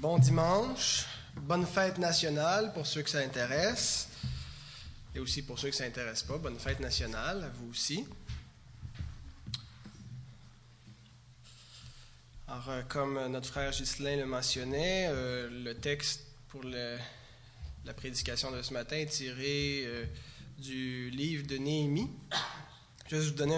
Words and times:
Bon 0.00 0.18
dimanche, 0.18 1.04
bonne 1.36 1.66
fête 1.66 1.98
nationale 1.98 2.72
pour 2.72 2.86
ceux 2.86 3.02
que 3.02 3.10
ça 3.10 3.18
intéresse, 3.18 4.08
et 5.14 5.20
aussi 5.20 5.42
pour 5.42 5.58
ceux 5.58 5.68
que 5.68 5.76
ça 5.76 5.84
intéresse 5.84 6.22
pas. 6.22 6.38
Bonne 6.38 6.58
fête 6.58 6.80
nationale 6.80 7.44
à 7.44 7.48
vous 7.50 7.68
aussi. 7.68 8.06
Alors, 12.48 12.70
euh, 12.70 12.82
comme 12.88 13.26
notre 13.26 13.48
frère 13.48 13.72
Ghislain 13.72 14.16
le 14.16 14.24
mentionnait, 14.24 15.08
euh, 15.10 15.50
le 15.50 15.74
texte 15.74 16.22
pour 16.48 16.64
la 16.64 17.92
prédication 17.94 18.50
de 18.52 18.62
ce 18.62 18.72
matin 18.72 18.96
est 18.96 19.04
tiré 19.04 19.82
euh, 19.84 20.06
du 20.56 21.10
livre 21.10 21.46
de 21.46 21.58
Néhémie. 21.58 22.08
Je 23.06 23.16
vais 23.16 23.22
vous 23.22 23.32
donner 23.32 23.56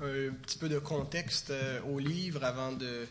un, 0.00 0.32
petit 0.42 0.56
peu 0.56 0.70
de 0.70 0.78
contexte 0.78 1.52
au 1.86 1.98
livre 1.98 2.44
avant 2.44 2.72
de, 2.72 3.06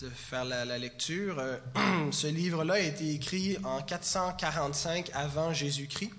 de 0.00 0.08
faire 0.08 0.44
la, 0.44 0.78
lecture. 0.78 1.38
Euh, 1.38 1.58
ce 2.10 2.26
livre-là 2.26 2.74
a 2.74 2.78
été 2.78 3.10
écrit 3.12 3.58
en 3.64 3.82
445 3.82 5.10
avant 5.12 5.52
Jésus-Christ. 5.52 6.12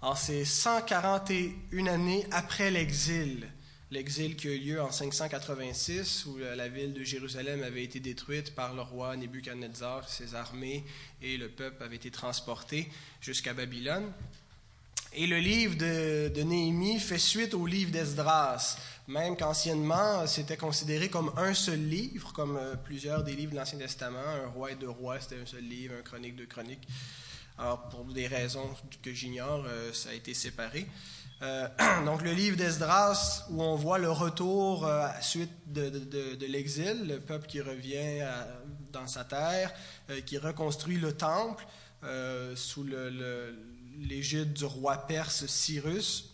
Alors, 0.00 0.16
c'est 0.16 0.44
141 0.44 1.86
années 1.86 2.26
après 2.30 2.70
l'exil. 2.70 3.48
L'exil 3.90 4.36
qui 4.36 4.48
a 4.48 4.52
eu 4.52 4.58
lieu 4.58 4.82
en 4.82 4.92
586, 4.92 6.26
où 6.26 6.38
la 6.38 6.54
la 6.54 6.68
ville 6.68 6.92
de 6.92 7.02
Jérusalem 7.02 7.62
avait 7.62 7.82
été 7.82 7.98
détruite 7.98 8.54
par 8.54 8.74
le 8.74 8.82
roi 8.82 9.16
Nebuchadnezzar, 9.16 10.08
ses 10.08 10.34
armées, 10.34 10.84
et 11.22 11.38
le 11.38 11.48
peuple 11.48 11.82
avait 11.82 11.96
été 11.96 12.10
transporté 12.10 12.88
jusqu'à 13.20 13.54
Babylone. 13.54 14.12
Et 15.14 15.26
le 15.26 15.38
livre 15.38 15.74
de, 15.76 16.42
Néhémie 16.42 17.00
fait 17.00 17.18
suite 17.18 17.54
au 17.54 17.66
livre 17.66 17.90
d'Esdras, 17.90 18.76
même 19.06 19.36
qu'anciennement 19.36 20.26
c'était 20.26 20.58
considéré 20.58 21.08
comme 21.08 21.32
un 21.38 21.54
seul 21.54 21.80
livre, 21.80 22.32
comme 22.34 22.58
euh, 22.58 22.74
plusieurs 22.76 23.24
des 23.24 23.34
livres 23.34 23.52
de 23.52 23.56
l'Ancien 23.56 23.78
Testament. 23.78 24.18
Un 24.18 24.48
roi 24.48 24.72
et 24.72 24.74
deux 24.74 24.90
rois, 24.90 25.18
c'était 25.18 25.40
un 25.40 25.46
seul 25.46 25.64
livre, 25.64 25.94
un 25.98 26.02
chronique, 26.02 26.36
deux 26.36 26.46
chroniques. 26.46 26.86
Alors, 27.56 27.88
pour 27.88 28.04
des 28.04 28.26
raisons 28.26 28.68
que 29.02 29.12
j'ignore, 29.14 29.64
euh, 29.66 29.92
ça 29.94 30.10
a 30.10 30.12
été 30.12 30.34
séparé. 30.34 30.86
Euh, 31.40 31.66
donc, 32.04 32.22
le 32.22 32.32
livre 32.32 32.56
d'Esdras, 32.56 33.46
où 33.50 33.62
on 33.62 33.76
voit 33.76 33.98
le 33.98 34.10
retour 34.10 34.86
euh, 34.86 35.08
suite 35.22 35.50
de, 35.66 36.46
l'exil, 36.46 37.08
le 37.08 37.18
peuple 37.18 37.46
qui 37.46 37.62
revient 37.62 38.22
dans 38.92 39.06
sa 39.06 39.24
terre, 39.24 39.72
qui 40.26 40.36
reconstruit 40.38 40.98
le 40.98 41.12
temple 41.12 41.66
sous 42.54 42.84
le- 42.84 43.56
l'égide 43.98 44.52
du 44.52 44.64
roi 44.64 44.96
perse 44.96 45.46
Cyrus. 45.46 46.30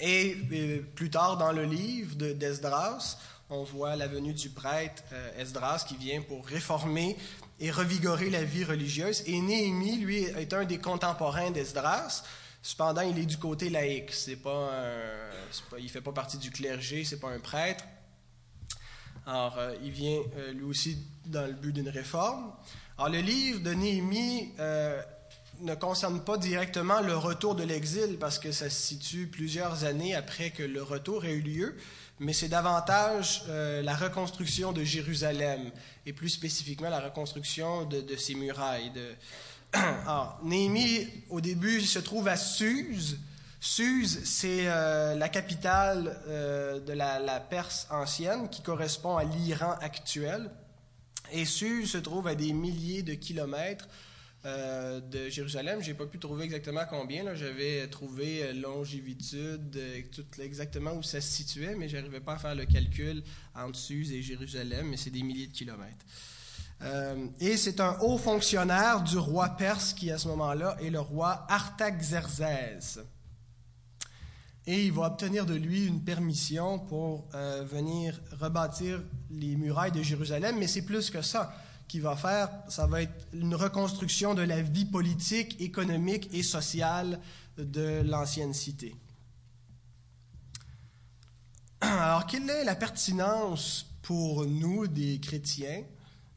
Et 0.00 0.36
euh, 0.52 0.82
plus 0.94 1.10
tard 1.10 1.36
dans 1.36 1.52
le 1.52 1.64
livre 1.64 2.16
de- 2.16 2.32
d'Esdras, 2.32 3.18
on 3.48 3.64
voit 3.64 3.96
la 3.96 4.06
venue 4.06 4.32
du 4.34 4.50
prêtre 4.50 5.02
euh, 5.12 5.40
Esdras 5.42 5.84
qui 5.86 5.96
vient 5.96 6.22
pour 6.22 6.46
réformer 6.46 7.16
et 7.58 7.70
revigorer 7.70 8.30
la 8.30 8.44
vie 8.44 8.64
religieuse. 8.64 9.22
Et 9.26 9.40
Néhémie, 9.40 9.98
lui, 9.98 10.22
est 10.22 10.52
un 10.54 10.64
des 10.64 10.78
contemporains 10.78 11.50
d'Esdras. 11.50 12.22
Cependant, 12.62 13.02
il 13.02 13.18
est 13.18 13.26
du 13.26 13.38
côté 13.38 13.68
laïque. 13.70 14.12
C'est 14.12 14.36
pas 14.36 14.70
un- 14.72 15.70
pas- 15.70 15.78
il 15.78 15.88
fait 15.88 16.00
pas 16.00 16.12
partie 16.12 16.38
du 16.38 16.50
clergé, 16.50 17.04
c'est 17.04 17.18
pas 17.20 17.30
un 17.30 17.40
prêtre. 17.40 17.84
Alors, 19.26 19.58
euh, 19.58 19.74
il 19.82 19.90
vient 19.90 20.20
euh, 20.36 20.52
lui 20.52 20.64
aussi 20.64 20.96
dans 21.26 21.46
le 21.46 21.52
but 21.52 21.72
d'une 21.72 21.88
réforme. 21.88 22.52
Alors, 22.96 23.10
le 23.10 23.20
livre 23.20 23.60
de 23.60 23.72
Néhémie 23.72 24.52
ne 25.62 25.74
concerne 25.74 26.20
pas 26.20 26.36
directement 26.36 27.00
le 27.00 27.16
retour 27.16 27.54
de 27.54 27.62
l'exil 27.62 28.16
parce 28.18 28.38
que 28.38 28.52
ça 28.52 28.70
se 28.70 28.82
situe 28.82 29.26
plusieurs 29.26 29.84
années 29.84 30.14
après 30.14 30.50
que 30.50 30.62
le 30.62 30.82
retour 30.82 31.24
ait 31.24 31.32
eu 31.32 31.40
lieu, 31.40 31.76
mais 32.18 32.32
c'est 32.32 32.48
davantage 32.48 33.44
euh, 33.48 33.82
la 33.82 33.94
reconstruction 33.94 34.72
de 34.72 34.84
Jérusalem 34.84 35.70
et 36.06 36.12
plus 36.12 36.30
spécifiquement 36.30 36.88
la 36.88 37.00
reconstruction 37.00 37.84
de, 37.84 38.16
ses 38.16 38.34
murailles. 38.34 38.90
De... 38.90 39.14
Alors, 39.72 40.38
Néhémie, 40.44 41.08
au 41.28 41.40
début, 41.40 41.80
se 41.82 41.98
trouve 41.98 42.28
à 42.28 42.36
Suse. 42.36 43.18
Suse, 43.60 44.20
c'est 44.24 44.68
euh, 44.68 45.14
la 45.14 45.28
capitale 45.28 46.20
euh, 46.28 46.80
de 46.80 46.92
la, 46.92 47.18
la 47.18 47.40
Perse 47.40 47.86
ancienne 47.90 48.48
qui 48.48 48.62
correspond 48.62 49.16
à 49.16 49.24
l'Iran 49.24 49.74
actuel. 49.80 50.50
Et 51.32 51.44
Suse 51.44 51.90
se 51.90 51.98
trouve 51.98 52.26
à 52.26 52.34
des 52.34 52.52
milliers 52.52 53.02
de 53.02 53.14
kilomètres 53.14 53.86
euh, 54.46 55.00
de 55.00 55.28
Jérusalem. 55.28 55.82
J'ai 55.82 55.92
pas 55.92 56.06
pu 56.06 56.18
trouver 56.18 56.44
exactement 56.44 56.80
combien. 56.88 57.34
J'avais 57.34 57.86
trouvé 57.88 58.42
euh, 58.42 58.52
longivitude, 58.54 59.76
euh, 59.76 60.00
tout 60.10 60.24
exactement 60.40 60.92
où 60.94 61.02
ça 61.02 61.20
se 61.20 61.28
situait, 61.28 61.74
mais 61.76 61.90
j'arrivais 61.90 62.20
pas 62.20 62.34
à 62.34 62.38
faire 62.38 62.54
le 62.54 62.64
calcul 62.64 63.22
entre 63.54 63.78
Suse 63.78 64.12
et 64.12 64.22
Jérusalem, 64.22 64.88
mais 64.88 64.96
c'est 64.96 65.10
des 65.10 65.22
milliers 65.22 65.48
de 65.48 65.52
kilomètres. 65.52 66.06
Euh, 66.80 67.26
et 67.38 67.58
c'est 67.58 67.80
un 67.80 67.98
haut 68.00 68.16
fonctionnaire 68.16 69.02
du 69.02 69.18
roi 69.18 69.50
perse 69.50 69.92
qui, 69.92 70.10
à 70.10 70.16
ce 70.16 70.28
moment-là, 70.28 70.74
est 70.80 70.88
le 70.88 71.00
roi 71.00 71.44
Artaxerxès. 71.50 72.98
Et 74.66 74.86
il 74.86 74.92
va 74.92 75.08
obtenir 75.08 75.44
de 75.44 75.54
lui 75.54 75.86
une 75.86 76.02
permission 76.02 76.78
pour 76.78 77.28
venir 77.64 78.20
rebâtir 78.38 79.02
les 79.30 79.56
murailles 79.56 79.90
de 79.90 80.02
Jérusalem, 80.02 80.56
mais 80.58 80.66
c'est 80.66 80.82
plus 80.82 81.10
que 81.10 81.22
ça 81.22 81.52
qu'il 81.90 82.02
va 82.02 82.14
faire. 82.14 82.48
Ça 82.68 82.86
va 82.86 83.02
être 83.02 83.26
une 83.32 83.54
reconstruction 83.54 84.34
de 84.34 84.42
la 84.42 84.62
vie 84.62 84.84
politique, 84.84 85.60
économique 85.60 86.28
et 86.32 86.44
sociale 86.44 87.20
de 87.58 88.02
l'ancienne 88.02 88.54
cité. 88.54 88.94
Alors, 91.80 92.26
quelle 92.26 92.48
est 92.48 92.62
la 92.62 92.76
pertinence 92.76 93.86
pour 94.02 94.46
nous, 94.46 94.86
des 94.86 95.18
chrétiens, 95.18 95.82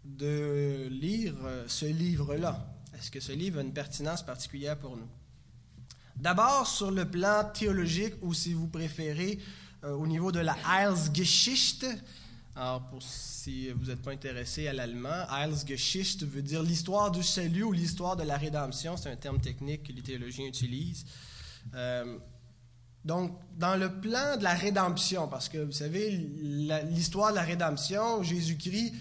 de 0.03 0.87
lire 0.89 1.35
euh, 1.43 1.65
ce 1.67 1.85
livre-là? 1.85 2.67
Est-ce 2.97 3.11
que 3.11 3.19
ce 3.19 3.31
livre 3.31 3.59
a 3.59 3.61
une 3.61 3.73
pertinence 3.73 4.25
particulière 4.25 4.79
pour 4.79 4.97
nous? 4.97 5.07
D'abord, 6.15 6.65
sur 6.65 6.89
le 6.89 7.05
plan 7.09 7.43
théologique, 7.53 8.15
ou 8.23 8.33
si 8.33 8.53
vous 8.53 8.67
préférez, 8.67 9.39
euh, 9.83 9.91
au 9.91 10.07
niveau 10.07 10.31
de 10.31 10.39
la 10.39 10.57
Heilsgeschichte. 10.67 11.85
Alors, 12.55 12.87
pour 12.89 13.01
si 13.01 13.69
vous 13.69 13.85
n'êtes 13.87 14.01
pas 14.03 14.11
intéressé 14.11 14.67
à 14.67 14.73
l'allemand, 14.73 15.25
Heilsgeschichte 15.31 16.23
veut 16.23 16.43
dire 16.43 16.61
l'histoire 16.61 17.09
du 17.09 17.23
salut 17.23 17.63
ou 17.63 17.71
l'histoire 17.71 18.15
de 18.15 18.21
la 18.21 18.37
rédemption. 18.37 18.95
C'est 18.95 19.09
un 19.09 19.15
terme 19.15 19.39
technique 19.39 19.83
que 19.83 19.91
les 19.91 20.03
théologiens 20.03 20.45
utilisent. 20.45 21.03
Euh, 21.73 22.19
donc, 23.03 23.37
dans 23.57 23.75
le 23.75 23.99
plan 23.99 24.37
de 24.37 24.43
la 24.43 24.53
rédemption, 24.53 25.27
parce 25.27 25.49
que 25.49 25.57
vous 25.57 25.71
savez, 25.71 26.11
l'histoire 26.11 27.31
de 27.31 27.37
la 27.37 27.41
rédemption, 27.41 28.21
Jésus-Christ 28.21 28.93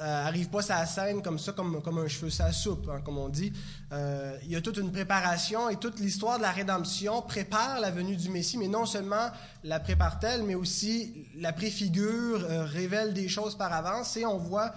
euh, 0.00 0.26
arrive 0.26 0.48
pas 0.48 0.60
la 0.68 0.86
scène 0.86 1.22
comme 1.22 1.38
ça, 1.38 1.52
comme, 1.52 1.82
comme 1.82 1.98
un 1.98 2.08
cheveu 2.08 2.30
sa 2.30 2.50
soupe, 2.52 2.88
hein, 2.88 3.00
comme 3.04 3.18
on 3.18 3.28
dit. 3.28 3.52
Euh, 3.92 4.36
il 4.44 4.50
y 4.50 4.56
a 4.56 4.60
toute 4.60 4.78
une 4.78 4.90
préparation 4.90 5.68
et 5.68 5.76
toute 5.76 6.00
l'histoire 6.00 6.38
de 6.38 6.42
la 6.42 6.50
rédemption 6.50 7.20
prépare 7.22 7.78
la 7.80 7.90
venue 7.90 8.16
du 8.16 8.30
Messie, 8.30 8.56
mais 8.58 8.68
non 8.68 8.86
seulement 8.86 9.30
la 9.64 9.80
prépare-t-elle, 9.80 10.42
mais 10.44 10.54
aussi 10.54 11.26
la 11.36 11.52
préfigure, 11.52 12.44
euh, 12.44 12.64
révèle 12.64 13.12
des 13.12 13.28
choses 13.28 13.56
par 13.56 13.72
avance 13.72 14.16
et 14.16 14.24
on 14.26 14.38
voit 14.38 14.72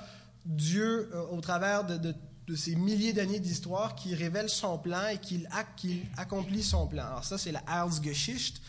Dieu 0.46 1.10
au 1.32 1.42
travers 1.42 1.84
de, 1.86 1.98
de- 1.98 2.16
ces 2.56 2.76
milliers 2.76 3.12
d'années 3.14 3.40
d'histoire 3.40 3.96
qui 3.96 4.14
révèle 4.14 4.50
son 4.50 4.78
plan 4.78 5.08
et 5.08 5.18
qu'il 5.18 5.48
ac- 5.48 5.66
qu'il 5.76 6.04
accomplit 6.18 6.62
son 6.62 6.86
plan. 6.86 7.06
Alors 7.08 7.24
ça, 7.26 7.40
c'est 7.40 7.52
la 7.52 7.64
Heilsgeschichte. 7.68 8.62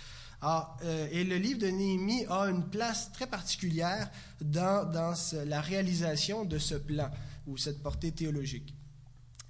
Alors, 0.43 0.77
euh, 0.85 1.09
et 1.11 1.25
le 1.25 1.37
livre 1.37 1.59
de 1.59 1.69
Néhémie 1.69 2.27
a 2.29 2.43
une 2.45 2.65
place 2.69 3.11
très 3.13 3.27
particulière 3.27 4.11
dans, 4.41 5.15
la 5.47 5.61
réalisation 5.61 6.45
de 6.45 6.59
ce 6.59 6.75
plan 6.75 7.11
ou 7.47 7.57
cette 7.57 7.83
portée 7.83 8.13
théologique. 8.13 8.75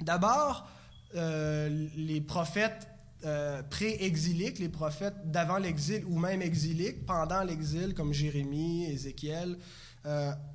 D'abord, 0.00 0.68
euh, 1.14 1.88
les 1.96 2.20
prophètes 2.20 2.88
euh, 3.24 3.62
pré-exiliques, 3.62 4.58
les 4.58 4.68
prophètes 4.68 5.30
d'avant 5.30 5.58
l'exil 5.58 6.04
ou 6.06 6.18
même 6.18 6.42
exiliques, 6.42 7.04
pendant 7.04 7.42
l'exil, 7.42 7.94
comme 7.94 8.12
Jérémie, 8.12 8.86
Ézéchiel, 8.86 9.58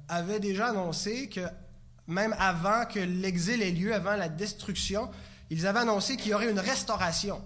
avaient 0.07 0.39
déjà 0.39 0.69
annoncé 0.69 1.27
que 1.27 1.41
même 2.07 2.33
avant 2.39 2.85
que 2.85 2.99
l'exil 2.99 3.61
ait 3.61 3.71
lieu, 3.71 3.93
avant 3.93 4.15
la 4.15 4.29
destruction, 4.29 5.09
ils 5.49 5.67
avaient 5.67 5.79
annoncé 5.79 6.15
qu'il 6.15 6.31
y 6.31 6.33
aurait 6.33 6.49
une 6.49 6.59
restauration. 6.59 7.41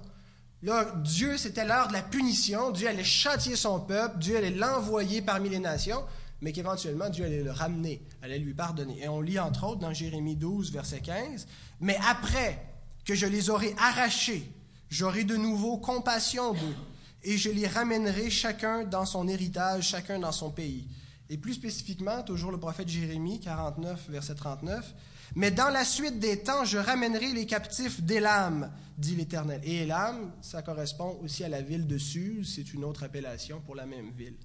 Là, 0.66 0.84
Dieu, 1.04 1.38
c'était 1.38 1.64
l'heure 1.64 1.90
de 1.90 1.94
la 1.94 2.02
punition. 2.02 2.72
Dieu 2.72 2.88
allait 2.88 3.04
châtier 3.04 3.56
son 3.56 3.80
peuple. 3.80 4.18
Dieu 4.18 4.36
allait 4.36 4.50
l'envoyer 4.50 5.22
parmi 5.22 5.48
les 5.48 5.60
nations, 5.60 6.04
mais 6.42 6.54
qu'éventuellement, 6.54 7.08
Dieu 7.10 7.24
allait 7.24 7.44
le 7.44 7.52
ramener, 7.52 8.02
allait 8.24 8.40
lui 8.40 8.56
pardonner. 8.56 9.04
Et 9.04 9.08
on 9.08 9.22
lit 9.22 9.38
entre 9.38 9.66
autres 9.66 9.82
dans 9.82 9.94
Jérémie 9.94 10.36
12, 10.36 10.72
verset 10.72 11.02
15, 11.02 11.46
Mais 11.82 12.00
après 12.10 12.66
que 13.06 13.14
je 13.14 13.28
les 13.28 13.52
aurai 13.52 13.76
arrachés, 13.78 14.52
j'aurai 14.90 15.24
de 15.24 15.36
nouveau 15.36 15.78
compassion 15.78 16.54
d'eux, 16.54 16.76
et 17.22 17.38
je 17.38 17.52
les 17.52 17.68
ramènerai 17.68 18.32
chacun 18.32 18.86
dans 18.86 19.06
son 19.06 19.28
héritage, 19.28 19.90
chacun 19.90 20.18
dans 20.18 20.32
son 20.32 20.50
pays. 20.50 20.88
Et 21.30 21.38
plus 21.38 21.54
spécifiquement, 21.54 22.24
toujours 22.24 22.52
le 22.52 22.58
prophète 22.58 22.90
Jérémie, 22.90 23.40
49, 23.40 24.10
verset 24.10 24.34
39, 24.34 24.96
Mais 25.36 25.52
dans 25.52 25.70
la 25.70 25.84
suite 25.84 26.20
des 26.20 26.44
temps, 26.44 26.64
je 26.64 26.78
ramènerai 26.78 27.34
les 27.34 27.46
captifs 27.46 28.02
d'Élam, 28.02 28.72
dit 28.98 29.16
l'Éternel. 29.16 29.62
Et 29.64 29.84
Élam, 29.84 30.32
ça 30.42 30.62
correspond 30.62 31.20
aussi 31.24 31.44
à 31.44 31.50
la 31.50 31.62
ville 31.62 31.88
de 31.88 31.98
Suse, 31.98 32.54
c'est 32.56 32.74
une 32.74 32.86
autre 32.86 33.04
appellation 33.04 33.62
pour 33.62 33.76
la 33.76 33.86
même 33.86 34.12
ville. 34.12 34.38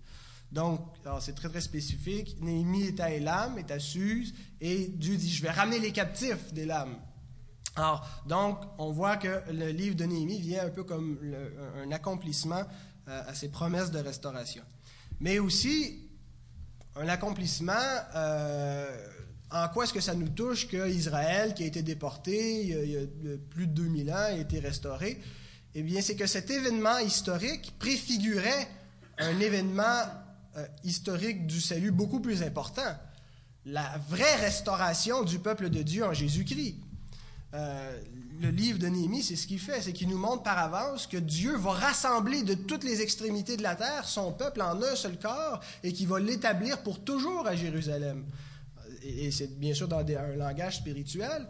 Donc, 0.51 0.81
c'est 1.21 1.35
très, 1.37 1.49
très 1.49 1.61
spécifique. 1.61 2.37
Néhémie 2.41 2.89
est 2.89 3.01
à 3.01 3.11
Elam, 3.13 3.57
est 3.57 3.71
à 3.71 3.79
Suse, 3.79 4.35
et 4.61 4.89
Dieu 4.89 5.17
dit, 5.17 5.31
je 5.31 5.43
vais 5.43 5.51
ramener 5.51 5.79
les 5.79 5.93
captifs 5.93 6.53
d'Elam. 6.53 6.97
Alors, 7.77 8.05
donc, 8.27 8.59
on 8.79 8.91
voit 8.91 9.17
que 9.17 9.43
le 9.53 9.69
livre 9.69 9.95
de 9.95 10.05
Néhémie 10.05 10.41
vient 10.41 10.67
un 10.67 10.71
peu 10.71 10.83
comme 10.83 11.19
un 11.81 11.93
accomplissement 11.93 12.65
euh, 13.09 13.23
à 13.29 13.35
ces 13.35 13.49
promesses 13.49 13.93
de 13.93 14.01
restauration. 14.01 14.65
Mais 15.21 15.39
aussi, 15.39 16.11
un 16.97 17.09
accomplissement, 17.09 17.73
euh, 18.17 19.07
en 19.53 19.69
quoi 19.69 19.85
est-ce 19.85 19.93
que 19.93 20.01
ça 20.01 20.15
nous 20.15 20.29
touche 20.29 20.69
qu'Israël, 20.69 21.55
qui 21.55 21.65
a 21.65 21.67
été 21.67 21.83
déporté 21.83 22.63
il 22.63 22.91
y 22.91 22.97
a, 22.97 23.01
plus 23.51 23.67
de 23.67 23.73
2000 23.73 24.11
ans, 24.13 24.15
a 24.17 24.33
été 24.33 24.61
restauré? 24.61 25.21
Eh 25.75 25.83
bien, 25.83 26.01
c'est 26.01 26.17
que 26.17 26.27
cet 26.27 26.51
événement 26.51 26.99
historique 26.99 27.75
préfigurait 27.79 28.69
un 29.19 29.39
événement 29.41 30.05
euh, 30.57 30.67
historique 30.85 31.47
du 31.47 31.61
salut 31.61 31.91
beaucoup 31.91 32.21
plus 32.21 32.43
important, 32.43 32.97
la 33.67 34.01
vraie 34.09 34.37
restauration 34.37 35.23
du 35.23 35.39
peuple 35.39 35.69
de 35.69 35.83
Dieu 35.83 36.05
en 36.05 36.15
Jésus-Christ. 36.15 36.77
Euh, 37.53 38.01
le 38.41 38.49
livre 38.51 38.79
de 38.79 38.87
Néhémie, 38.87 39.23
c'est 39.23 39.37
ce 39.37 39.47
qu'il 39.47 39.59
fait, 39.59 39.83
c'est 39.83 39.93
qu'il 39.93 40.09
nous 40.09 40.19
montre 40.19 40.43
par 40.43 40.59
avance 40.59 41.07
que 41.07 41.17
Dieu 41.17 41.57
va 41.57 41.73
rassembler 41.73 42.43
de 42.43 42.55
toutes 42.55 42.85
les 42.85 43.03
extrémités 43.03 43.57
de 43.57 43.63
la 43.63 43.75
terre 43.75 44.09
son 44.09 44.33
peuple 44.33 44.63
en 44.63 44.81
un 44.83 44.97
seul 44.97 45.19
corps 45.19 45.61
et 45.83 45.93
qu'il 45.93 46.09
va 46.09 46.21
l'établir 46.21 46.83
pour 46.83 47.05
toujours 47.05 47.47
à 47.47 47.55
Jérusalem. 47.55 48.25
Et, 49.03 49.31
c'est 49.31 49.59
bien 49.59 49.75
sûr 49.75 49.89
dans 49.89 49.99
un 49.99 50.37
langage 50.37 50.77
spirituel, 50.77 51.47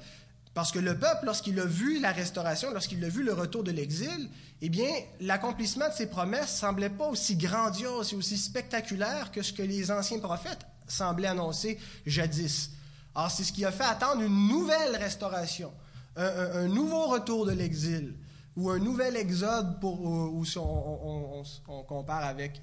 parce 0.54 0.72
que 0.72 0.78
le 0.78 0.98
peuple, 0.98 1.26
lorsqu'il 1.26 1.58
a 1.60 1.64
vu 1.64 2.00
la 2.00 2.12
restauration, 2.12 2.72
lorsqu'il 2.72 3.04
a 3.04 3.08
vu 3.08 3.22
le 3.22 3.32
retour 3.32 3.62
de 3.62 3.70
l'exil, 3.70 4.28
eh 4.62 4.68
bien, 4.68 4.90
l'accomplissement 5.20 5.88
de 5.88 5.94
ses 5.94 6.06
promesses 6.06 6.56
semblait 6.56 6.90
pas 6.90 7.06
aussi 7.06 7.36
grandiose 7.36 8.12
et 8.12 8.16
aussi 8.16 8.36
spectaculaire 8.36 9.30
que 9.30 9.42
ce 9.42 9.52
que 9.52 9.62
les 9.62 9.90
anciens 9.90 10.18
prophètes 10.18 10.66
semblaient 10.88 11.28
annoncer 11.28 11.78
jadis. 12.04 12.70
Alors, 13.14 13.30
c'est 13.30 13.44
ce 13.44 13.52
qui 13.52 13.64
a 13.64 13.72
fait 13.72 13.84
attendre 13.84 14.22
une 14.22 14.48
nouvelle 14.48 14.96
restauration, 14.96 15.72
un, 16.16 16.66
nouveau 16.68 17.06
retour 17.06 17.46
de 17.46 17.52
l'exil, 17.52 18.14
ou 18.60 18.68
un 18.68 18.78
nouvel 18.78 19.16
exode 19.16 19.80
pour, 19.80 20.02
où, 20.02 20.44
on, 20.56 21.82
compare 21.84 22.24
avec 22.24 22.60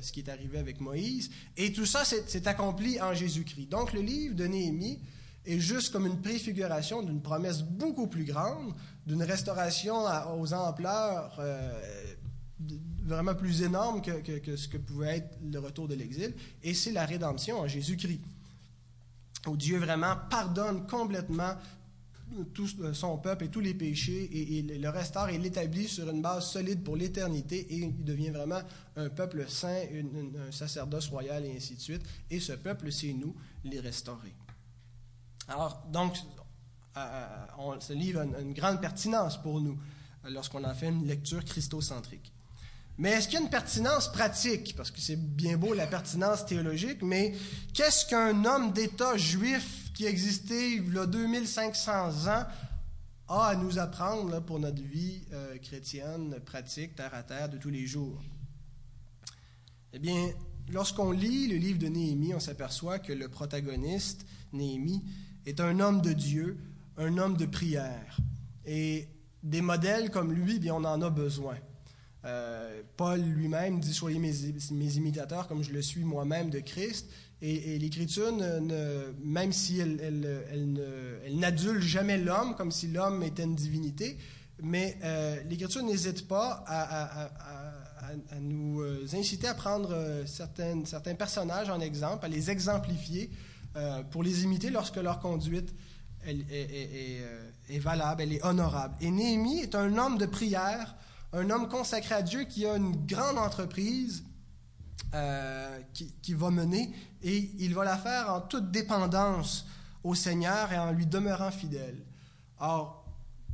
ce 0.00 0.12
qui 0.12 0.20
est 0.20 0.28
arrivé 0.28 0.58
avec 0.58 0.80
Moïse. 0.80 1.28
Et 1.56 1.72
tout 1.72 1.86
ça 1.86 2.04
s'est 2.04 2.46
accompli 2.46 3.00
en 3.00 3.14
Jésus-Christ. 3.14 3.66
Donc, 3.66 3.92
le 3.92 4.00
livre 4.00 4.36
de 4.36 4.46
Néhémie 4.46 5.00
est 5.44 5.58
juste 5.58 5.92
comme 5.92 6.06
une 6.06 6.20
préfiguration 6.20 7.02
d'une 7.02 7.20
promesse 7.20 7.62
beaucoup 7.62 8.06
plus 8.06 8.24
grande, 8.24 8.74
d'une 9.06 9.24
restauration 9.24 9.96
aux 10.38 10.52
ampleurs 10.52 11.36
euh, 11.40 11.80
vraiment 13.02 13.34
plus 13.34 13.62
énormes 13.62 14.02
que, 14.02 14.56
ce 14.56 14.68
que 14.68 14.76
pouvait 14.76 15.16
être 15.16 15.38
le 15.42 15.58
retour 15.58 15.88
de 15.88 15.94
l'exil, 15.94 16.32
et 16.62 16.74
c'est 16.74 16.92
la 16.92 17.06
rédemption 17.06 17.58
en 17.58 17.66
Jésus-Christ, 17.66 18.20
où 19.48 19.56
Dieu 19.56 19.78
vraiment 19.78 20.14
pardonne 20.30 20.86
complètement 20.86 21.54
tout 22.54 22.68
son 22.92 23.18
peuple 23.18 23.44
et 23.44 23.48
tous 23.48 23.60
les 23.60 23.74
péchés, 23.74 24.58
et, 24.58 24.62
le 24.62 24.88
restaure 24.88 25.28
et 25.28 25.38
l'établit 25.38 25.88
sur 25.88 26.08
une 26.10 26.22
base 26.22 26.50
solide 26.50 26.82
pour 26.82 26.96
l'éternité, 26.96 27.58
et 27.58 27.76
il 27.76 28.04
devient 28.04 28.30
vraiment 28.30 28.60
un 28.96 29.08
peuple 29.08 29.46
saint, 29.48 29.82
un 30.48 30.52
sacerdoce 30.52 31.08
royal, 31.08 31.44
et 31.44 31.56
ainsi 31.56 31.74
de 31.74 31.80
suite. 31.80 32.02
Et 32.30 32.40
ce 32.40 32.52
peuple, 32.52 32.90
c'est 32.92 33.12
nous, 33.12 33.34
les 33.64 33.80
restaurés. 33.80 34.34
Alors, 35.48 35.82
donc, 35.90 36.16
euh, 36.96 37.00
euh, 37.00 37.80
ce 37.80 37.92
livre 37.92 38.20
a 38.20 38.40
une, 38.40 38.52
grande 38.52 38.80
pertinence 38.80 39.40
pour 39.40 39.60
nous 39.60 39.78
euh, 40.24 40.30
lorsqu'on 40.30 40.64
en 40.64 40.74
fait 40.74 40.88
une 40.88 41.06
lecture 41.06 41.44
christocentrique. 41.44 42.32
Mais 42.98 43.10
est-ce 43.10 43.28
qu'il 43.28 43.38
y 43.38 43.42
a 43.42 43.44
une 43.44 43.50
pertinence 43.50 44.12
pratique? 44.12 44.74
Parce 44.76 44.90
que 44.90 45.00
c'est 45.00 45.16
bien 45.16 45.56
beau 45.56 45.72
la 45.72 45.86
pertinence 45.86 46.44
théologique, 46.44 47.02
mais 47.02 47.34
qu'est-ce 47.72 48.06
qu'un 48.06 48.44
homme 48.44 48.72
d'État 48.72 49.16
juif 49.16 49.89
qui 50.00 50.06
existait 50.06 50.76
il 50.76 50.94
y 50.94 50.98
a 50.98 51.04
2500 51.04 52.26
ans 52.28 52.46
a 53.28 53.44
à 53.48 53.54
nous 53.54 53.78
apprendre 53.78 54.40
pour 54.40 54.58
notre 54.58 54.80
vie 54.80 55.20
chrétienne, 55.60 56.40
pratique, 56.42 56.94
terre 56.94 57.12
à 57.12 57.22
terre 57.22 57.50
de 57.50 57.58
tous 57.58 57.68
les 57.68 57.86
jours? 57.86 58.18
Eh 59.92 59.98
bien, 59.98 60.30
lorsqu'on 60.70 61.10
lit 61.10 61.48
le 61.48 61.56
livre 61.56 61.78
de 61.78 61.88
Néhémie, 61.88 62.32
on 62.32 62.40
s'aperçoit 62.40 62.98
que 62.98 63.12
le 63.12 63.28
protagoniste, 63.28 64.24
Néhémie, 64.54 65.04
est 65.44 65.60
un 65.60 65.78
homme 65.80 66.00
de 66.00 66.14
Dieu, 66.14 66.58
un 66.96 67.18
homme 67.18 67.36
de 67.36 67.44
prière. 67.44 68.16
Et 68.64 69.06
des 69.42 69.60
modèles 69.60 70.10
comme 70.10 70.32
lui, 70.32 70.58
bien, 70.60 70.76
on 70.76 70.84
en 70.84 71.02
a 71.02 71.10
besoin. 71.10 71.56
Euh, 72.24 72.82
Paul 72.96 73.20
lui-même 73.20 73.80
dit 73.80 73.94
Soyez 73.94 74.18
mes, 74.18 74.96
imitateurs 74.96 75.48
comme 75.48 75.62
je 75.62 75.72
le 75.72 75.82
suis 75.82 76.04
moi-même 76.04 76.50
de 76.50 76.60
Christ. 76.60 77.08
Et, 77.42 77.78
l'Écriture, 77.78 78.30
même 79.24 79.50
si 79.52 79.80
elle, 79.80 79.98
elle, 80.52 81.38
n'adule 81.38 81.80
jamais 81.80 82.18
l'homme 82.18 82.54
comme 82.54 82.70
si 82.70 82.88
l'homme 82.88 83.22
était 83.22 83.44
une 83.44 83.54
divinité, 83.54 84.18
mais 84.62 84.98
euh, 85.02 85.42
l'Écriture 85.48 85.82
n'hésite 85.82 86.28
pas 86.28 86.62
à, 86.66 87.30
nous 88.40 88.82
euh, 88.82 89.06
inciter 89.14 89.48
à 89.48 89.54
prendre 89.54 89.96
certains, 90.26 90.84
certains 90.84 91.14
personnages 91.14 91.70
en 91.70 91.80
exemple, 91.80 92.26
à 92.26 92.28
les 92.28 92.50
exemplifier 92.50 93.30
pour 94.10 94.22
les 94.22 94.42
imiter 94.42 94.68
lorsque 94.68 94.96
leur 94.96 95.20
conduite 95.20 95.72
euh, 96.26 97.50
est, 97.70 97.78
valable, 97.78 98.22
elle 98.22 98.32
est 98.34 98.44
honorable. 98.44 98.94
Et 99.00 99.10
Néhémie 99.10 99.60
est 99.60 99.74
un 99.74 99.96
homme 99.96 100.18
de 100.18 100.26
prière, 100.26 100.96
un 101.32 101.50
homme 101.50 101.68
consacré 101.68 102.14
à 102.14 102.22
Dieu 102.22 102.44
qui 102.44 102.66
a 102.66 102.76
une 102.76 103.06
grande 103.06 103.38
entreprise 103.38 104.24
euh, 105.14 105.80
qui, 105.92 106.34
va 106.34 106.50
mener 106.50 106.94
et 107.22 107.50
il 107.58 107.74
va 107.74 107.84
la 107.84 107.96
faire 107.96 108.32
en 108.32 108.40
toute 108.40 108.70
dépendance 108.70 109.66
au 110.04 110.14
Seigneur 110.14 110.72
et 110.72 110.78
en 110.78 110.92
lui 110.92 111.06
demeurant 111.06 111.50
fidèle. 111.50 112.04
Or, 112.58 113.04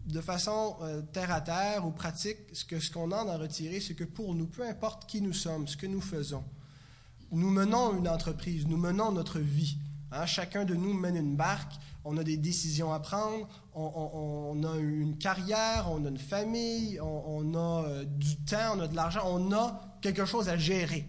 de 0.07 0.21
façon 0.21 0.77
terre 1.13 1.33
à 1.33 1.41
terre 1.41 1.87
ou 1.87 1.91
pratique, 1.91 2.39
ce 2.53 2.65
qu'on 2.65 2.81
ce 2.81 2.91
qu'on 2.91 3.11
a 3.11 3.19
à 3.19 3.37
retirer, 3.37 3.81
c'est 3.81 3.95
que 3.95 4.05
pour 4.05 4.35
nous, 4.35 4.47
peu 4.47 4.67
importe 4.67 5.07
qui 5.07 5.21
nous 5.21 5.33
sommes, 5.33 5.67
ce 5.67 5.77
que 5.77 5.87
nous 5.87 6.01
faisons, 6.01 6.45
nous 7.33 7.51
menons 7.51 7.97
une 7.97 8.09
entreprise, 8.09 8.67
nous 8.67 8.77
menons 8.77 9.13
notre 9.13 9.41
vie. 9.41 9.79
Hein, 10.13 10.27
chacun 10.27 10.65
de 10.65 10.75
nous 10.75 10.93
mène 10.93 11.17
une 11.17 11.37
barque, 11.37 11.75
on 12.07 12.17
a 12.17 12.23
des 12.23 12.37
décisions 12.37 12.93
à 12.93 13.01
prendre, 13.01 13.49
on, 13.75 14.63
a 14.63 14.77
une 14.79 15.19
carrière, 15.19 15.89
on 15.91 16.05
a 16.05 16.09
une 16.09 16.19
famille, 16.19 17.01
on, 17.01 17.53
a 17.55 17.85
euh, 17.85 18.05
du 18.05 18.37
temps, 18.37 18.77
on 18.77 18.81
a 18.81 18.87
de 18.87 18.95
l'argent, 18.95 19.23
on 19.25 19.53
a 19.53 19.81
quelque 20.01 20.25
chose 20.25 20.49
à 20.49 20.57
gérer. 20.57 21.07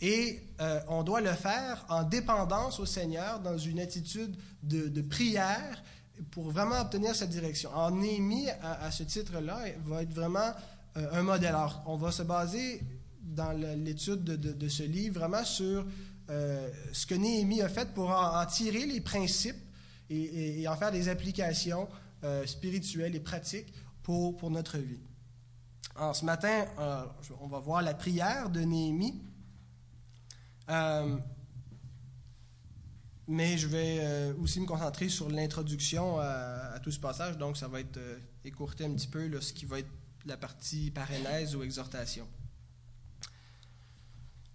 Et 0.00 0.40
euh, 0.60 0.80
on 0.88 1.02
doit 1.02 1.20
le 1.20 1.32
faire 1.32 1.84
en 1.90 2.04
dépendance 2.04 2.80
au 2.80 2.86
Seigneur, 2.86 3.40
dans 3.40 3.58
une 3.58 3.78
attitude 3.78 4.34
de, 4.62 5.02
prière, 5.02 5.82
pour 6.30 6.50
vraiment 6.50 6.80
obtenir 6.80 7.14
cette 7.14 7.30
direction. 7.30 7.70
En 7.74 7.90
Néhémie, 7.90 8.48
à, 8.62 8.90
ce 8.90 9.02
titre-là, 9.02 9.58
va 9.84 10.02
être 10.02 10.14
vraiment 10.14 10.52
euh, 10.96 11.06
un 11.12 11.22
modèle. 11.22 11.54
Alors, 11.54 11.82
on 11.86 11.96
va 11.96 12.12
se 12.12 12.22
baser 12.22 12.82
dans 13.22 13.52
l'étude 13.52 14.24
de, 14.24 14.68
ce 14.68 14.84
livre 14.84 15.20
vraiment 15.20 15.44
sur 15.44 15.84
ce 16.28 17.06
que 17.06 17.14
Néhémie 17.14 17.60
a 17.60 17.68
fait 17.68 17.92
pour 17.92 18.10
en, 18.10 18.44
tirer 18.46 18.86
les 18.86 19.00
principes 19.00 19.69
et, 20.10 20.66
en 20.68 20.76
faire 20.76 20.92
des 20.92 21.08
applications 21.08 21.88
euh, 22.24 22.44
spirituelles 22.46 23.14
et 23.14 23.20
pratiques 23.20 23.72
pour, 24.02 24.36
pour 24.36 24.50
notre 24.50 24.78
vie. 24.78 25.00
Alors, 25.96 26.14
ce 26.14 26.24
matin, 26.24 26.66
euh, 26.78 27.04
on 27.40 27.46
va 27.46 27.58
voir 27.58 27.82
la 27.82 27.94
prière 27.94 28.50
de 28.50 28.60
Néhémie. 28.60 29.22
mais 33.28 33.56
je 33.58 33.68
vais 33.68 34.32
aussi 34.40 34.60
me 34.60 34.66
concentrer 34.66 35.08
sur 35.08 35.30
l'introduction 35.30 36.18
à, 36.18 36.78
tout 36.82 36.90
ce 36.90 36.98
passage, 36.98 37.38
donc 37.38 37.56
ça 37.56 37.68
va 37.68 37.80
être 37.80 38.00
écourté 38.44 38.84
un 38.84 38.94
petit 38.94 39.06
peu 39.06 39.40
ce 39.40 39.52
qui 39.52 39.66
va 39.66 39.78
être 39.78 39.90
la 40.26 40.36
partie 40.36 40.90
parénèse 40.90 41.54
ou 41.54 41.62
exhortation. 41.62 42.26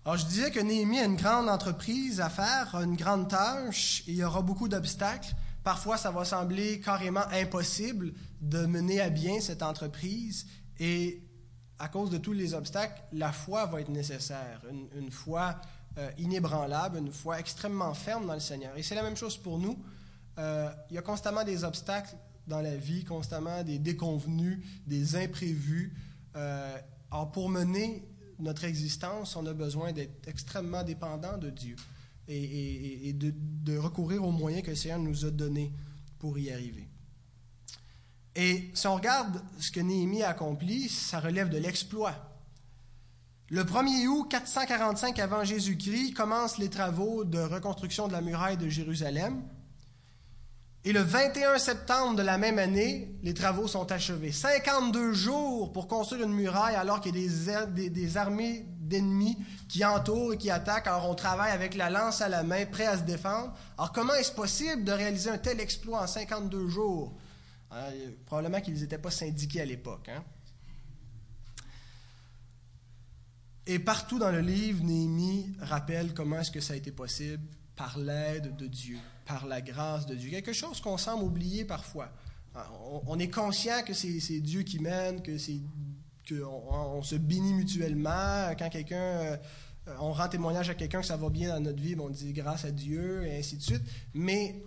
Alors, 0.06 0.18
je 0.18 0.26
disais 0.28 0.52
que 0.52 0.60
Néhémie 0.60 1.00
a 1.00 1.06
une 1.06 1.16
grande 1.16 1.50
entreprise 1.50 2.22
à 2.22 2.30
faire, 2.30 2.76
une 2.76 2.96
grande 2.96 3.28
tâche, 3.28 4.04
et 4.06 4.12
il 4.12 4.18
y 4.18 4.24
aura 4.24 4.44
beaucoup 4.44 4.68
d'obstacles. 4.68 5.34
Parfois, 5.66 5.98
ça 5.98 6.12
va 6.12 6.24
sembler 6.26 6.80
carrément 6.80 7.28
impossible 7.32 8.14
de 8.40 8.68
mener 8.68 9.02
à 9.02 9.10
bien 9.10 9.42
cette 9.42 9.64
entreprise, 9.64 10.46
et 10.80 11.24
à 11.80 11.88
cause 11.88 12.12
de 12.12 12.20
tous 12.20 12.34
les 12.34 12.54
obstacles, 12.54 13.02
la 13.12 13.32
foi 13.32 13.66
va 13.66 13.82
être 13.82 13.90
nécessaire, 13.90 14.62
une, 14.94 15.10
foi 15.10 15.60
euh, 15.98 16.12
inébranlable, 16.20 17.00
une 17.00 17.12
foi 17.12 17.40
extrêmement 17.40 17.96
ferme 17.96 18.28
dans 18.28 18.36
le 18.36 18.40
Seigneur. 18.40 18.78
Et 18.78 18.84
c'est 18.84 18.94
la 18.94 19.02
même 19.02 19.18
chose 19.18 19.38
pour 19.38 19.58
nous. 19.58 19.76
Euh, 20.38 20.70
il 20.92 20.98
y 20.98 20.98
a 21.00 21.02
constamment 21.02 21.44
des 21.44 21.64
obstacles 21.64 22.16
dans 22.46 22.62
la 22.62 22.76
vie, 22.76 23.04
constamment 23.04 23.64
des 23.64 23.80
déconvenus, 23.80 24.64
des 24.86 25.16
imprévus. 25.16 25.96
Euh, 26.36 26.78
alors, 27.10 27.32
pour 27.32 27.50
mener 27.50 28.08
notre 28.38 28.66
existence, 28.66 29.36
on 29.36 29.48
a 29.48 29.54
besoin 29.54 29.94
d'être 29.94 30.28
extrêmement 30.28 30.84
dépendant 30.84 31.40
de 31.40 31.50
Dieu 31.50 31.76
et, 32.28 33.14
de, 33.14 33.78
recourir 33.78 34.24
aux 34.24 34.32
moyens 34.32 34.64
que 34.64 34.72
le 34.72 34.76
Seigneur 34.76 35.00
nous 35.00 35.26
a 35.26 35.32
donnés 35.32 35.72
pour 36.20 36.38
y 36.38 36.52
arriver. 36.52 36.88
Et 38.36 38.70
si 38.74 38.88
on 38.88 38.96
regarde 38.96 39.42
ce 39.60 39.72
que 39.72 39.80
Néhémie 39.80 40.24
a 40.24 40.30
accompli, 40.30 40.90
ça 40.90 41.20
relève 41.20 41.50
de 41.50 41.58
l'exploit. 41.58 42.36
Le 43.50 43.64
1er 43.64 44.08
août 44.08 44.28
445 44.30 45.20
avant 45.20 45.44
Jésus-Christ 45.44 46.14
commencent 46.14 46.58
les 46.58 46.70
travaux 46.70 47.24
de 47.24 47.40
reconstruction 47.40 48.08
de 48.08 48.14
la 48.14 48.22
muraille 48.22 48.58
de 48.58 48.68
Jérusalem. 48.68 49.44
Et 50.88 50.94
le 50.94 51.02
21 51.02 51.58
septembre 51.58 52.16
de 52.16 52.22
la 52.22 52.38
même 52.38 52.60
année, 52.60 53.12
les 53.24 53.34
travaux 53.34 53.68
sont 53.68 53.92
achevés. 53.92 54.32
52 54.32 55.14
jours 55.14 55.74
pour 55.74 55.88
construire 55.88 56.24
une 56.28 56.34
muraille 56.34 56.76
alors 56.76 57.02
qu'il 57.02 57.18
y 57.18 57.50
a 57.50 57.66
des, 57.66 57.90
des, 57.90 58.18
armées 58.18 58.68
d'ennemis 58.78 59.36
qui 59.68 59.84
entourent 59.84 60.34
et 60.34 60.38
qui 60.38 60.52
attaquent. 60.52 60.86
Alors 60.86 61.10
on 61.10 61.16
travaille 61.16 61.52
avec 61.52 61.74
la 61.74 61.90
lance 61.90 62.22
à 62.22 62.30
la 62.30 62.44
main, 62.44 62.68
prêt 62.68 62.86
à 62.86 63.00
se 63.00 63.02
défendre. 63.02 63.52
Alors 63.80 63.92
comment 63.94 64.14
est-ce 64.14 64.32
possible 64.32 64.84
de 64.84 64.92
réaliser 64.92 65.32
un 65.32 65.40
tel 65.40 65.60
exploit 65.60 66.04
en 66.04 66.08
52 66.08 66.68
jours? 66.68 67.18
Euh, 67.74 68.12
probablement 68.28 68.62
qu'ils 68.62 68.80
n'étaient 68.80 69.00
pas 69.00 69.10
syndiqués 69.10 69.62
à 69.62 69.66
l'époque. 69.66 70.08
Hein? 70.10 70.24
Et 73.66 73.80
partout 73.80 74.20
dans 74.20 74.32
le 74.32 74.42
livre, 74.42 74.84
Néhémie 74.84 75.52
rappelle 75.60 76.14
comment 76.14 76.42
est-ce 76.42 76.52
que 76.52 76.62
ça 76.62 76.74
a 76.74 76.76
été 76.76 76.92
possible 76.92 77.44
par 77.76 77.98
l'aide 77.98 78.56
de 78.56 78.68
Dieu, 78.68 79.00
par 79.26 79.46
la 79.48 79.62
grâce 79.62 80.06
de 80.06 80.16
Dieu. 80.16 80.30
Quelque 80.30 80.54
chose 80.54 80.80
qu'on 80.80 80.98
semble 80.98 81.24
oublier 81.24 81.66
parfois. 81.66 82.10
Ah, 82.54 82.70
on, 83.08 83.20
est 83.20 83.28
conscient 83.28 83.84
que 83.86 83.94
c'est 83.94 84.40
Dieu 84.40 84.62
qui 84.62 84.80
mène, 84.80 85.22
que 85.22 85.38
c'est 85.38 85.60
qu'on 86.30 86.46
on 86.46 87.04
se 87.04 87.16
bénit 87.16 87.54
mutuellement. 87.54 88.54
Quand 88.58 88.70
quelqu'un, 88.70 88.96
euh, 88.96 89.38
on 90.00 90.14
rend 90.14 90.30
témoignage 90.30 90.70
à 90.70 90.76
quelqu'un 90.76 91.02
que 91.02 91.06
ça 91.06 91.18
va 91.18 91.30
bien 91.30 91.50
dans 91.50 91.60
notre 91.60 91.82
vie, 91.82 91.96
on 92.00 92.10
dit 92.10 92.32
grâce 92.32 92.64
à 92.64 92.72
Dieu 92.72 93.26
et 93.26 93.38
ainsi 93.38 93.58
de 93.58 93.62
suite. 93.62 93.84
Mais 94.14 94.64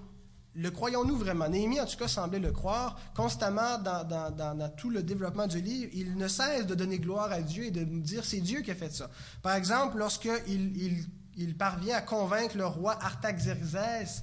le 0.55 0.71
croyons-nous 0.71 1.17
vraiment? 1.17 1.49
Néhémie, 1.49 1.81
en 1.81 1.87
tout 1.87 1.97
cas, 1.97 2.09
semblait 2.09 2.41
le 2.41 2.53
croire. 2.53 3.01
Constamment, 3.15 3.79
dans, 3.79 4.71
tout 4.77 4.91
le 4.91 5.03
développement 5.03 5.47
du 5.47 5.61
livre, 5.61 5.91
il 5.95 6.17
ne 6.17 6.29
cesse 6.29 6.67
de 6.67 6.75
donner 6.75 6.99
gloire 6.99 7.33
à 7.33 7.41
Dieu 7.41 7.65
et 7.65 7.71
de 7.71 7.85
dire 7.85 8.25
c'est 8.25 8.41
Dieu 8.41 8.61
qui 8.61 8.71
a 8.71 8.75
fait 8.75 8.93
ça. 8.93 9.09
Par 9.41 9.55
exemple, 9.55 9.97
lorsqu'il 9.97 10.33
il, 10.47 11.07
il 11.39 11.57
parvient 11.57 11.97
à 11.97 12.03
convaincre 12.03 12.57
le 12.57 12.67
roi 12.67 12.99
Artaxerxès 13.03 14.23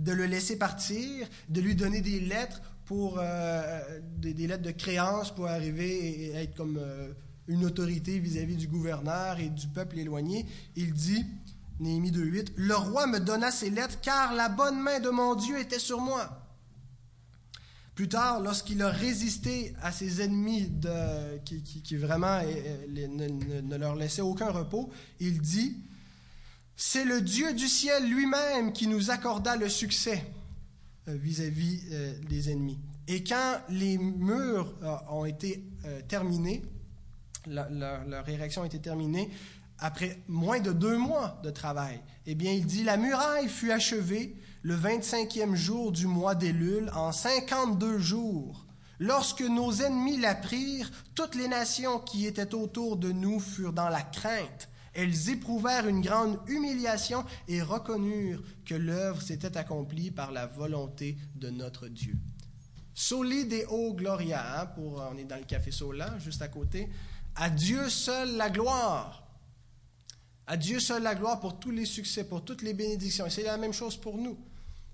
de 0.00 0.12
le 0.12 0.26
laisser 0.26 0.56
partir, 0.56 1.28
de 1.48 1.60
lui 1.60 1.74
donner 1.74 2.00
des 2.00 2.20
lettres 2.20 2.60
pour 2.86 3.18
euh, 3.18 4.00
des, 4.18 4.46
lettres 4.46 4.62
de 4.62 4.70
créance 4.70 5.32
pour 5.32 5.46
arriver 5.46 6.24
et 6.24 6.34
être 6.34 6.56
comme 6.56 6.78
euh, 6.80 7.12
une 7.46 7.64
autorité 7.64 8.18
vis-à-vis 8.18 8.56
du 8.56 8.66
gouverneur 8.66 9.38
et 9.38 9.48
du 9.48 9.68
peuple 9.68 9.98
éloigné. 9.98 10.46
Il 10.74 10.92
dit, 10.92 11.24
Néhémie 11.78 12.10
2.8, 12.10 12.48
Le 12.56 12.74
roi 12.74 13.06
me 13.06 13.20
donna 13.20 13.50
ces 13.50 13.70
lettres 13.70 14.00
car 14.00 14.34
la 14.34 14.48
bonne 14.48 14.80
main 14.80 15.00
de 15.00 15.10
mon 15.10 15.34
Dieu 15.34 15.58
était 15.60 15.78
sur 15.78 16.00
moi. 16.00 16.36
Plus 17.94 18.08
tard, 18.08 18.40
lorsqu'il 18.40 18.82
a 18.82 18.88
résisté 18.88 19.74
à 19.82 19.92
ses 19.92 20.22
ennemis 20.22 20.72
qui, 21.44 21.96
vraiment 21.96 22.40
ne, 22.88 23.60
ne 23.60 23.76
leur 23.76 23.94
laissaient 23.94 24.22
aucun 24.22 24.50
repos, 24.50 24.90
il 25.20 25.40
dit, 25.40 25.76
c'est 26.82 27.04
le 27.04 27.20
Dieu 27.20 27.52
du 27.52 27.68
ciel 27.68 28.08
lui-même 28.08 28.72
qui 28.72 28.86
nous 28.86 29.10
accorda 29.10 29.54
le 29.54 29.68
succès 29.68 30.24
euh, 31.08 31.14
vis-à-vis 31.14 31.82
euh, 31.92 32.14
des 32.26 32.50
ennemis. 32.50 32.78
Et 33.06 33.22
quand 33.22 33.60
les 33.68 33.98
murs 33.98 34.72
euh, 34.82 34.96
ont 35.10 35.26
été 35.26 35.62
terminés, 36.08 36.62
leur 37.46 38.26
érection 38.28 38.62
a 38.62 38.66
été 38.66 38.78
terminée, 38.78 39.28
après 39.78 40.22
moins 40.26 40.58
de 40.58 40.72
deux 40.72 40.96
mois 40.96 41.38
de 41.44 41.50
travail, 41.50 42.00
eh 42.24 42.34
bien, 42.34 42.52
il 42.52 42.64
dit, 42.64 42.82
la 42.82 42.96
muraille 42.96 43.48
fut 43.48 43.72
achevée 43.72 44.34
le 44.62 44.74
25e 44.74 45.54
jour 45.54 45.92
du 45.92 46.06
mois 46.06 46.34
d'Élul 46.34 46.90
en 46.94 47.12
52 47.12 47.98
jours. 47.98 48.66
Lorsque 48.98 49.42
nos 49.42 49.70
ennemis 49.70 50.18
la 50.18 50.34
prirent, 50.34 50.90
toutes 51.14 51.34
les 51.34 51.48
nations 51.48 51.98
qui 51.98 52.26
étaient 52.26 52.54
autour 52.54 52.96
de 52.96 53.12
nous 53.12 53.38
furent 53.38 53.74
dans 53.74 53.90
la 53.90 54.02
crainte 54.02 54.70
elles 54.92 55.30
éprouvèrent 55.30 55.86
une 55.86 56.00
grande 56.00 56.38
humiliation 56.48 57.24
et 57.48 57.62
reconnurent 57.62 58.42
que 58.64 58.74
l'œuvre 58.74 59.22
s'était 59.22 59.56
accomplie 59.56 60.10
par 60.10 60.32
la 60.32 60.46
volonté 60.46 61.16
de 61.36 61.50
notre 61.50 61.88
Dieu. 61.88 62.16
Soli 62.92 63.46
Deo 63.46 63.94
Gloria, 63.94 64.60
hein, 64.60 64.66
pour, 64.66 65.02
on 65.10 65.16
est 65.16 65.24
dans 65.24 65.36
le 65.36 65.44
café 65.44 65.70
Sola, 65.70 66.18
juste 66.18 66.42
à 66.42 66.48
côté. 66.48 66.88
À 67.36 67.48
Dieu 67.48 67.88
seul 67.88 68.36
la 68.36 68.50
gloire. 68.50 69.26
À 70.46 70.56
Dieu 70.56 70.80
seul 70.80 71.04
la 71.04 71.14
gloire 71.14 71.38
pour 71.38 71.58
tous 71.60 71.70
les 71.70 71.86
succès, 71.86 72.24
pour 72.24 72.44
toutes 72.44 72.62
les 72.62 72.74
bénédictions. 72.74 73.26
Et 73.26 73.30
c'est 73.30 73.44
la 73.44 73.56
même 73.56 73.72
chose 73.72 73.96
pour 73.96 74.18
nous. 74.18 74.36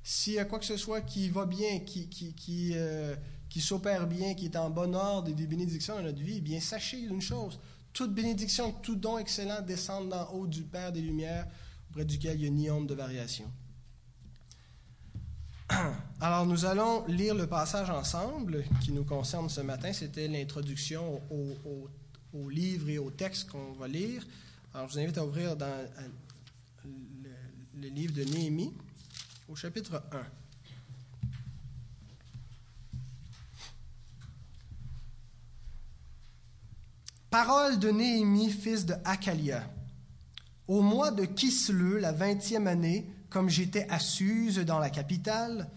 S'il 0.02 0.34
y 0.34 0.38
a 0.38 0.44
quoi 0.44 0.58
que 0.58 0.66
ce 0.66 0.76
soit 0.76 1.00
qui 1.00 1.30
va 1.30 1.46
bien, 1.46 1.80
qui, 1.80 2.08
qui, 2.08 2.34
qui, 2.34 2.72
euh, 2.74 3.16
s'opère 3.58 4.06
bien, 4.06 4.34
qui 4.34 4.44
est 4.44 4.56
en 4.56 4.68
bon 4.68 4.94
ordre 4.94 5.30
et 5.30 5.32
des 5.32 5.46
bénédictions 5.46 5.96
dans 5.96 6.02
notre 6.02 6.20
vie, 6.20 6.36
eh 6.36 6.40
bien 6.40 6.60
sachez 6.60 6.98
une 6.98 7.22
chose, 7.22 7.58
toute 7.96 8.12
bénédiction, 8.12 8.72
tout 8.72 8.94
don 8.94 9.16
excellent 9.16 9.62
descendent 9.62 10.10
d'en 10.10 10.30
haut 10.32 10.46
du 10.46 10.64
Père 10.64 10.92
des 10.92 11.00
Lumières, 11.00 11.46
auprès 11.88 12.04
duquel 12.04 12.38
il 12.38 12.42
n'y 12.42 12.46
a 12.46 12.50
ni 12.50 12.70
ombre 12.70 12.88
de 12.88 12.94
variation. 12.94 13.50
Alors, 16.20 16.44
nous 16.44 16.66
allons 16.66 17.06
lire 17.06 17.34
le 17.34 17.46
passage 17.46 17.88
ensemble 17.88 18.64
qui 18.82 18.92
nous 18.92 19.04
concerne 19.04 19.48
ce 19.48 19.62
matin. 19.62 19.94
C'était 19.94 20.28
l'introduction 20.28 21.22
au, 21.30 22.50
livre 22.50 22.90
et 22.90 22.98
au 22.98 23.10
texte 23.10 23.48
qu'on 23.48 23.72
va 23.72 23.88
lire. 23.88 24.26
Alors, 24.74 24.88
je 24.88 24.92
vous 24.92 24.98
invite 24.98 25.16
à 25.16 25.24
ouvrir 25.24 25.56
dans 25.56 25.88
le, 26.84 27.30
le 27.80 27.88
livre 27.88 28.12
de 28.12 28.24
Néhémie, 28.24 28.74
au 29.48 29.56
chapitre 29.56 30.02
1. 30.12 30.18
Parole 37.30 37.80
de 37.80 37.90
Néhémie, 37.90 38.50
fils 38.50 38.86
de 38.86 38.94
Hakalia. 39.04 39.68
Au 40.68 40.80
mois 40.80 41.10
de 41.10 41.24
Kisleu, 41.24 41.98
la 41.98 42.12
vingtième 42.12 42.68
année, 42.68 43.10
comme 43.30 43.48
j'étais 43.48 43.86
à 43.90 43.98
Suse 43.98 44.58
dans 44.60 44.78
la 44.78 44.90
capitale, 44.90 45.68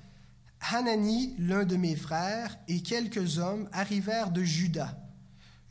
Hanani, 0.72 1.36
l'un 1.40 1.66
de 1.66 1.76
mes 1.76 1.96
frères, 1.96 2.58
et 2.68 2.82
quelques 2.82 3.40
hommes 3.40 3.68
arrivèrent 3.72 4.30
de 4.30 4.44
Juda. 4.44 4.96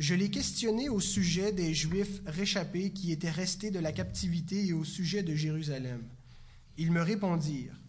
Je 0.00 0.16
les 0.16 0.30
questionnai 0.30 0.88
au 0.88 0.98
sujet 0.98 1.52
des 1.52 1.72
Juifs 1.74 2.22
réchappés 2.26 2.90
qui 2.90 3.12
étaient 3.12 3.30
restés 3.30 3.70
de 3.70 3.78
la 3.78 3.92
captivité 3.92 4.66
et 4.66 4.72
au 4.72 4.84
sujet 4.84 5.22
de 5.22 5.34
Jérusalem. 5.36 6.02
Ils 6.76 6.90
me 6.90 7.02
répondirent 7.02 7.80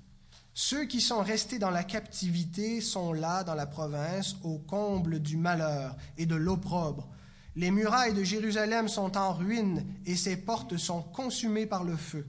Ceux 0.54 0.86
qui 0.86 1.02
sont 1.02 1.22
restés 1.22 1.58
dans 1.58 1.72
la 1.72 1.84
captivité 1.84 2.82
sont 2.82 3.14
là 3.14 3.44
dans 3.44 3.56
la 3.56 3.68
province, 3.68 4.36
au 4.44 4.60
comble 4.60 5.20
du 5.20 5.38
malheur 5.38 5.98
et 6.20 6.28
de 6.28 6.36
l'opprobre 6.36 7.10
les 7.56 7.72
murailles 7.72 8.14
de 8.14 8.24
Jérusalem 8.24 8.88
sont 8.88 9.18
en 9.18 9.34
ruine 9.34 9.86
et 10.06 10.16
ses 10.16 10.38
portes 10.38 10.78
sont 10.78 11.02
consumées 11.02 11.66
par 11.66 11.84
le 11.84 11.96
feu. 11.96 12.26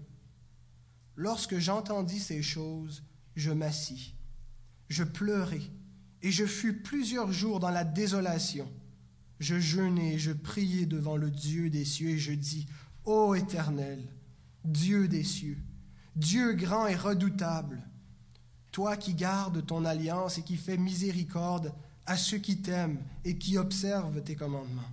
Lorsque 1.15 1.59
j'entendis 1.59 2.21
ces 2.21 2.43
choses, 2.43 3.05
je 3.37 3.51
m'assis. 3.51 4.15
Je 4.89 5.05
pleurai 5.05 5.61
et 6.23 6.31
je 6.31 6.47
fus 6.47 6.83
plusieurs 6.83 7.33
jours 7.33 7.61
dans 7.61 7.71
la 7.71 7.85
désolation. 7.85 8.71
Je 9.39 9.59
jeûnai 9.59 10.19
je 10.19 10.33
priai 10.33 10.87
devant 10.87 11.17
le 11.17 11.31
Dieu 11.31 11.71
des 11.71 11.85
cieux 11.85 12.11
et 12.11 12.19
je 12.19 12.33
dis, 12.33 12.67
Ô 13.05 13.35
Éternel, 13.35 14.07
Dieu 14.65 15.09
des 15.09 15.25
cieux, 15.25 15.59
Dieu 16.17 16.53
grand 16.55 16.87
et 16.87 16.97
redoutable, 16.97 17.83
toi 18.73 18.97
qui 18.97 19.15
gardes 19.15 19.65
ton 19.65 19.85
alliance 19.85 20.39
et 20.39 20.43
qui 20.43 20.57
fais 20.57 20.77
miséricorde 20.77 21.73
à 22.07 22.17
ceux 22.17 22.39
qui 22.39 22.61
t'aiment 22.61 23.03
et 23.25 23.39
qui 23.39 23.57
observent 23.57 24.23
tes 24.23 24.37
commandements 24.37 24.93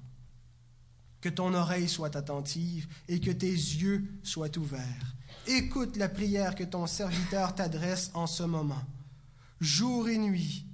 que 1.27 1.33
ton 1.33 1.53
oreille 1.53 1.89
soit 1.89 2.15
attentive 2.15 2.87
et 3.09 3.19
que 3.19 3.31
tes 3.31 3.51
yeux 3.51 4.05
soient 4.23 4.57
ouverts. 4.57 5.13
Écoute 5.45 5.97
la 5.97 6.07
prière 6.07 6.55
que 6.55 6.63
ton 6.63 6.87
serviteur 6.87 7.53
t'adresse 7.53 8.11
en 8.13 8.27
ce 8.27 8.43
moment, 8.43 8.81
jour 9.59 10.07
et 10.07 10.17
nuit, 10.17 10.65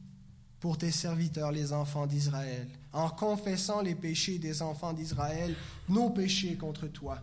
pour 0.59 0.77
tes 0.77 0.91
serviteurs, 0.91 1.51
les 1.51 1.73
enfants 1.73 2.05
d'Israël, 2.05 2.69
en 2.91 3.09
confessant 3.09 3.81
les 3.81 3.95
péchés 3.95 4.37
des 4.37 4.61
enfants 4.61 4.93
d'Israël, 4.93 5.55
nos 5.89 6.11
péchés 6.11 6.55
contre 6.55 6.85
toi. 6.85 7.17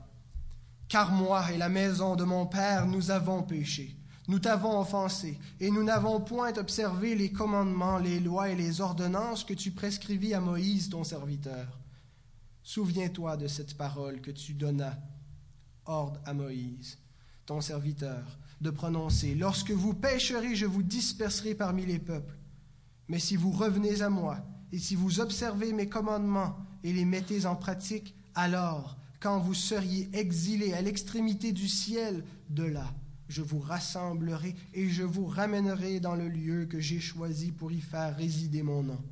Car 0.88 1.12
moi 1.12 1.52
et 1.52 1.56
la 1.56 1.68
maison 1.68 2.16
de 2.16 2.24
mon 2.24 2.46
Père, 2.46 2.86
nous 2.86 3.12
avons 3.12 3.44
péché. 3.44 3.94
Nous 4.26 4.40
t'avons 4.40 4.80
offensé, 4.80 5.38
et 5.60 5.70
nous 5.70 5.84
n'avons 5.84 6.20
point 6.20 6.52
observé 6.56 7.14
les 7.14 7.30
commandements, 7.30 7.98
les 7.98 8.18
lois 8.18 8.48
et 8.48 8.56
les 8.56 8.80
ordonnances 8.80 9.44
que 9.44 9.54
tu 9.54 9.70
prescrivis 9.70 10.34
à 10.34 10.40
Moïse, 10.40 10.88
ton 10.88 11.04
serviteur. 11.04 11.79
Souviens-toi 12.62 13.36
de 13.36 13.46
cette 13.46 13.76
parole 13.76 14.20
que 14.20 14.30
tu 14.30 14.54
donnas 14.54 14.98
ordre 15.86 16.20
à 16.24 16.34
Moïse, 16.34 16.98
ton 17.46 17.60
serviteur, 17.60 18.38
de 18.60 18.70
prononcer. 18.70 19.34
Lorsque 19.34 19.70
vous 19.70 19.94
pécherez, 19.94 20.54
je 20.54 20.66
vous 20.66 20.82
disperserai 20.82 21.54
parmi 21.54 21.86
les 21.86 21.98
peuples. 21.98 22.38
Mais 23.08 23.18
si 23.18 23.36
vous 23.36 23.50
revenez 23.50 24.02
à 24.02 24.10
moi, 24.10 24.38
et 24.72 24.78
si 24.78 24.94
vous 24.94 25.20
observez 25.20 25.72
mes 25.72 25.88
commandements 25.88 26.56
et 26.84 26.92
les 26.92 27.04
mettez 27.04 27.46
en 27.46 27.56
pratique, 27.56 28.14
alors, 28.34 28.98
quand 29.18 29.40
vous 29.40 29.54
seriez 29.54 30.08
exilés 30.12 30.74
à 30.74 30.82
l'extrémité 30.82 31.52
du 31.52 31.66
ciel, 31.66 32.24
de 32.50 32.64
là, 32.64 32.94
je 33.28 33.42
vous 33.42 33.58
rassemblerai 33.58 34.54
et 34.74 34.88
je 34.88 35.02
vous 35.02 35.26
ramènerai 35.26 36.00
dans 36.00 36.14
le 36.14 36.28
lieu 36.28 36.66
que 36.66 36.80
j'ai 36.80 37.00
choisi 37.00 37.52
pour 37.52 37.72
y 37.72 37.80
faire 37.80 38.16
résider 38.16 38.62
mon 38.62 38.82
nom 38.82 39.02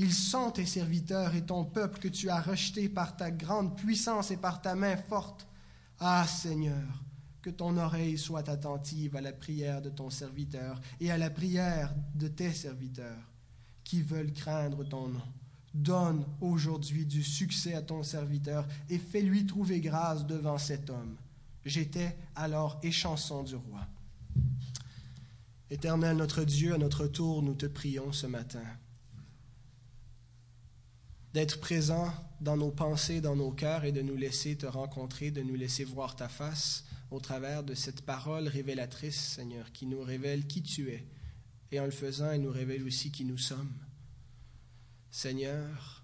Ils 0.00 0.14
sont 0.14 0.52
tes 0.52 0.64
serviteurs 0.64 1.34
et 1.34 1.44
ton 1.44 1.64
peuple 1.64 1.98
que 1.98 2.06
tu 2.06 2.30
as 2.30 2.40
rejeté 2.40 2.88
par 2.88 3.16
ta 3.16 3.32
grande 3.32 3.76
puissance 3.76 4.30
et 4.30 4.36
par 4.36 4.62
ta 4.62 4.76
main 4.76 4.96
forte. 4.96 5.48
Ah 5.98 6.24
Seigneur, 6.24 7.02
que 7.42 7.50
ton 7.50 7.76
oreille 7.76 8.16
soit 8.16 8.48
attentive 8.48 9.16
à 9.16 9.20
la 9.20 9.32
prière 9.32 9.82
de 9.82 9.90
ton 9.90 10.08
serviteur 10.08 10.80
et 11.00 11.10
à 11.10 11.18
la 11.18 11.30
prière 11.30 11.92
de 12.14 12.28
tes 12.28 12.52
serviteurs 12.52 13.32
qui 13.82 14.00
veulent 14.00 14.32
craindre 14.32 14.84
ton 14.84 15.08
nom. 15.08 15.22
Donne 15.74 16.24
aujourd'hui 16.40 17.04
du 17.04 17.24
succès 17.24 17.74
à 17.74 17.82
ton 17.82 18.04
serviteur 18.04 18.68
et 18.88 18.98
fais-lui 18.98 19.46
trouver 19.46 19.80
grâce 19.80 20.24
devant 20.24 20.58
cet 20.58 20.90
homme. 20.90 21.16
J'étais 21.64 22.16
alors 22.36 22.78
échanson 22.84 23.42
du 23.42 23.56
roi. 23.56 23.80
Éternel 25.68 26.16
notre 26.16 26.44
Dieu, 26.44 26.72
à 26.72 26.78
notre 26.78 27.08
tour, 27.08 27.42
nous 27.42 27.54
te 27.54 27.66
prions 27.66 28.12
ce 28.12 28.28
matin 28.28 28.62
d'être 31.34 31.60
présent 31.60 32.12
dans 32.40 32.56
nos 32.56 32.70
pensées, 32.70 33.20
dans 33.20 33.36
nos 33.36 33.50
cœurs 33.50 33.84
et 33.84 33.92
de 33.92 34.02
nous 34.02 34.16
laisser 34.16 34.56
te 34.56 34.66
rencontrer, 34.66 35.30
de 35.30 35.42
nous 35.42 35.56
laisser 35.56 35.84
voir 35.84 36.16
ta 36.16 36.28
face 36.28 36.84
au 37.10 37.20
travers 37.20 37.64
de 37.64 37.74
cette 37.74 38.02
parole 38.02 38.48
révélatrice, 38.48 39.34
Seigneur, 39.34 39.72
qui 39.72 39.86
nous 39.86 40.02
révèle 40.02 40.46
qui 40.46 40.62
tu 40.62 40.90
es 40.90 41.06
et 41.70 41.80
en 41.80 41.84
le 41.84 41.90
faisant, 41.90 42.30
elle 42.30 42.42
nous 42.42 42.50
révèle 42.50 42.84
aussi 42.84 43.10
qui 43.10 43.24
nous 43.24 43.38
sommes. 43.38 43.72
Seigneur, 45.10 46.02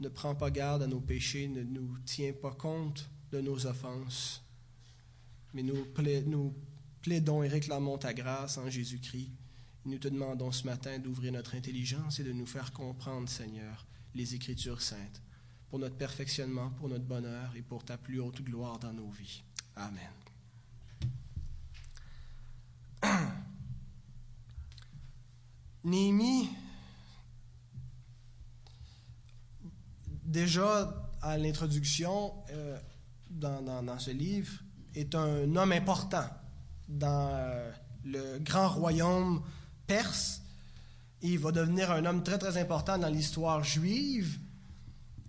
ne 0.00 0.08
prends 0.08 0.34
pas 0.34 0.50
garde 0.50 0.82
à 0.82 0.86
nos 0.86 1.00
péchés, 1.00 1.48
ne 1.48 1.62
nous 1.62 1.98
tiens 2.04 2.32
pas 2.32 2.52
compte 2.52 3.08
de 3.32 3.40
nos 3.40 3.66
offenses, 3.66 4.42
mais 5.54 5.62
nous, 5.62 5.84
plaidons 7.02 7.42
et 7.42 7.48
réclamons 7.48 7.98
ta 7.98 8.12
grâce 8.12 8.58
en 8.58 8.68
Jésus-Christ. 8.68 9.30
Nous 9.88 9.98
te 9.98 10.08
demandons 10.08 10.52
ce 10.52 10.66
matin 10.66 10.98
d'ouvrir 10.98 11.32
notre 11.32 11.54
intelligence 11.54 12.20
et 12.20 12.24
de 12.24 12.32
nous 12.32 12.44
faire 12.44 12.74
comprendre, 12.74 13.26
Seigneur, 13.26 13.86
les 14.14 14.34
Écritures 14.34 14.82
saintes, 14.82 15.22
pour 15.70 15.78
notre 15.78 15.96
perfectionnement, 15.96 16.68
pour 16.72 16.90
notre 16.90 17.06
bonheur 17.06 17.56
et 17.56 17.62
pour 17.62 17.82
ta 17.86 17.96
plus 17.96 18.20
haute 18.20 18.42
gloire 18.42 18.78
dans 18.78 18.92
nos 18.92 19.08
vies. 19.08 19.42
Amen. 19.76 20.10
Néhémie, 25.84 26.50
déjà 30.22 31.10
à 31.22 31.38
l'introduction 31.38 32.34
euh, 32.50 32.78
dans, 33.30 33.98
ce 33.98 34.10
livre, 34.10 34.52
est 34.94 35.14
un 35.14 35.56
homme 35.56 35.72
important 35.72 36.28
dans 36.90 37.30
euh, 37.32 37.72
le 38.04 38.38
grand 38.40 38.68
royaume 38.68 39.42
perse. 39.88 40.42
il 41.22 41.38
va 41.40 41.50
devenir 41.50 41.90
un 41.90 42.04
homme 42.04 42.22
très 42.22 42.38
très 42.38 42.56
important 42.58 42.96
dans 42.96 43.08
l'histoire 43.08 43.64
juive. 43.64 44.38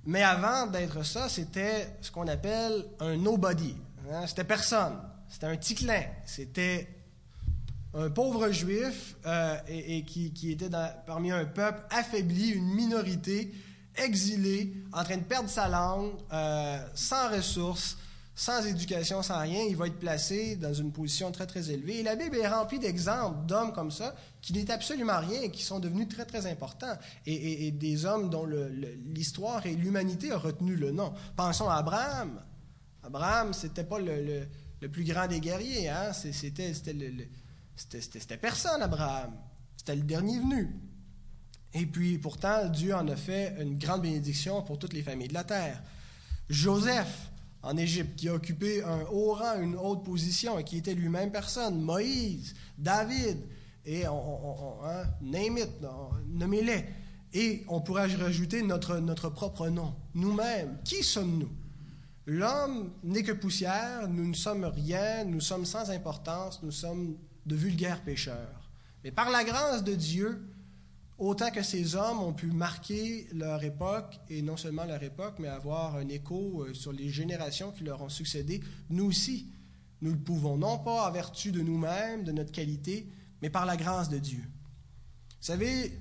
Mais 0.06 0.22
avant 0.22 0.68
d'être 0.68 1.04
ça, 1.04 1.28
c'était 1.30 1.98
ce 2.02 2.12
qu'on 2.12 2.28
appelle 2.28 2.86
un 3.00 3.18
nobody. 3.18 3.76
Hein. 4.12 4.28
C'était 4.28 4.44
personne. 4.44 5.00
C'était 5.28 5.48
un 5.48 5.58
ticlin. 5.58 6.04
C'était 6.26 6.88
un 7.94 8.10
pauvre 8.10 8.52
juif 8.52 9.16
euh, 9.26 9.58
et, 9.68 10.04
qui, 10.04 10.52
était 10.52 10.70
parmi 11.06 11.32
un 11.32 11.46
peuple 11.46 11.82
affaibli, 11.90 12.50
une 12.50 12.74
minorité 12.76 13.52
exilée, 13.96 14.74
en 14.94 15.04
train 15.04 15.18
de 15.18 15.24
perdre 15.24 15.50
sa 15.50 15.68
langue, 15.68 16.12
euh, 16.32 16.80
sans 16.94 17.30
ressources, 17.30 17.98
sans 18.36 18.66
éducation, 18.66 19.22
sans 19.22 19.40
rien, 19.40 19.64
il 19.64 19.76
va 19.76 19.88
être 19.88 20.00
placé 20.00 20.56
dans 20.56 20.74
une 20.74 20.92
position 20.92 21.32
très, 21.32 21.46
très 21.46 21.72
élevée. 21.72 22.00
Et 22.00 22.04
la 22.04 22.16
Bible 22.16 22.38
est 22.38 22.48
remplie 22.48 22.80
d'exemples 22.80 23.46
d'hommes 23.46 23.74
comme 23.74 23.92
ça 23.92 24.16
qui 24.42 24.54
n'étaient 24.54 24.74
absolument 24.74 25.20
rien 25.20 25.42
et 25.42 25.52
qui 25.52 25.64
sont 25.64 25.80
devenus 25.80 26.08
très, 26.08 26.26
très 26.26 26.46
importants. 26.46 26.98
Et, 27.26 27.72
des 27.72 28.06
hommes 28.06 28.30
dont 28.30 28.46
l'histoire 28.46 29.66
et 29.66 29.76
l'humanité 29.76 30.34
ont 30.34 30.40
retenu 30.40 30.76
le 30.76 30.92
nom. 30.92 31.14
Pensons 31.36 31.70
à 31.70 31.76
Abraham. 31.76 32.42
Abraham, 33.04 33.54
c'était 33.54 33.84
pas 33.84 34.00
le, 34.00 34.48
plus 34.88 35.04
grand 35.04 35.28
des 35.28 35.40
guerriers. 35.40 35.90
Hein? 35.90 36.14
C'était 36.14 36.74
personne, 38.42 38.82
Abraham. 38.82 39.34
C'était 39.76 39.96
le 39.96 40.04
dernier 40.04 40.40
venu. 40.40 40.70
Et 41.74 41.86
puis, 41.86 42.18
pourtant, 42.18 42.68
Dieu 42.68 42.96
en 42.96 43.08
a 43.08 43.16
fait 43.16 43.56
une 43.60 43.78
grande 43.78 44.02
bénédiction 44.02 44.64
pour 44.64 44.80
toutes 44.80 44.94
les 44.94 45.04
familles 45.04 45.28
de 45.28 45.34
la 45.34 45.44
terre. 45.44 45.82
Joseph, 46.50 47.30
en 47.62 47.78
Égypte, 47.78 48.16
qui 48.16 48.30
a 48.30 48.34
occupé 48.34 48.84
un 48.84 49.02
haut 49.12 49.34
rang, 49.34 49.62
une 49.62 49.76
haute 49.76 50.04
position, 50.04 50.58
et 50.58 50.64
qui 50.64 50.78
était 50.78 50.96
lui-même 50.96 51.32
personne. 51.32 51.80
Moïse, 51.82 52.56
David, 52.78 53.38
et 53.90 54.08
on, 54.08 54.84
hein, 54.86 55.04
name 55.20 55.58
it, 55.58 55.70
nommez-les. 56.28 56.86
Et 57.34 57.64
on 57.68 57.82
pourrait 57.82 58.06
rajouter 58.06 58.62
notre, 58.62 59.00
notre 59.00 59.30
propre 59.30 59.70
nom, 59.70 59.96
nous-mêmes. 60.14 60.78
Qui 60.86 61.04
sommes-nous? 61.04 61.50
L'homme 62.28 62.92
n'est 63.04 63.24
que 63.24 63.32
poussière, 63.32 64.08
nous 64.08 64.28
ne 64.28 64.34
sommes 64.36 64.66
rien, 64.66 65.26
nous 65.26 65.40
sommes 65.40 65.66
sans 65.66 65.90
importance, 65.90 66.62
nous 66.62 66.72
sommes 66.72 67.18
de 67.48 67.56
vulgaires 67.56 68.04
pécheurs. 68.04 68.70
Mais 69.04 69.12
par 69.12 69.32
la 69.32 69.44
grâce 69.44 69.84
de 69.84 69.96
Dieu, 69.96 70.40
Autant 71.20 71.52
que 71.52 71.62
ces 71.62 71.96
hommes 71.96 72.22
ont 72.22 72.32
pu 72.32 72.48
marquer 72.48 73.28
leur 73.34 73.62
époque, 73.62 74.18
et 74.30 74.42
non 74.42 74.56
seulement 74.56 74.86
leur 74.86 75.04
époque, 75.04 75.36
mais 75.40 75.50
avoir 75.50 75.98
un 75.98 76.08
écho 76.08 76.64
euh, 76.64 76.74
sur 76.74 76.94
les 76.94 77.10
générations 77.10 77.74
qui 77.74 77.84
leur 77.84 78.02
ont 78.02 78.08
succédé, 78.08 78.62
nous 78.90 79.04
aussi, 79.08 79.48
nous 80.02 80.12
le 80.12 80.18
pouvons, 80.18 80.56
non 80.56 80.78
pas 80.78 81.06
en 81.06 81.12
vertu 81.12 81.52
de 81.52 81.60
nous-mêmes, 81.60 82.24
de 82.24 82.32
notre 82.32 82.54
qualité, 82.54 83.06
mais 83.42 83.50
par 83.50 83.66
la 83.66 83.78
grâce 83.78 84.10
de 84.10 84.18
Dieu. 84.18 84.42
Vous 84.42 85.46
savez, 85.46 85.94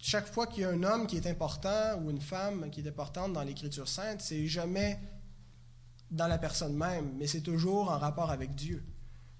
chaque 0.00 0.32
fois 0.32 0.46
qu'il 0.46 0.62
y 0.62 0.64
a 0.64 0.70
un 0.70 0.82
homme 0.82 1.06
qui 1.06 1.16
est 1.16 1.26
important 1.26 2.00
ou 2.02 2.10
une 2.10 2.20
femme 2.20 2.70
qui 2.70 2.80
est 2.80 2.88
importante 2.88 3.32
dans 3.32 3.42
l'Écriture 3.42 3.88
sainte, 3.88 4.20
c'est 4.20 4.46
jamais 4.46 5.00
dans 6.10 6.28
la 6.28 6.38
personne 6.38 6.76
même, 6.76 7.12
mais 7.18 7.26
c'est 7.26 7.40
toujours 7.40 7.90
en 7.90 7.98
rapport 7.98 8.30
avec 8.30 8.54
Dieu. 8.54 8.84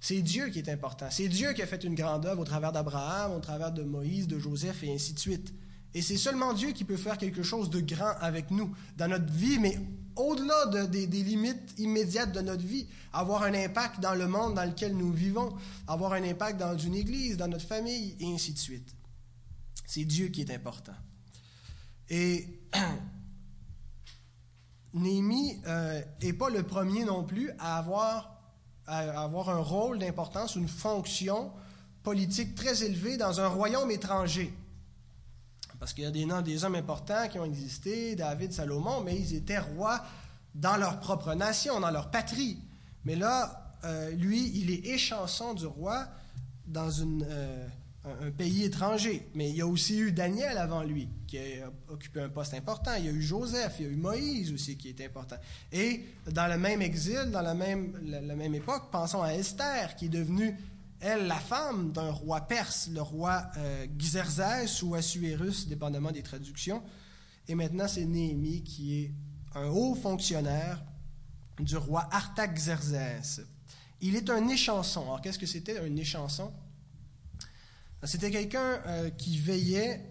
C'est 0.01 0.23
Dieu 0.23 0.49
qui 0.49 0.59
est 0.59 0.69
important. 0.69 1.07
C'est 1.11 1.29
Dieu 1.29 1.53
qui 1.53 1.63
a 1.63 1.67
fait 1.67 1.83
une 1.85 1.95
grande 1.95 2.27
œuvre 2.27 2.43
au 2.43 2.45
travers 2.45 2.73
d'Abraham, 2.73 3.33
au 3.33 3.41
travers 3.41 3.73
de 3.73 3.83
Moïse, 3.83 4.27
de 4.27 4.39
Joseph 4.39 4.83
et 4.83 4.93
ainsi 4.93 5.15
de 5.15 5.19
suite. 5.19 5.55
Et 5.95 6.03
c'est 6.03 6.17
seulement 6.17 6.53
Dieu 6.53 6.73
qui 6.73 6.85
peut 6.85 6.97
faire 6.97 7.17
quelque 7.17 7.43
chose 7.43 7.71
de 7.71 7.81
grand 7.81 8.13
avec 8.21 8.51
nous 8.51 8.75
dans 8.97 9.09
notre 9.09 9.33
vie, 9.33 9.59
mais 9.59 9.79
au-delà 10.17 10.87
des, 10.87 11.07
limites 11.07 11.79
immédiates 11.79 12.33
de 12.33 12.41
notre 12.41 12.65
vie, 12.65 12.87
avoir 13.13 13.43
un 13.43 13.55
impact 13.55 14.01
dans 14.01 14.15
le 14.15 14.27
monde 14.27 14.55
dans 14.55 14.65
lequel 14.65 14.97
nous 14.97 15.13
vivons, 15.13 15.55
avoir 15.87 16.13
un 16.13 16.23
impact 16.23 16.59
dans 16.59 16.77
une 16.77 16.95
église, 16.95 17.37
dans 17.37 17.49
notre 17.49 17.67
famille, 17.67 18.17
et 18.21 18.33
ainsi 18.33 18.53
de 18.53 18.59
suite. 18.59 18.95
C'est 19.87 20.05
Dieu 20.05 20.29
qui 20.29 20.41
est 20.41 20.51
important. 20.51 20.95
Et 22.09 22.47
Néhémie 24.95 25.59
n'est 25.59 25.63
euh, 25.67 26.33
pas 26.39 26.51
le 26.51 26.63
premier 26.63 27.05
non 27.05 27.25
plus 27.25 27.51
à 27.59 27.79
avoir 27.79 28.37
à 28.87 29.23
avoir 29.23 29.51
un 29.51 29.61
rôle 29.61 29.99
d'importance, 29.99 30.57
une 30.57 30.69
fonction 30.69 31.53
politique 32.03 32.55
très 32.55 32.85
élevée 32.85 33.17
dans 33.17 33.41
un 33.41 33.49
royaume 33.49 33.91
étranger. 33.91 34.53
Parce 35.79 35.93
qu'il 35.93 36.05
y 36.05 36.07
a 36.07 36.11
des 36.11 36.25
noms 36.25 36.43
des 36.43 36.65
hommes 36.65 36.75
importants 36.75 37.29
qui 37.29 37.39
ont 37.39 37.45
existé, 37.45 38.17
David, 38.17 38.53
Salomon, 38.53 39.03
mais 39.03 39.17
ils 39.17 39.35
étaient 39.35 39.59
rois 39.59 40.03
dans 40.55 40.77
leur 40.77 41.01
propre 41.01 41.35
nation, 41.35 41.81
dans 41.81 41.91
leur 41.91 42.11
patrie. 42.11 42.59
Mais 43.05 43.15
là, 43.15 43.77
euh, 43.85 44.11
lui, 44.11 44.51
il 44.55 44.71
est 44.71 44.87
échanson 44.87 45.55
du 45.55 45.67
roi 45.67 46.09
dans 46.67 46.89
euh, 47.01 47.69
un, 48.05 48.31
pays 48.31 48.65
étranger. 48.65 49.29
Mais 49.35 49.51
il 49.51 49.57
y 49.57 49.61
a 49.61 49.67
aussi 49.67 49.99
eu 49.99 50.13
Daniel 50.13 50.59
avant 50.59 50.83
lui, 50.83 51.09
qui 51.27 51.39
a 51.39 51.71
occupé 51.89 52.21
un 52.21 52.29
poste 52.29 52.55
important. 52.55 52.93
Il 52.99 53.05
y 53.05 53.09
a 53.09 53.13
eu 53.13 53.23
Joseph, 53.23 53.77
il 53.79 53.87
y 53.87 53.89
a 53.89 53.93
eu 53.93 53.97
Moïse 53.97 54.53
aussi, 54.53 54.77
qui 54.77 54.89
est 54.89 55.01
important. 55.05 55.37
Et 55.73 56.05
dans 56.31 56.49
le 56.49 56.59
même 56.59 56.83
exil, 56.83 57.31
dans 57.31 57.43
la 57.43 57.55
même, 57.55 57.99
la, 58.03 58.35
même 58.35 58.55
époque, 58.55 58.91
pensons 58.91 59.23
à 59.23 59.35
Esther, 59.35 59.95
qui 59.97 60.07
est 60.07 60.11
devenue, 60.11 60.57
elle, 61.07 61.27
la 61.29 61.39
femme 61.39 61.93
d'un 61.93 62.11
roi 62.11 62.41
perse, 62.41 62.89
le 62.93 63.01
roi 63.01 63.49
euh, 63.57 63.87
Xerzès 63.97 64.83
ou 64.83 64.95
Assuérus, 64.97 65.69
dépendamment 65.69 66.11
des 66.11 66.23
traductions. 66.23 66.83
Et 67.47 67.55
maintenant, 67.55 67.87
c'est 67.87 68.05
Néhémie 68.05 68.65
qui 68.65 69.01
est 69.01 69.13
un 69.55 69.69
haut 69.69 69.95
fonctionnaire 69.95 70.83
du 71.61 71.77
roi 71.77 72.09
Artaxerxès. 72.11 73.41
Il 74.01 74.17
est 74.17 74.29
un 74.29 74.49
échanson. 74.49 75.03
Alors, 75.03 75.21
qu'est-ce 75.21 75.39
que 75.39 75.47
c'était 75.47 75.79
un 75.79 75.97
échanson? 75.97 76.53
C'était 78.03 78.31
quelqu'un 78.31 78.81
euh, 78.87 79.11
qui 79.11 79.39
veillait 79.39 80.05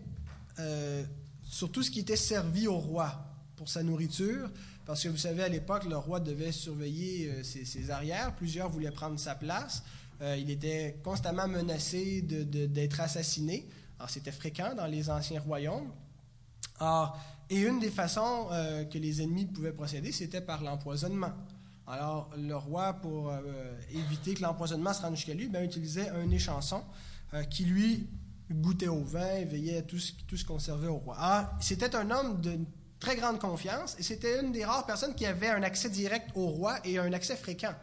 euh, 0.59 1.03
sur 1.43 1.71
tout 1.71 1.83
ce 1.83 1.91
qui 1.91 1.99
était 1.99 2.15
servi 2.15 2.67
au 2.67 2.77
roi 2.77 3.35
pour 3.57 3.69
sa 3.69 3.83
nourriture, 3.83 4.49
parce 4.85 5.03
que 5.03 5.09
vous 5.09 5.17
savez, 5.17 5.43
à 5.43 5.49
l'époque, 5.49 5.85
le 5.85 5.97
roi 5.97 6.19
devait 6.19 6.51
surveiller 6.51 7.29
euh, 7.29 7.43
ses, 7.43 7.89
arrières. 7.89 8.35
Plusieurs 8.35 8.69
voulaient 8.69 8.91
prendre 8.91 9.19
sa 9.19 9.35
place. 9.35 9.83
Il 10.21 10.49
était 10.49 10.99
constamment 11.03 11.47
menacé 11.47 12.21
d'être 12.21 13.01
assassiné. 13.01 13.67
Alors, 13.99 14.09
c'était 14.09 14.31
fréquent 14.31 14.73
dans 14.75 14.87
les 14.87 15.09
anciens 15.09 15.41
royaumes. 15.41 15.91
et 17.49 17.59
une 17.59 17.79
des 17.79 17.89
façons 17.89 18.47
que 18.91 18.97
les 18.97 19.21
ennemis 19.21 19.45
pouvaient 19.45 19.73
procéder, 19.73 20.11
c'était 20.11 20.41
par 20.41 20.63
l'empoisonnement. 20.63 21.33
Alors, 21.87 22.31
le 22.37 22.55
roi, 22.55 22.93
pour 22.93 23.33
éviter 23.91 24.33
que 24.33 24.41
l'empoisonnement 24.41 24.93
se 24.93 25.01
rende 25.01 25.15
jusqu'à 25.15 25.33
lui, 25.33 25.47
ben, 25.47 25.63
utilisait 25.63 26.09
un 26.09 26.29
échanson 26.31 26.83
euh, 27.33 27.43
qui 27.43 27.65
lui 27.65 28.07
goûtait 28.51 28.87
au 28.87 29.03
vin, 29.03 29.43
veillait 29.45 29.79
à 29.79 29.81
tout 29.81 29.97
ce, 29.97 30.13
tout 30.27 30.37
ce 30.37 30.45
qu'on 30.45 30.59
servait 30.59 30.87
au 30.87 30.97
roi. 30.97 31.15
Ah, 31.17 31.57
c'était 31.59 31.95
un 31.95 32.11
homme 32.11 32.39
de 32.39 32.59
très 32.99 33.15
grande 33.15 33.39
confiance 33.39 33.95
et 33.97 34.03
c'était 34.03 34.41
une 34.41 34.51
des 34.51 34.63
rares 34.63 34.85
personnes 34.85 35.15
qui 35.15 35.25
avait 35.25 35.49
un 35.49 35.63
accès 35.63 35.89
direct 35.89 36.29
au 36.35 36.47
roi 36.47 36.77
et 36.85 36.99
un 36.99 37.11
accès 37.13 37.35
fréquent. 37.35 37.73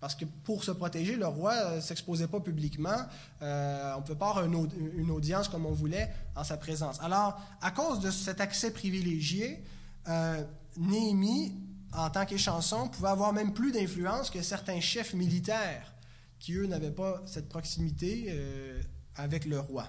Parce 0.00 0.14
que 0.14 0.24
pour 0.24 0.64
se 0.64 0.70
protéger, 0.70 1.16
le 1.16 1.26
roi 1.26 1.76
ne 1.76 1.80
s'exposait 1.80 2.26
pas 2.26 2.40
publiquement. 2.40 2.96
Euh, 3.42 3.94
on 3.96 4.00
ne 4.00 4.06
peut 4.06 4.14
pas 4.14 4.30
avoir 4.30 4.44
une, 4.46 5.10
audience 5.10 5.48
comme 5.48 5.66
on 5.66 5.72
voulait 5.72 6.10
en 6.34 6.42
sa 6.42 6.56
présence. 6.56 6.98
Alors, 7.02 7.38
à 7.60 7.70
cause 7.70 8.00
de 8.00 8.10
cet 8.10 8.40
accès 8.40 8.72
privilégié, 8.72 9.62
euh, 10.08 10.42
Néhémie, 10.78 11.54
en 11.92 12.08
tant 12.08 12.24
qu'échanson, 12.24 12.88
pouvait 12.88 13.08
avoir 13.08 13.34
même 13.34 13.52
plus 13.52 13.72
d'influence 13.72 14.30
que 14.30 14.40
certains 14.40 14.80
chefs 14.80 15.12
militaires 15.12 15.92
qui, 16.38 16.54
eux, 16.54 16.66
n'avaient 16.66 16.90
pas 16.90 17.20
cette 17.26 17.50
proximité 17.50 18.26
euh, 18.30 18.80
avec 19.16 19.44
le 19.44 19.60
roi. 19.60 19.86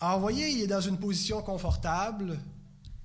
Alors, 0.00 0.16
vous 0.16 0.22
voyez, 0.22 0.50
il 0.50 0.62
est 0.62 0.68
dans 0.68 0.80
une 0.80 0.98
position 0.98 1.42
confortable, 1.42 2.38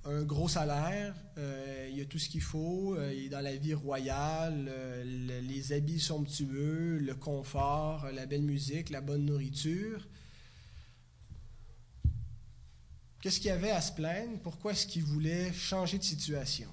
un 0.05 0.23
gros 0.23 0.47
salaire, 0.47 1.13
euh, 1.37 1.89
il 1.91 2.01
a 2.01 2.05
tout 2.05 2.19
ce 2.19 2.29
qu'il 2.29 2.41
faut, 2.41 2.95
euh, 2.95 3.13
il 3.13 3.25
est 3.25 3.29
dans 3.29 3.41
la 3.41 3.55
vie 3.55 3.73
royale, 3.73 4.67
euh, 4.69 5.41
les 5.41 5.73
habits 5.73 5.99
somptueux, 5.99 6.97
le 6.99 7.15
confort, 7.15 8.07
la 8.13 8.25
belle 8.25 8.43
musique, 8.43 8.89
la 8.89 9.01
bonne 9.01 9.25
nourriture. 9.25 10.07
Qu'est-ce 13.21 13.39
qu'il 13.39 13.47
y 13.47 13.51
avait 13.51 13.71
à 13.71 13.81
se 13.81 13.91
plaindre? 13.91 14.39
Pourquoi 14.41 14.71
est-ce 14.71 14.87
qu'il 14.87 15.03
voulait 15.03 15.51
changer 15.51 15.97
de 15.97 16.03
situation? 16.03 16.69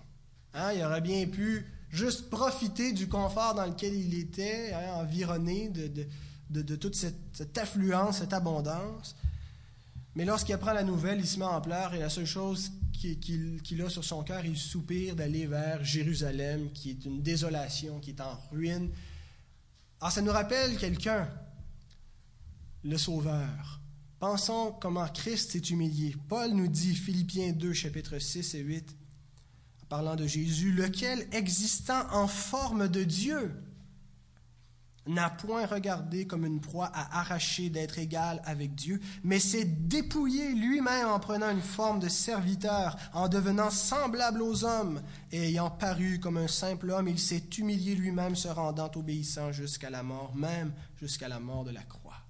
Hein, 0.54 0.72
il 0.74 0.82
aurait 0.84 1.00
bien 1.00 1.26
pu 1.26 1.66
juste 1.90 2.30
profiter 2.30 2.92
du 2.92 3.08
confort 3.08 3.54
dans 3.54 3.66
lequel 3.66 3.94
il 3.94 4.16
était, 4.16 4.72
hein, 4.72 4.94
environné 4.94 5.68
de, 5.68 6.76
toute 6.76 6.94
cette, 6.94 7.18
cette, 7.32 7.58
affluence, 7.58 8.18
cette 8.18 8.32
abondance. 8.32 9.16
Mais 10.14 10.24
lorsqu'il 10.24 10.54
apprend 10.54 10.72
la 10.72 10.84
nouvelle, 10.84 11.18
il 11.18 11.26
se 11.26 11.38
met 11.38 11.44
en 11.44 11.60
pleurs 11.60 11.92
et 11.94 11.98
la 11.98 12.08
seule 12.08 12.26
chose 12.26 12.70
qu'il 12.96 13.82
a 13.82 13.88
sur 13.90 14.04
son 14.04 14.22
cœur, 14.22 14.44
il 14.44 14.56
soupire 14.56 15.14
d'aller 15.16 15.46
vers 15.46 15.84
Jérusalem, 15.84 16.70
qui 16.72 16.90
est 16.90 17.04
une 17.04 17.22
désolation, 17.22 18.00
qui 18.00 18.10
est 18.10 18.20
en 18.20 18.38
ruine. 18.50 18.90
Alors, 20.00 20.12
ça 20.12 20.22
nous 20.22 20.32
rappelle 20.32 20.76
quelqu'un, 20.76 21.28
le 22.82 22.98
Sauveur. 22.98 23.80
Pensons 24.18 24.72
comment 24.80 25.06
Christ 25.08 25.52
s'est 25.52 25.58
humilié. 25.58 26.16
Paul 26.28 26.52
nous 26.52 26.68
dit, 26.68 26.94
Philippiens 26.94 27.52
2, 27.52 27.72
chapitres 27.72 28.18
6 28.18 28.54
et 28.54 28.60
8, 28.60 28.96
en 29.82 29.86
parlant 29.86 30.16
de 30.16 30.26
Jésus, 30.26 30.72
lequel, 30.72 31.26
existant 31.32 32.10
en 32.12 32.26
forme 32.26 32.88
de 32.88 33.04
Dieu, 33.04 33.52
n'a 35.06 35.30
point 35.30 35.66
regardé 35.66 36.26
comme 36.26 36.44
une 36.44 36.60
proie 36.60 36.90
à 36.92 37.20
arracher 37.20 37.70
d'être 37.70 37.98
égal 37.98 38.40
avec 38.44 38.74
Dieu, 38.74 39.00
mais 39.22 39.38
s'est 39.38 39.64
dépouillé 39.64 40.52
lui-même 40.54 41.08
en 41.08 41.20
prenant 41.20 41.50
une 41.50 41.60
forme 41.60 42.00
de 42.00 42.08
serviteur, 42.08 42.96
en 43.12 43.28
devenant 43.28 43.70
semblable 43.70 44.42
aux 44.42 44.64
hommes, 44.64 45.02
et 45.32 45.48
ayant 45.48 45.70
paru 45.70 46.18
comme 46.20 46.36
un 46.36 46.48
simple 46.48 46.90
homme, 46.90 47.08
il 47.08 47.18
s'est 47.18 47.44
humilié 47.58 47.94
lui-même, 47.94 48.36
se 48.36 48.48
rendant 48.48 48.90
obéissant 48.94 49.52
jusqu'à 49.52 49.90
la 49.90 50.02
mort, 50.02 50.34
même 50.34 50.72
jusqu'à 51.00 51.28
la 51.28 51.40
mort 51.40 51.64
de 51.64 51.70
la 51.70 51.82
croix. 51.82 52.20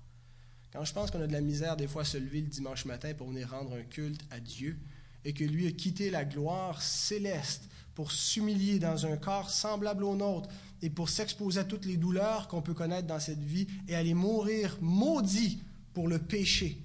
Quand 0.72 0.84
je 0.84 0.92
pense 0.92 1.10
qu'on 1.10 1.22
a 1.22 1.26
de 1.26 1.32
la 1.32 1.40
misère 1.40 1.76
des 1.76 1.88
fois 1.88 2.04
se 2.04 2.18
lever 2.18 2.42
le 2.42 2.48
dimanche 2.48 2.84
matin 2.84 3.14
pour 3.14 3.28
venir 3.28 3.50
rendre 3.50 3.74
un 3.74 3.82
culte 3.82 4.20
à 4.30 4.40
Dieu, 4.40 4.78
et 5.24 5.32
que 5.32 5.42
lui 5.42 5.66
a 5.66 5.72
quitté 5.72 6.10
la 6.10 6.24
gloire 6.24 6.80
céleste 6.80 7.68
pour 7.96 8.12
s'humilier 8.12 8.78
dans 8.78 9.06
un 9.06 9.16
corps 9.16 9.50
semblable 9.50 10.04
au 10.04 10.14
nôtre, 10.14 10.48
et 10.82 10.90
pour 10.90 11.08
s'exposer 11.08 11.60
à 11.60 11.64
toutes 11.64 11.86
les 11.86 11.96
douleurs 11.96 12.48
qu'on 12.48 12.62
peut 12.62 12.74
connaître 12.74 13.06
dans 13.06 13.20
cette 13.20 13.42
vie 13.42 13.66
et 13.88 13.94
aller 13.94 14.14
mourir 14.14 14.76
maudit 14.80 15.62
pour 15.92 16.08
le 16.08 16.18
péché. 16.18 16.78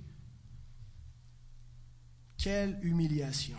Quelle 2.37 2.79
humiliation. 2.81 3.57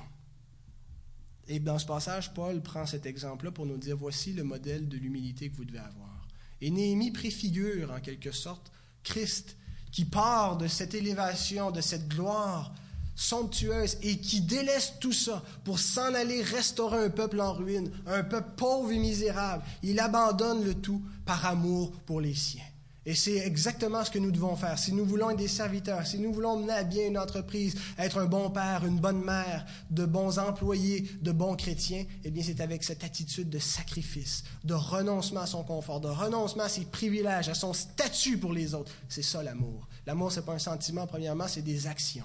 Et 1.49 1.61
dans 1.61 1.79
ce 1.79 1.87
passage, 1.87 2.33
Paul 2.35 2.62
prend 2.62 2.87
cet 2.87 3.07
exemple-là 3.07 3.51
pour 3.51 3.66
nous 3.66 3.77
dire, 3.77 3.97
voici 3.97 4.33
le 4.33 4.45
modèle 4.45 4.88
de 4.88 4.97
l'humilité 4.97 5.51
que 5.51 5.57
vous 5.57 5.64
devez 5.64 5.79
avoir. 5.79 6.27
Et 6.61 6.71
Néhémie 6.71 7.11
préfigure 7.11 7.92
en 7.92 8.01
quelque 8.01 8.33
sorte 8.33 8.73
Christ 9.03 9.57
qui 9.90 10.05
part 10.05 10.57
de 10.57 10.68
cette 10.68 10.95
élévation, 10.95 11.71
de 11.71 11.81
cette 11.81 12.09
gloire 12.09 12.75
somptueuse 13.14 13.98
et 14.03 14.18
qui 14.18 14.40
délaisse 14.40 14.94
tout 15.01 15.12
ça 15.12 15.42
pour 15.64 15.79
s'en 15.79 16.14
aller 16.14 16.42
restaurer 16.42 17.05
un 17.05 17.11
peuple 17.11 17.40
en 17.40 17.53
ruine, 17.53 17.90
un 18.07 18.22
peuple 18.22 18.51
pauvre 18.57 18.92
et 18.92 18.98
misérable. 18.98 19.64
Il 19.83 20.01
abandonne 20.01 20.64
le 20.64 20.75
tout 20.75 21.03
par 21.25 21.44
amour 21.46 21.92
pour 22.07 22.20
les 22.20 22.35
siens. 22.35 22.62
Et 23.05 23.16
c'est 23.16 23.38
exactement 23.38 24.05
ce 24.05 24.12
que 24.12 24.20
nous 24.20 24.31
devons 24.31 24.55
faire. 24.55 24.79
Si 24.79 24.92
nous 24.92 25.05
voulons 25.05 25.31
être 25.31 25.38
des 25.38 25.48
serviteurs, 25.48 26.07
si 26.07 26.20
nous 26.20 26.33
voulons 26.33 26.57
mener 26.57 26.72
à 26.72 26.85
bien 26.85 27.09
une 27.09 27.18
entreprise, 27.18 27.75
être 27.98 28.18
un 28.18 28.27
bon 28.27 28.48
père, 28.51 28.85
une 28.85 29.01
bonne 29.01 29.25
mère, 29.25 29.66
de 29.90 30.05
bons 30.05 30.38
employés, 30.38 31.09
de 31.20 31.33
bons 31.33 31.57
chrétiens, 31.57 32.05
eh 32.22 32.31
bien 32.31 32.44
c'est 32.44 32.61
avec 32.61 32.85
cette 32.85 33.03
attitude 33.03 33.51
de 33.51 33.59
sacrifice, 33.59 34.44
de 34.62 34.75
renoncement 34.75 35.40
à 35.40 35.46
son 35.46 35.64
confort, 35.64 36.01
de 36.01 36.09
renoncement 36.09 36.62
à 36.62 36.68
ses 36.68 36.85
privilèges, 36.85 37.48
à 37.48 37.55
son 37.55 37.72
statut 37.72 38.38
pour 38.38 38.53
les 38.53 38.72
autres. 38.72 38.92
C'est 39.09 39.22
ça 39.22 39.42
l'amour. 39.42 39.88
L'amour, 40.07 40.31
ce 40.31 40.38
n'est 40.38 40.46
pas 40.46 40.55
un 40.55 40.61
sentiment, 40.61 41.09
premièrement, 41.09 41.48
c'est 41.48 41.62
des 41.62 41.88
actions. 41.88 42.25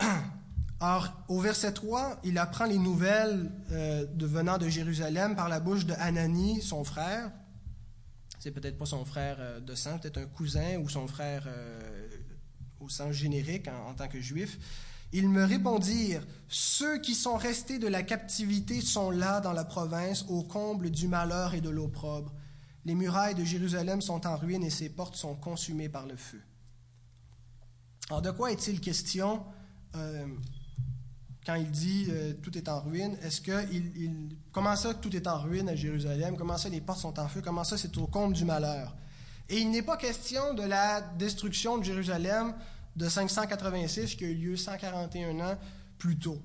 Or, 0.80 1.12
au 1.28 1.40
verset 1.40 1.72
3, 1.72 2.20
il 2.22 2.38
apprend 2.38 2.64
les 2.64 2.78
nouvelles 2.78 3.50
euh, 3.72 4.06
de 4.06 4.26
venant 4.26 4.58
de 4.58 4.68
Jérusalem 4.68 5.34
par 5.34 5.48
la 5.48 5.58
bouche 5.58 5.86
de 5.86 5.94
Anani, 5.94 6.62
son 6.62 6.84
frère. 6.84 7.32
C'est 8.38 8.52
peut-être 8.52 8.78
pas 8.78 8.86
son 8.86 9.04
frère 9.04 9.36
euh, 9.40 9.60
de 9.60 9.74
sang, 9.74 9.98
peut-être 9.98 10.18
un 10.18 10.26
cousin 10.26 10.78
ou 10.78 10.88
son 10.88 11.08
frère 11.08 11.44
euh, 11.48 12.08
au 12.78 12.88
sens 12.88 13.12
générique 13.12 13.66
en, 13.66 13.94
tant 13.94 14.06
que 14.06 14.20
juif. 14.20 14.58
Ils 15.12 15.28
me 15.28 15.42
répondirent 15.44 16.24
Ceux 16.48 17.00
qui 17.00 17.14
sont 17.14 17.36
restés 17.36 17.80
de 17.80 17.88
la 17.88 18.04
captivité 18.04 18.80
sont 18.80 19.10
là 19.10 19.40
dans 19.40 19.52
la 19.52 19.64
province, 19.64 20.24
au 20.28 20.44
comble 20.44 20.90
du 20.90 21.08
malheur 21.08 21.54
et 21.54 21.60
de 21.60 21.70
l'opprobre. 21.70 22.32
Les 22.84 22.94
murailles 22.94 23.34
de 23.34 23.44
Jérusalem 23.44 24.00
sont 24.00 24.26
en 24.28 24.36
ruine 24.36 24.62
et 24.62 24.70
ses 24.70 24.90
portes 24.90 25.16
sont 25.16 25.34
consumées 25.34 25.88
par 25.88 26.06
le 26.06 26.16
feu. 26.16 26.40
Alors, 28.08 28.22
de 28.22 28.30
quoi 28.30 28.52
est-il 28.52 28.80
question 28.80 29.44
euh, 29.98 30.26
quand 31.44 31.54
il 31.54 31.70
dit 31.70 32.06
euh, 32.10 32.34
tout 32.42 32.56
est 32.56 32.68
en 32.68 32.80
ruine, 32.80 33.16
est-ce 33.22 33.40
que 33.40 33.72
il, 33.72 34.36
comment 34.52 34.76
ça 34.76 34.94
tout 34.94 35.14
est 35.14 35.26
en 35.26 35.38
ruine 35.38 35.68
à 35.68 35.74
Jérusalem? 35.74 36.36
Comment 36.36 36.58
ça 36.58 36.68
les 36.68 36.80
portes 36.80 37.00
sont 37.00 37.18
en 37.18 37.28
feu? 37.28 37.40
Comment 37.42 37.64
ça 37.64 37.76
c'est 37.76 37.96
au 37.98 38.06
comble 38.06 38.34
du 38.34 38.44
malheur? 38.44 38.94
Et 39.48 39.58
il 39.58 39.70
n'est 39.70 39.82
pas 39.82 39.96
question 39.96 40.54
de 40.54 40.62
la 40.62 41.00
destruction 41.00 41.78
de 41.78 41.84
Jérusalem 41.84 42.54
de 42.96 43.08
586 43.08 44.14
qui 44.14 44.24
a 44.24 44.28
eu 44.28 44.34
lieu 44.34 44.56
141 44.56 45.40
ans 45.40 45.58
plus 45.96 46.18
tôt. 46.18 46.40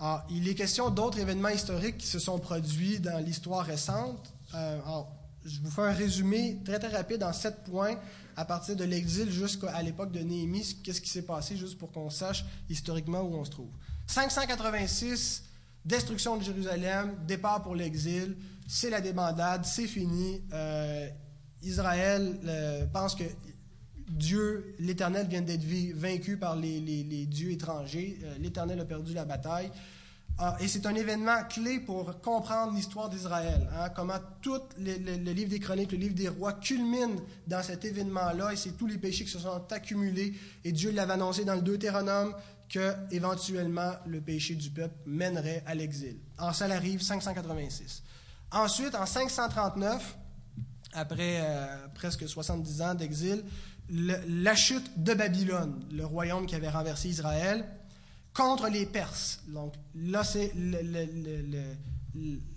Alors, 0.00 0.24
il 0.30 0.48
est 0.48 0.54
question 0.54 0.90
d'autres 0.90 1.18
événements 1.18 1.48
historiques 1.48 1.98
qui 1.98 2.06
se 2.06 2.18
sont 2.18 2.38
produits 2.38 3.00
dans 3.00 3.18
l'histoire 3.18 3.64
récente. 3.64 4.32
Euh, 4.54 4.78
je 5.44 5.60
vous 5.60 5.70
fais 5.70 5.82
un 5.82 5.92
résumé 5.92 6.58
très 6.64 6.78
très 6.78 6.88
rapide 6.88 7.22
en 7.22 7.32
sept 7.32 7.64
points 7.64 7.96
à 8.38 8.44
partir 8.44 8.76
de 8.76 8.84
l'exil 8.84 9.28
jusqu'à 9.32 9.82
l'époque 9.82 10.12
de 10.12 10.20
Néhémie, 10.20 10.78
qu'est-ce 10.84 11.00
qui 11.00 11.10
s'est 11.10 11.22
passé, 11.22 11.56
juste 11.56 11.76
pour 11.76 11.90
qu'on 11.90 12.08
sache 12.08 12.44
historiquement 12.70 13.22
où 13.22 13.34
on 13.34 13.44
se 13.44 13.50
trouve. 13.50 13.70
586, 14.06 15.42
destruction 15.84 16.36
de 16.36 16.44
Jérusalem, 16.44 17.16
départ 17.26 17.64
pour 17.64 17.74
l'exil, 17.74 18.36
c'est 18.68 18.90
la 18.90 19.00
débandade, 19.00 19.64
c'est 19.64 19.88
fini. 19.88 20.40
Euh, 20.52 21.08
Israël 21.62 22.38
euh, 22.44 22.86
pense 22.86 23.16
que 23.16 23.24
Dieu, 24.08 24.76
l'Éternel, 24.78 25.26
vient 25.26 25.42
d'être 25.42 25.64
vaincu 25.96 26.36
par 26.36 26.54
les, 26.54 27.26
dieux 27.26 27.50
étrangers. 27.50 28.20
Euh, 28.22 28.38
L'Éternel 28.38 28.78
a 28.78 28.84
perdu 28.84 29.14
la 29.14 29.24
bataille. 29.24 29.72
Ah, 30.40 30.56
et 30.60 30.68
c'est 30.68 30.86
un 30.86 30.94
événement 30.94 31.42
clé 31.48 31.80
pour 31.80 32.20
comprendre 32.20 32.72
l'histoire 32.72 33.08
d'Israël. 33.08 33.68
Hein, 33.76 33.88
comment 33.88 34.18
tout 34.40 34.60
le, 34.78 35.32
livre 35.32 35.50
des 35.50 35.58
Chroniques, 35.58 35.90
le 35.90 35.98
livre 35.98 36.14
des 36.14 36.28
Rois 36.28 36.52
culmine 36.52 37.20
dans 37.48 37.60
cet 37.60 37.84
événement-là, 37.84 38.52
et 38.52 38.56
c'est 38.56 38.76
tous 38.76 38.86
les 38.86 38.98
péchés 38.98 39.24
qui 39.24 39.32
se 39.32 39.40
sont 39.40 39.60
accumulés. 39.72 40.34
Et 40.62 40.70
Dieu 40.70 40.92
l'avait 40.92 41.14
annoncé 41.14 41.44
dans 41.44 41.56
le 41.56 41.62
Deutéronome 41.62 42.34
que 42.68 42.94
éventuellement 43.10 43.94
le 44.06 44.20
péché 44.20 44.54
du 44.54 44.70
peuple 44.70 44.94
mènerait 45.06 45.64
à 45.66 45.74
l'exil. 45.74 46.18
Alors 46.36 46.54
ça 46.54 46.66
arrive 46.66 47.02
586. 47.02 48.04
Ensuite, 48.52 48.94
en 48.94 49.06
539, 49.06 50.18
après 50.92 51.40
euh, 51.40 51.88
presque 51.94 52.28
70 52.28 52.82
ans 52.82 52.94
d'exil, 52.94 53.42
la 53.90 54.54
chute 54.54 55.02
de 55.02 55.14
Babylone, 55.14 55.82
le 55.90 56.04
royaume 56.04 56.46
qui 56.46 56.54
avait 56.54 56.68
renversé 56.68 57.08
Israël, 57.08 57.64
contre 58.38 58.68
les 58.68 58.86
Perses. 58.86 59.40
Donc 59.48 59.74
là, 59.96 60.22
c'est 60.22 60.52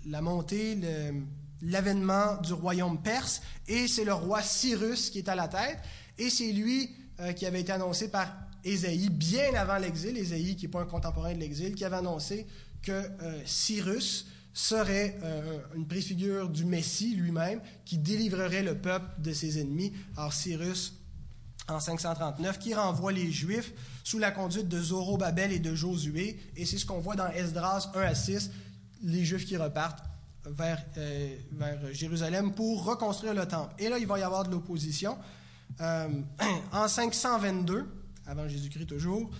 la 0.06 0.22
montée, 0.22 0.78
l'avènement 1.60 2.36
du 2.36 2.52
royaume 2.52 3.02
perse, 3.02 3.42
et 3.66 3.88
c'est 3.88 4.04
le 4.04 4.14
roi 4.14 4.42
Cyrus 4.42 5.10
qui 5.10 5.18
est 5.18 5.28
à 5.28 5.34
la 5.34 5.48
tête, 5.48 5.78
et 6.18 6.30
c'est 6.30 6.52
lui 6.52 6.88
euh, 7.18 7.32
qui 7.32 7.46
avait 7.46 7.62
été 7.62 7.72
annoncé 7.72 8.08
par 8.08 8.32
Ésaïe 8.64 9.08
bien 9.08 9.54
avant 9.54 9.78
l'exil, 9.78 10.16
Ésaïe 10.16 10.54
qui 10.54 10.66
n'est 10.66 10.70
pas 10.70 10.82
un 10.82 10.86
contemporain 10.86 11.34
de 11.34 11.40
l'exil, 11.40 11.74
qui 11.74 11.84
avait 11.84 11.96
annoncé 11.96 12.46
que 12.80 12.92
euh, 12.92 13.40
Cyrus 13.44 14.28
serait 14.54 15.18
euh, 15.24 15.58
une 15.74 15.88
préfigure 15.88 16.48
du 16.48 16.64
Messie 16.64 17.16
lui-même 17.16 17.60
qui 17.84 17.98
délivrerait 17.98 18.62
le 18.62 18.76
peuple 18.76 19.06
de 19.20 19.32
ses 19.32 19.60
ennemis. 19.60 19.92
Alors 20.16 20.32
Cyrus, 20.32 21.01
en 21.68 21.80
539, 21.80 22.58
qui 22.58 22.74
renvoie 22.74 23.12
les 23.12 23.30
Juifs 23.30 23.72
sous 24.04 24.18
la 24.18 24.30
conduite 24.30 24.68
de 24.68 24.80
Zorobabel 24.80 25.52
et 25.52 25.58
de 25.58 25.74
Josué. 25.74 26.40
Et 26.56 26.66
c'est 26.66 26.78
ce 26.78 26.86
qu'on 26.86 27.00
voit 27.00 27.14
dans 27.14 27.28
Esdras 27.28 27.90
1 27.94 28.00
à 28.00 28.14
6, 28.14 28.50
les 29.02 29.24
Juifs 29.24 29.46
qui 29.46 29.56
repartent 29.56 30.02
vers, 30.44 30.82
euh, 30.98 31.36
vers 31.52 31.78
Jérusalem 31.92 32.52
pour 32.54 32.84
reconstruire 32.84 33.34
le 33.34 33.46
temple. 33.46 33.74
Et 33.78 33.88
là, 33.88 33.98
il 33.98 34.06
va 34.06 34.18
y 34.18 34.22
avoir 34.22 34.44
de 34.44 34.50
l'opposition. 34.50 35.16
Euh, 35.80 36.08
en 36.72 36.88
522, 36.88 37.86
avant 38.26 38.48
Jésus-Christ 38.48 38.86
toujours, 38.86 39.30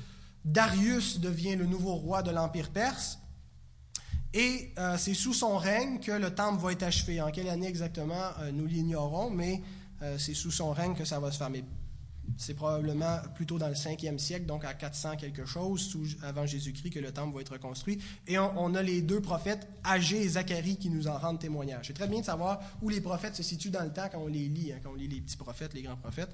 Darius 0.45 1.21
devient 1.21 1.57
le 1.57 1.67
nouveau 1.67 1.95
roi 1.95 2.23
de 2.23 2.31
l'Empire 2.31 2.71
perse. 2.71 3.19
Et 4.35 4.73
euh, 4.79 4.97
c'est 4.97 5.15
sous 5.15 5.35
son 5.35 5.59
règne 5.59 6.01
que 6.01 6.13
le 6.13 6.35
temple 6.35 6.63
va 6.63 6.73
être 6.73 6.85
achevé. 6.85 7.21
En 7.21 7.31
quelle 7.31 7.49
année 7.49 7.67
exactement, 7.67 8.31
nous 8.53 8.67
l'ignorons, 8.67 9.31
mais 9.31 9.63
c'est 10.19 10.35
sous 10.35 10.51
son 10.51 10.73
règne 10.73 10.95
que 10.97 11.05
ça 11.05 11.21
va 11.21 11.31
se 11.31 11.39
faire. 11.39 11.51
C'est 12.37 12.55
probablement 12.55 13.19
plutôt 13.35 13.59
dans 13.59 13.69
le 13.69 13.75
5e 13.75 14.19
siècle, 14.19 14.47
donc 14.47 14.65
à 14.65 14.75
400 14.75 15.17
quelque 15.17 15.45
chose, 15.45 15.97
avant 16.23 16.47
Jésus-Christ, 16.47 16.91
que 16.91 16.99
le 16.99 17.13
temple 17.13 17.35
va 17.35 17.41
être 17.41 17.53
reconstruit. 17.53 18.03
Et 18.27 18.39
on, 18.39 18.75
a 18.75 18.83
les 18.83 19.03
deux 19.03 19.21
prophètes, 19.21 19.69
Agé 19.85 20.23
et 20.23 20.29
Zacharie, 20.29 20.77
qui 20.77 20.91
nous 20.91 21.09
en 21.09 21.19
rendent 21.19 21.41
témoignage. 21.41 21.87
C'est 21.89 21.93
très 21.93 22.09
bien 22.09 22.21
de 22.21 22.25
savoir 22.25 22.61
où 22.81 22.89
les 22.89 23.01
prophètes 23.01 23.37
se 23.37 23.43
situent 23.43 23.71
dans 23.71 23.85
le 23.85 23.93
temps 23.93 24.09
quand 24.11 24.21
on 24.21 24.29
les 24.29 24.49
lit, 24.49 24.73
hein, 24.73 24.79
quand 24.83 24.91
on 24.91 24.95
lit 24.95 25.09
les 25.09 25.21
petits 25.21 25.37
prophètes, 25.37 25.75
les 25.75 25.83
grands 25.83 25.97
prophètes. 25.97 26.31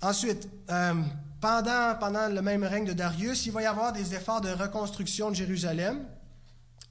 Ensuite, 0.00 0.48
euh, 0.68 0.94
pendant, 1.40 1.94
pendant 2.00 2.28
le 2.28 2.42
même 2.42 2.64
règne 2.64 2.86
de 2.86 2.92
Darius, 2.92 3.46
il 3.46 3.52
va 3.52 3.62
y 3.62 3.66
avoir 3.66 3.92
des 3.92 4.14
efforts 4.14 4.40
de 4.40 4.50
reconstruction 4.50 5.30
de 5.30 5.36
Jérusalem. 5.36 6.04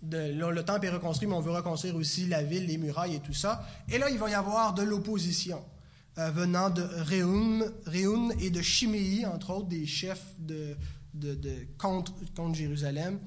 le 0.09 0.61
temple 0.61 0.85
est 0.85 0.91
reconstruit, 0.91 1.27
mais 1.27 1.35
on 1.35 1.41
veut 1.41 1.51
reconstruire 1.51 1.95
aussi 1.95 2.27
la 2.27 2.41
ville, 2.41 2.67
les 2.67 2.77
murailles 2.77 3.15
et 3.15 3.19
tout 3.19 3.33
ça. 3.33 3.63
Et 3.89 3.97
là, 3.97 4.09
il 4.09 4.17
va 4.17 4.29
y 4.29 4.33
avoir 4.33 4.73
de 4.73 4.83
l'opposition. 4.83 5.61
Euh, 6.17 6.29
venant 6.29 6.69
de 6.69 6.81
Réun, 6.81 8.31
et 8.41 8.49
de 8.49 8.61
Chiméi, 8.61 9.25
entre 9.25 9.51
autres, 9.51 9.69
des 9.69 9.85
chefs 9.85 10.35
de, 10.39 10.75
contre, 11.77 12.13
Jérusalem. 12.53 13.17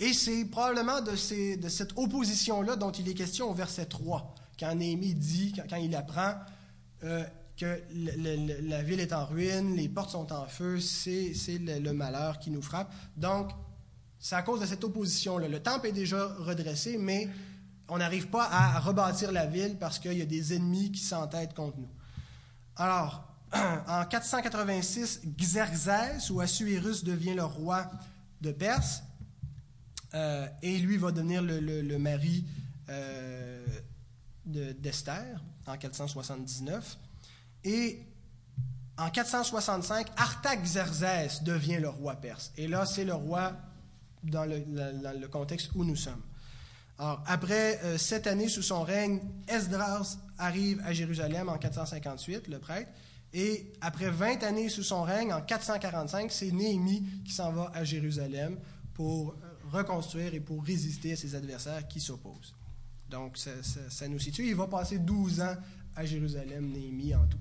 Et 0.00 0.12
c'est 0.12 0.46
probablement 0.46 1.00
de, 1.00 1.12
de 1.56 1.68
cette 1.68 1.92
opposition-là 1.96 2.74
dont 2.74 2.90
il 2.90 3.08
est 3.08 3.14
question 3.14 3.48
au 3.48 3.54
verset 3.54 3.86
3, 3.86 4.34
quand 4.58 4.74
Néhémie 4.74 5.14
dit, 5.14 5.52
quand, 5.52 5.76
il 5.76 5.94
apprend 5.94 6.34
euh, 7.04 7.22
que 7.56 7.80
la 8.66 8.82
ville 8.82 8.98
est 8.98 9.12
en 9.12 9.24
ruine, 9.24 9.76
les 9.76 9.88
portes 9.88 10.10
sont 10.10 10.32
en 10.32 10.46
feu, 10.46 10.80
c'est 10.80 11.32
le, 11.46 11.78
le, 11.78 11.92
malheur 11.92 12.40
qui 12.40 12.50
nous 12.50 12.62
frappe. 12.62 12.92
Donc, 13.16 13.52
c'est 14.18 14.34
à 14.34 14.42
cause 14.42 14.60
de 14.60 14.66
cette 14.66 14.82
opposition-là. 14.82 15.46
Le 15.46 15.62
temple 15.62 15.86
est 15.86 15.92
déjà 15.92 16.26
redressé, 16.40 16.98
mais 16.98 17.28
on 17.88 17.98
n'arrive 17.98 18.26
pas 18.26 18.48
à 18.50 18.80
rebâtir 18.80 19.30
la 19.30 19.46
ville 19.46 19.76
parce 19.78 20.00
qu'il 20.00 20.14
y 20.14 20.22
a 20.22 20.26
des 20.26 20.54
ennemis 20.54 20.90
qui 20.90 21.02
s'entêtent 21.02 21.54
contre 21.54 21.78
nous. 21.78 21.88
Alors, 22.76 23.28
en 23.86 24.04
486, 24.04 25.22
Xerxès 25.36 26.30
ou 26.30 26.40
Assuérus 26.40 27.04
devient 27.04 27.34
le 27.34 27.44
roi 27.44 27.90
de 28.40 28.50
Perse 28.50 29.02
euh, 30.14 30.46
et 30.62 30.78
lui 30.78 30.96
va 30.96 31.10
devenir 31.10 31.42
le, 31.42 31.98
mari 31.98 32.44
euh, 32.88 33.64
d'Esther 34.44 35.42
en 35.66 35.76
479. 35.76 36.98
Et 37.64 38.06
en 38.98 39.08
465, 39.08 40.08
Artaxerxès 40.16 41.42
devient 41.42 41.78
le 41.78 41.88
roi 41.88 42.16
perse. 42.16 42.52
Et 42.56 42.68
là, 42.68 42.84
c'est 42.84 43.04
le 43.04 43.14
roi 43.14 43.52
dans 44.22 44.44
le, 44.44 45.26
contexte 45.28 45.70
où 45.74 45.84
nous 45.84 45.96
sommes. 45.96 46.22
Alors, 46.98 47.22
après 47.26 47.80
euh, 47.84 47.96
sept 47.96 48.26
années 48.26 48.48
sous 48.48 48.62
son 48.62 48.82
règne, 48.82 49.20
Esdras 49.48 50.18
arrive 50.42 50.80
à 50.84 50.92
Jérusalem 50.92 51.48
en 51.48 51.58
458, 51.58 52.48
le 52.48 52.58
prêtre. 52.58 52.90
Et 53.32 53.72
après 53.80 54.10
20 54.10 54.42
années 54.42 54.68
sous 54.68 54.82
son 54.82 55.02
règne, 55.02 55.32
en 55.32 55.40
445, 55.40 56.30
c'est 56.30 56.50
Néhémie 56.50 57.04
qui 57.24 57.32
s'en 57.32 57.52
va 57.52 57.70
à 57.74 57.84
Jérusalem 57.84 58.58
pour 58.92 59.34
reconstruire 59.70 60.34
et 60.34 60.40
pour 60.40 60.62
résister 60.62 61.12
à 61.12 61.16
ses 61.16 61.34
adversaires 61.34 61.88
qui 61.88 62.00
s'opposent. 62.00 62.54
Donc, 63.08 63.38
ça, 63.38 64.08
nous 64.08 64.18
situe. 64.18 64.48
Il 64.48 64.54
va 64.54 64.66
passer 64.66 64.98
12 64.98 65.40
ans 65.40 65.56
à 65.96 66.04
Jérusalem, 66.04 66.70
Néhémie 66.70 67.14
en 67.14 67.26
tout. 67.26 67.38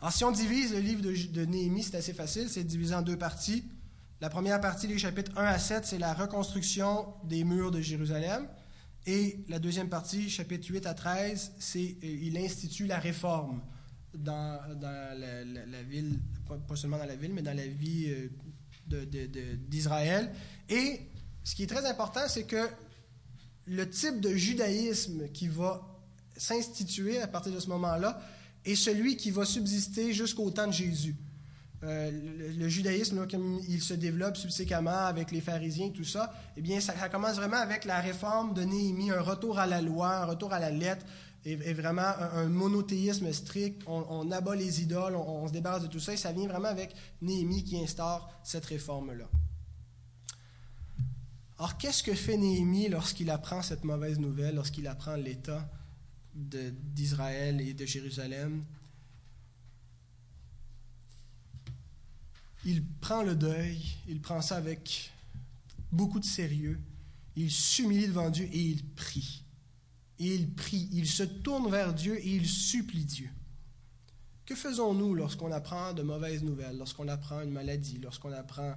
Alors, 0.00 0.12
si 0.12 0.24
on 0.24 0.30
divise 0.30 0.72
le 0.72 0.80
livre 0.80 1.02
de, 1.02 1.14
de 1.32 1.44
Néhémie, 1.44 1.82
c'est 1.82 1.96
assez 1.96 2.12
facile. 2.12 2.48
C'est 2.48 2.64
divisé 2.64 2.94
en 2.94 3.02
deux 3.02 3.16
parties. 3.16 3.64
La 4.20 4.28
première 4.28 4.60
partie, 4.60 4.86
les 4.86 4.98
chapitres 4.98 5.32
1 5.36 5.44
à 5.44 5.58
7, 5.58 5.86
c'est 5.86 5.98
la 5.98 6.14
reconstruction 6.14 7.06
des 7.24 7.44
murs 7.44 7.70
de 7.70 7.80
Jérusalem. 7.80 8.48
Et 9.06 9.44
la 9.48 9.60
deuxième 9.60 9.88
partie, 9.88 10.28
chapitre 10.28 10.68
8 10.68 10.84
à 10.86 10.94
13, 10.94 11.52
c'est 11.60 11.96
euh, 12.02 12.18
il 12.22 12.36
institue 12.38 12.86
la 12.86 12.98
réforme 12.98 13.62
dans, 14.14 14.60
la, 14.80 15.82
ville, 15.82 16.18
pas, 16.48 16.74
seulement 16.74 16.98
dans 16.98 17.06
la 17.06 17.14
ville, 17.14 17.32
mais 17.32 17.42
dans 17.42 17.56
la 17.56 17.66
vie 17.68 18.12
euh, 18.90 19.06
d'Israël. 19.68 20.32
Et 20.68 21.02
ce 21.44 21.54
qui 21.54 21.62
est 21.62 21.68
très 21.68 21.86
important, 21.86 22.26
c'est 22.28 22.44
que 22.44 22.68
le 23.66 23.88
type 23.88 24.20
de 24.20 24.34
judaïsme 24.34 25.28
qui 25.28 25.46
va 25.46 25.86
s'instituer 26.36 27.20
à 27.20 27.28
partir 27.28 27.52
de 27.52 27.60
ce 27.60 27.68
moment-là 27.68 28.20
est 28.64 28.74
celui 28.74 29.16
qui 29.16 29.30
va 29.30 29.44
subsister 29.44 30.12
jusqu'au 30.12 30.50
temps 30.50 30.66
de 30.66 30.72
Jésus. 30.72 31.14
Euh, 31.82 32.10
le, 32.56 32.68
judaïsme, 32.68 33.26
comme 33.28 33.60
il 33.68 33.82
se 33.82 33.94
développe 33.94 34.36
subséquemment 34.36 35.06
avec 35.06 35.30
les 35.30 35.40
pharisiens, 35.40 35.90
tout 35.90 36.04
ça, 36.04 36.32
eh 36.56 36.62
bien, 36.62 36.80
ça, 36.80 36.94
commence 37.08 37.36
vraiment 37.36 37.58
avec 37.58 37.84
la 37.84 38.00
réforme 38.00 38.54
de 38.54 38.62
Néhémie, 38.62 39.10
un 39.10 39.20
retour 39.20 39.58
à 39.58 39.66
la 39.66 39.82
loi, 39.82 40.16
un 40.16 40.24
retour 40.24 40.52
à 40.52 40.58
la 40.58 40.70
lettre, 40.70 41.04
et, 41.44 41.74
vraiment 41.74 42.02
un, 42.32 42.46
monothéisme 42.46 43.32
strict. 43.32 43.82
On, 43.86 44.30
abat 44.32 44.56
les 44.56 44.82
idoles, 44.82 45.14
on, 45.14 45.46
se 45.46 45.52
débarrasse 45.52 45.82
de 45.82 45.86
tout 45.88 46.00
ça, 46.00 46.14
et 46.14 46.16
ça 46.16 46.32
vient 46.32 46.48
vraiment 46.48 46.68
avec 46.68 46.94
Néhémie 47.20 47.62
qui 47.62 47.78
instaure 47.78 48.28
cette 48.42 48.64
réforme-là. 48.64 49.28
Alors, 51.58 51.78
qu'est-ce 51.78 52.02
que 52.02 52.14
fait 52.14 52.36
Néhémie 52.36 52.88
lorsqu'il 52.88 53.30
apprend 53.30 53.62
cette 53.62 53.84
mauvaise 53.84 54.18
nouvelle, 54.18 54.56
lorsqu'il 54.56 54.88
apprend 54.88 55.14
l'état 55.14 55.70
d'Israël 56.34 57.60
et 57.60 57.74
de 57.74 57.86
Jérusalem? 57.86 58.64
Il 62.66 62.84
prend 62.84 63.22
le 63.22 63.36
deuil, 63.36 63.80
il 64.08 64.20
prend 64.20 64.42
ça 64.42 64.56
avec 64.56 65.12
beaucoup 65.92 66.18
de 66.18 66.24
sérieux, 66.24 66.80
il 67.36 67.50
s'humilie 67.50 68.08
devant 68.08 68.28
Dieu 68.28 68.48
et 68.52 68.60
il 68.60 68.84
prie. 68.84 69.44
Et 70.18 70.34
il 70.34 70.50
prie, 70.50 70.88
il 70.92 71.06
se 71.06 71.22
tourne 71.22 71.70
vers 71.70 71.94
Dieu 71.94 72.18
et 72.18 72.34
il 72.34 72.48
supplie 72.48 73.04
Dieu. 73.04 73.30
Que 74.44 74.56
faisons-nous 74.56 75.14
lorsqu'on 75.14 75.52
apprend 75.52 75.92
de 75.92 76.02
mauvaises 76.02 76.42
nouvelles, 76.42 76.76
lorsqu'on 76.76 77.06
apprend 77.06 77.40
une 77.40 77.52
maladie, 77.52 77.98
lorsqu'on 77.98 78.32
apprend 78.32 78.74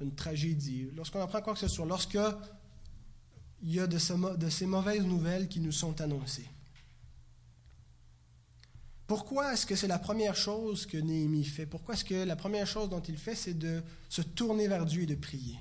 une 0.00 0.14
tragédie, 0.14 0.88
lorsqu'on 0.94 1.20
apprend 1.20 1.40
quoi 1.40 1.54
que 1.54 1.60
ce 1.60 1.68
soit, 1.68 1.86
lorsque 1.86 2.18
il 3.62 3.74
y 3.74 3.80
a 3.80 3.88
de, 3.88 3.98
ces 3.98 4.66
mauvaises 4.66 5.04
nouvelles 5.04 5.48
qui 5.48 5.58
nous 5.58 5.72
sont 5.72 6.00
annoncées? 6.00 6.48
Pourquoi 9.08 9.54
est-ce 9.54 9.64
que 9.64 9.74
c'est 9.74 9.88
la 9.88 9.98
première 9.98 10.36
chose 10.36 10.84
que 10.84 10.98
Néhémie 10.98 11.42
fait? 11.42 11.64
Pourquoi 11.64 11.94
est-ce 11.94 12.04
que 12.04 12.24
la 12.24 12.36
première 12.36 12.66
chose 12.66 12.90
dont 12.90 13.00
il 13.00 13.16
fait, 13.16 13.34
c'est 13.34 13.54
de 13.54 13.82
se 14.10 14.20
tourner 14.20 14.68
vers 14.68 14.84
Dieu 14.84 15.02
et 15.02 15.06
de 15.06 15.14
prier? 15.14 15.58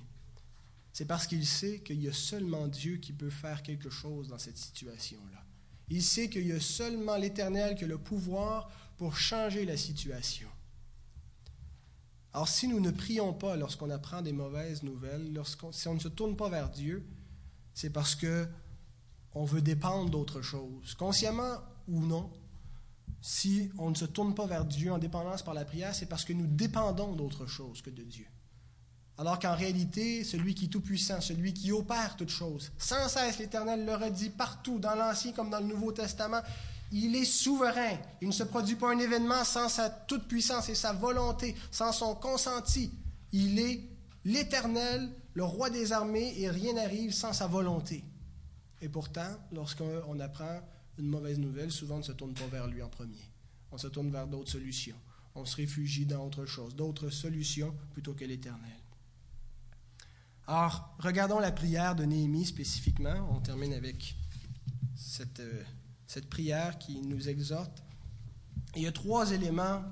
C'est 0.91 1.05
parce 1.05 1.25
qu'il 1.27 1.45
sait 1.45 1.79
qu'il 1.79 2.01
y 2.01 2.09
a 2.09 2.13
seulement 2.13 2.67
Dieu 2.67 2.97
qui 2.97 3.13
peut 3.13 3.29
faire 3.29 3.63
quelque 3.63 3.89
chose 3.89 4.27
dans 4.27 4.37
cette 4.37 4.57
situation-là. 4.57 5.45
Il 5.87 6.03
sait 6.03 6.29
qu'il 6.29 6.45
y 6.45 6.51
a 6.51 6.59
seulement 6.59 7.15
l'Éternel 7.15 7.75
qui 7.75 7.85
a 7.85 7.87
le 7.87 7.97
pouvoir 7.97 8.69
pour 8.97 9.15
changer 9.15 9.63
la 9.63 9.77
situation. 9.77 10.49
Alors 12.33 12.49
si 12.49 12.67
nous 12.67 12.81
ne 12.81 12.91
prions 12.91 13.33
pas 13.33 13.55
lorsqu'on 13.55 13.89
apprend 13.89 14.21
des 14.21 14.33
mauvaises 14.33 14.83
nouvelles, 14.83 15.31
si 15.71 15.87
on 15.87 15.93
ne 15.93 15.99
se 15.99 16.09
tourne 16.09 16.35
pas 16.35 16.49
vers 16.49 16.69
Dieu, 16.69 17.07
c'est 17.73 17.91
parce 17.91 18.13
que 18.13 18.45
on 19.33 19.45
veut 19.45 19.61
dépendre 19.61 20.09
d'autre 20.09 20.41
chose, 20.41 20.95
consciemment 20.95 21.61
ou 21.87 22.05
non, 22.05 22.29
si 23.21 23.69
on 23.77 23.89
ne 23.89 23.95
se 23.95 24.05
tourne 24.05 24.35
pas 24.35 24.45
vers 24.45 24.65
Dieu 24.65 24.91
en 24.91 24.97
dépendance 24.97 25.43
par 25.43 25.53
la 25.53 25.65
prière, 25.65 25.95
c'est 25.95 26.05
parce 26.05 26.25
que 26.25 26.33
nous 26.33 26.47
dépendons 26.47 27.13
d'autre 27.13 27.45
chose 27.45 27.81
que 27.81 27.89
de 27.89 28.03
Dieu. 28.03 28.25
Alors 29.17 29.39
qu'en 29.39 29.55
réalité, 29.55 30.23
celui 30.23 30.53
qui 30.53 30.65
est 30.65 30.69
tout-puissant, 30.69 31.21
celui 31.21 31.53
qui 31.53 31.71
opère 31.71 32.15
toutes 32.17 32.29
choses, 32.29 32.71
sans 32.77 33.09
cesse 33.09 33.39
l'Éternel 33.39 33.83
le 33.83 33.95
redit 33.95 34.29
partout, 34.29 34.77
dans 34.77 34.93
l'Ancien 34.93 35.31
comme 35.31 35.49
dans 35.49 35.59
le 35.59 35.65
Nouveau 35.65 35.91
Testament, 35.91 36.41
il 36.91 37.15
est 37.15 37.25
souverain. 37.25 37.97
Il 38.21 38.27
ne 38.27 38.33
se 38.33 38.43
produit 38.43 38.75
pas 38.75 38.93
un 38.93 38.99
événement 38.99 39.43
sans 39.43 39.69
sa 39.69 39.89
toute-puissance 39.89 40.69
et 40.69 40.75
sa 40.75 40.93
volonté, 40.93 41.55
sans 41.71 41.91
son 41.91 42.15
consenti. 42.15 42.91
Il 43.31 43.59
est 43.59 43.81
l'Éternel, 44.23 45.09
le 45.33 45.43
roi 45.43 45.69
des 45.69 45.91
armées, 45.91 46.39
et 46.39 46.49
rien 46.49 46.73
n'arrive 46.73 47.11
sans 47.11 47.33
sa 47.33 47.47
volonté. 47.47 48.03
Et 48.81 48.89
pourtant, 48.89 49.29
lorsqu'on 49.51 50.19
apprend 50.19 50.61
une 50.97 51.07
mauvaise 51.07 51.39
nouvelle, 51.39 51.71
souvent 51.71 51.95
on 51.95 51.99
ne 51.99 52.03
se 52.03 52.11
tourne 52.11 52.33
pas 52.33 52.47
vers 52.47 52.67
lui 52.67 52.81
en 52.81 52.89
premier. 52.89 53.29
On 53.71 53.77
se 53.77 53.87
tourne 53.87 54.11
vers 54.11 54.27
d'autres 54.27 54.51
solutions. 54.51 54.95
On 55.35 55.45
se 55.45 55.55
réfugie 55.55 56.05
dans 56.05 56.25
autre 56.25 56.45
chose, 56.45 56.75
d'autres 56.75 57.09
solutions 57.09 57.75
plutôt 57.93 58.13
que 58.13 58.25
l'éternel. 58.25 58.71
Alors, 60.47 60.95
regardons 60.99 61.39
la 61.39 61.51
prière 61.51 61.93
de 61.95 62.05
Néhémie 62.05 62.45
spécifiquement. 62.45 63.29
On 63.31 63.41
termine 63.41 63.73
avec 63.73 64.15
cette, 64.95 65.41
euh, 65.41 65.63
cette 66.07 66.29
prière 66.29 66.77
qui 66.79 67.01
nous 67.01 67.27
exhorte. 67.27 67.83
il 68.75 68.83
y 68.83 68.87
a 68.87 68.91
trois 68.91 69.31
éléments 69.31 69.83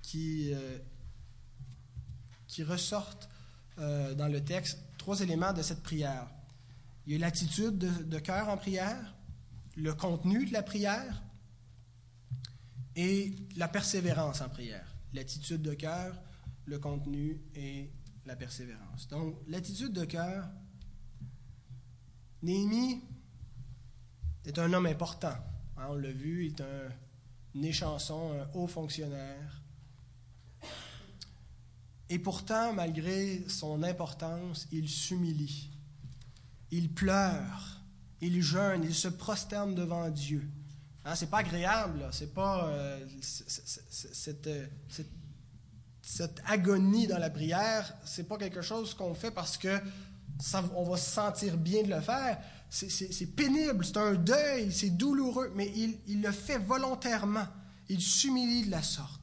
qui, 0.00 0.52
euh, 0.54 0.78
qui 2.46 2.62
ressortent 2.62 3.28
euh, 3.78 4.14
dans 4.14 4.28
le 4.28 4.42
texte, 4.42 4.78
trois 4.96 5.20
éléments 5.20 5.52
de 5.52 5.62
cette 5.62 5.82
prière. 5.82 6.28
Il 7.06 7.12
y 7.12 7.16
a 7.16 7.18
l'attitude 7.18 7.76
de, 7.76 7.90
de 8.04 8.18
cœur 8.18 8.48
en 8.48 8.56
prière, 8.56 9.13
le 9.76 9.92
contenu 9.94 10.46
de 10.46 10.52
la 10.52 10.62
prière 10.62 11.22
et 12.96 13.34
la 13.56 13.68
persévérance 13.68 14.40
en 14.40 14.48
prière. 14.48 14.94
L'attitude 15.12 15.62
de 15.62 15.74
cœur, 15.74 16.20
le 16.66 16.78
contenu 16.78 17.40
et 17.54 17.90
la 18.26 18.36
persévérance. 18.36 19.08
Donc, 19.08 19.36
l'attitude 19.48 19.92
de 19.92 20.04
cœur, 20.04 20.48
Néhémie 22.42 23.02
est 24.44 24.58
un 24.58 24.72
homme 24.72 24.86
important. 24.86 25.36
Hein, 25.76 25.86
on 25.88 25.94
l'a 25.94 26.12
vu, 26.12 26.46
il 26.46 26.52
est 26.52 26.60
un, 26.60 27.62
échanson, 27.62 28.32
un 28.32 28.48
haut 28.54 28.66
fonctionnaire. 28.66 29.62
Et 32.10 32.18
pourtant, 32.18 32.72
malgré 32.74 33.48
son 33.48 33.82
importance, 33.82 34.68
il 34.72 34.88
s'humilie. 34.88 35.70
Il 36.70 36.92
pleure, 36.92 37.73
il 38.26 38.42
jeûne, 38.42 38.82
il 38.84 38.94
se 38.94 39.08
prosterne 39.08 39.74
devant 39.74 40.08
Dieu. 40.08 40.48
Hein, 41.04 41.14
c'est 41.14 41.28
pas 41.28 41.38
agréable, 41.38 42.08
c'est 42.12 42.32
pas 42.32 42.68
euh, 42.68 42.98
cette, 43.20 44.48
cette, 46.02 46.42
agonie 46.46 47.06
dans 47.06 47.18
la 47.18 47.28
prière, 47.30 47.94
c'est 48.04 48.26
pas 48.26 48.38
quelque 48.38 48.62
chose 48.62 48.94
qu'on 48.94 49.14
fait 49.14 49.30
parce 49.30 49.58
que 49.58 49.80
ça, 50.40 50.64
on 50.74 50.84
va 50.84 50.96
se 50.96 51.10
sentir 51.10 51.56
bien 51.56 51.82
de 51.82 51.88
le 51.88 52.00
faire. 52.00 52.38
C'est 52.70 53.36
pénible, 53.36 53.84
c'est 53.84 53.98
un 53.98 54.14
deuil, 54.14 54.72
c'est 54.72 54.90
douloureux, 54.90 55.52
mais 55.54 55.70
il, 55.76 55.98
il 56.08 56.22
le 56.22 56.32
fait 56.32 56.58
volontairement. 56.58 57.46
Il 57.88 58.00
s'humilie 58.00 58.66
de 58.66 58.70
la 58.70 58.82
sorte. 58.82 59.20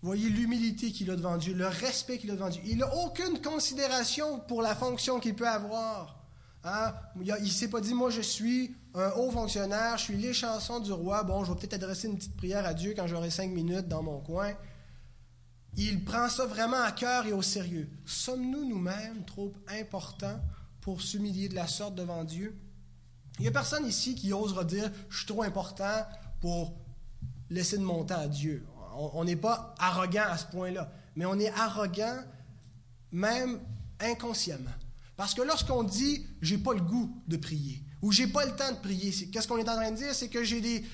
Voyez 0.00 0.28
l'humilité 0.28 0.92
qu'il 0.92 1.10
a 1.10 1.16
devant 1.16 1.36
Dieu, 1.36 1.54
le 1.54 1.66
respect 1.66 2.18
qu'il 2.18 2.30
a 2.30 2.34
devant 2.34 2.48
Dieu. 2.48 2.62
Il 2.64 2.78
n'a 2.78 2.94
aucune 2.94 3.42
considération 3.42 4.38
pour 4.38 4.62
la 4.62 4.76
fonction 4.76 5.18
qu'il 5.18 5.34
peut 5.34 5.48
avoir. 5.48 6.17
Hein? 6.64 6.92
Il 7.20 7.26
ne 7.26 7.46
s'est 7.46 7.68
pas 7.68 7.80
dit, 7.80 7.94
moi 7.94 8.10
je 8.10 8.20
suis 8.20 8.74
un 8.94 9.10
haut 9.12 9.30
fonctionnaire, 9.30 9.96
je 9.96 10.04
suis 10.04 10.16
les 10.16 10.32
chansons 10.32 10.80
du 10.80 10.92
roi, 10.92 11.22
bon, 11.22 11.44
je 11.44 11.52
vais 11.52 11.58
peut-être 11.58 11.74
adresser 11.74 12.08
une 12.08 12.16
petite 12.16 12.36
prière 12.36 12.66
à 12.66 12.74
Dieu 12.74 12.94
quand 12.96 13.06
j'aurai 13.06 13.30
cinq 13.30 13.50
minutes 13.50 13.88
dans 13.88 14.02
mon 14.02 14.20
coin. 14.20 14.52
Il 15.76 16.04
prend 16.04 16.28
ça 16.28 16.46
vraiment 16.46 16.82
à 16.82 16.90
cœur 16.90 17.26
et 17.26 17.32
au 17.32 17.42
sérieux. 17.42 17.88
Sommes-nous 18.04 18.68
nous-mêmes 18.68 19.24
trop 19.24 19.52
importants 19.68 20.40
pour 20.80 21.00
s'humilier 21.02 21.48
de 21.48 21.54
la 21.54 21.68
sorte 21.68 21.94
devant 21.94 22.24
Dieu? 22.24 22.58
Il 23.38 23.42
n'y 23.42 23.48
a 23.48 23.52
personne 23.52 23.86
ici 23.86 24.16
qui 24.16 24.32
osera 24.32 24.64
dire, 24.64 24.90
je 25.08 25.18
suis 25.18 25.26
trop 25.26 25.44
important 25.44 26.04
pour 26.40 26.74
laisser 27.50 27.78
de 27.78 27.84
mon 27.84 28.02
temps 28.04 28.18
à 28.18 28.26
Dieu. 28.26 28.66
On 28.96 29.24
n'est 29.24 29.36
pas 29.36 29.74
arrogant 29.78 30.24
à 30.28 30.36
ce 30.36 30.46
point-là, 30.46 30.90
mais 31.14 31.24
on 31.24 31.38
est 31.38 31.50
arrogant 31.50 32.18
même 33.12 33.60
inconsciemment. 34.00 34.74
Parce 35.18 35.34
que 35.34 35.42
lorsqu'on 35.42 35.82
dit 35.82 36.24
j'ai 36.40 36.58
pas 36.58 36.72
le 36.72 36.80
goût 36.80 37.12
de 37.26 37.36
prier 37.36 37.82
ou 38.00 38.12
j'ai 38.12 38.28
pas 38.28 38.46
le 38.46 38.52
temps 38.52 38.70
de 38.70 38.76
prier, 38.78 39.10
qu'est-ce 39.26 39.48
qu'on 39.48 39.58
est 39.58 39.68
en 39.68 39.74
train 39.74 39.90
de 39.90 39.96
dire? 39.96 40.14
C'est 40.14 40.28
que 40.28 40.44
j'ai 40.44 40.60
des 40.60 40.84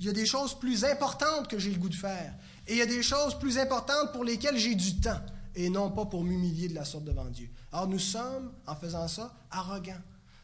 il 0.00 0.06
y 0.06 0.08
a 0.08 0.12
des 0.12 0.24
choses 0.24 0.58
plus 0.58 0.86
importantes 0.86 1.46
que 1.46 1.58
j'ai 1.58 1.70
le 1.70 1.78
goût 1.78 1.90
de 1.90 1.94
faire 1.94 2.34
et 2.66 2.72
il 2.72 2.78
y 2.78 2.82
a 2.82 2.86
des 2.86 3.02
choses 3.02 3.38
plus 3.38 3.58
importantes 3.58 4.10
pour 4.12 4.24
lesquelles 4.24 4.56
j'ai 4.56 4.74
du 4.74 5.00
temps 5.00 5.20
et 5.54 5.68
non 5.68 5.90
pas 5.90 6.06
pour 6.06 6.24
m'humilier 6.24 6.68
de 6.68 6.74
la 6.74 6.86
sorte 6.86 7.04
devant 7.04 7.26
Dieu. 7.26 7.50
Alors 7.70 7.86
nous 7.86 7.98
sommes 7.98 8.50
en 8.66 8.74
faisant 8.74 9.06
ça 9.06 9.34
arrogants. 9.50 10.00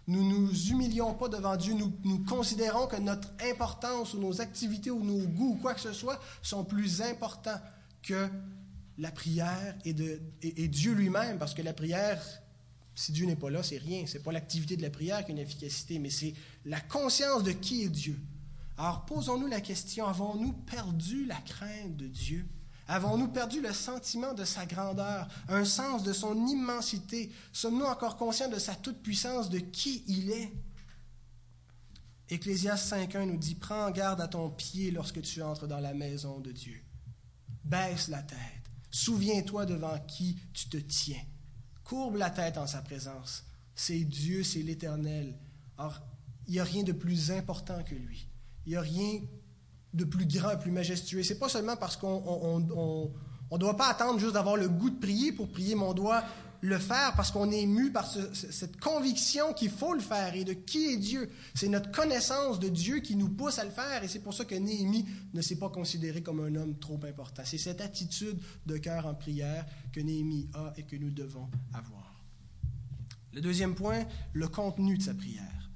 Nous 0.07 0.23
ne 0.23 0.37
nous 0.37 0.69
humilions 0.69 1.15
pas 1.15 1.29
devant 1.29 1.57
Dieu, 1.57 1.73
nous, 1.73 1.93
nous, 2.05 2.25
considérons 2.25 2.89
que 2.89 2.97
notre 2.97 3.29
importance 3.49 4.13
ou 4.13 4.19
nos 4.19 4.43
activités 4.43 4.91
ou 4.91 5.03
nos 5.03 5.27
goûts 5.29 5.53
ou 5.53 5.57
quoi 5.57 5.73
que 5.73 5.81
ce 5.81 5.93
soit 5.95 6.21
sont 6.43 6.65
plus 6.65 7.01
importants 7.01 7.61
que 8.03 8.29
la 8.99 9.11
prière 9.11 9.77
et, 9.85 9.95
de, 9.95 10.21
et, 10.43 10.69
Dieu 10.69 10.93
lui-même, 10.93 11.39
parce 11.39 11.55
que 11.55 11.63
la 11.63 11.73
prière, 11.73 12.21
si 12.95 13.13
Dieu 13.13 13.27
n'est 13.27 13.37
pas 13.37 13.51
là, 13.51 13.63
c'est 13.63 13.79
rien. 13.79 14.05
C'est 14.07 14.23
pas 14.23 14.33
l'activité 14.33 14.77
de 14.77 14.83
la 14.83 14.91
prière 14.91 15.25
qui 15.25 15.31
a 15.31 15.35
une 15.35 15.41
efficacité, 15.41 15.99
mais 15.99 16.11
c'est 16.11 16.35
la 16.65 16.81
conscience 16.81 17.43
de 17.43 17.53
qui 17.53 17.85
est 17.85 17.89
Dieu. 17.89 18.19
Alors 18.77 19.05
posons-nous 19.05 19.47
la 19.47 19.61
question, 19.61 20.07
avons-nous 20.07 20.53
perdu 20.53 21.27
la 21.27 21.37
crainte 21.37 21.97
de 21.97 22.07
Dieu? 22.07 22.47
Avons-nous 22.89 23.29
perdu 23.29 23.61
le 23.61 23.73
sentiment 23.73 24.35
de 24.35 24.45
sa 24.45 24.67
grandeur, 24.67 25.29
un 25.49 25.65
sens 25.65 26.03
de 26.03 26.13
son 26.13 26.47
immensité? 26.47 27.31
Sommes-nous 27.53 27.85
encore 27.85 28.17
conscients 28.17 28.49
de 28.49 28.59
sa 28.59 28.75
toute-puissance, 28.75 29.49
de 29.49 29.59
qui 29.59 30.03
il 30.09 30.31
est? 30.31 30.53
Ecclésias 32.31 32.77
5.1 32.77 33.25
nous 33.25 33.37
dit, 33.37 33.55
Prends 33.55 33.91
garde 33.91 34.21
à 34.21 34.29
ton 34.29 34.51
pied 34.51 34.91
lorsque 34.91 35.23
tu 35.23 35.43
entres 35.43 35.67
dans 35.67 35.79
la 35.79 35.95
maison 35.95 36.41
de 36.41 36.51
Dieu. 36.51 36.83
Baisse 37.65 38.09
la 38.09 38.23
tête. 38.23 38.39
Souviens-toi 38.91 39.67
devant 39.67 39.99
qui 40.09 40.37
tu 40.53 40.69
te 40.69 40.77
tiens. 40.79 41.23
Courbe 41.91 42.19
la 42.19 42.31
tête 42.31 42.57
en 42.57 42.69
sa 42.69 42.83
présence. 42.83 43.43
C'est 43.75 43.99
Dieu, 44.05 44.45
c'est 44.45 44.63
l'Éternel. 44.63 45.37
Or, 45.77 46.01
il 46.47 46.53
n'y 46.53 46.61
a 46.61 46.65
rien 46.65 46.85
de 46.85 46.93
plus 46.93 47.33
important 47.33 47.83
que 47.83 47.97
lui. 47.97 48.29
Il 48.65 48.71
n'y 48.71 48.77
a 48.77 48.81
rien 48.81 49.19
de 49.93 50.05
plus 50.05 50.25
grand, 50.25 50.57
plus 50.57 50.71
majestueux. 50.71 51.25
C'est 51.25 51.41
pas 51.41 51.49
seulement 51.49 51.77
parce 51.77 51.97
qu'on 51.97 52.61
ne 52.61 53.59
doit 53.59 53.77
pas 53.77 53.89
attendre 53.89 54.21
juste 54.21 54.35
d'avoir 54.35 54.57
le 54.57 54.69
goût 54.69 54.91
de 54.91 55.01
prier 55.01 55.33
pour 55.33 55.49
prier, 55.49 55.75
mais 55.75 55.83
on 55.83 55.93
doit 55.93 56.23
le 56.63 56.79
faire 56.79 57.15
parce 57.17 57.31
qu'on 57.31 57.51
est 57.51 57.63
ému 57.63 57.91
par 57.91 58.07
cette 58.07 58.79
conviction 58.81 59.53
qu'il 59.55 59.71
faut 59.71 59.95
le 59.95 60.01
faire 60.01 60.35
et 60.35 60.45
de 60.45 60.53
qui 60.53 60.93
est 60.93 60.97
Dieu. 60.97 61.31
C'est 61.55 61.69
notre 61.69 61.91
connaissance 61.91 62.59
de 62.61 62.69
Dieu 62.69 63.01
qui 63.01 63.17
nous 63.17 63.29
pousse 63.29 63.59
à 63.59 63.65
le 63.65 63.71
faire 63.71 64.03
et 64.05 64.09
c'est 64.09 64.19
pour 64.21 64.35
ça 64.35 64.45
que 64.45 64.55
Néhémie 64.55 65.07
ne 65.33 65.41
s'est 65.41 65.57
pas 65.57 65.71
considéré 65.71 66.23
comme 66.23 66.41
un 66.41 66.55
homme 66.57 66.79
trop 66.79 67.01
important. 67.05 67.43
C'est 67.45 67.59
cette 67.59 67.81
attitude 67.81 68.39
de 68.67 68.77
cœur 68.77 69.07
en 69.07 69.15
prière 69.15 69.65
que 69.93 70.01
Néhémie 70.01 70.49
a 70.55 70.73
et 70.77 70.83
que 70.83 70.97
nous 70.97 71.11
devons 71.11 71.49
avoir. 71.73 72.25
Le 73.33 73.41
deuxième 73.41 73.75
point, 73.75 74.05
le 74.33 74.49
contenu 74.49 74.99
de 74.99 75.03
sa 75.03 75.15
prière. 75.15 75.71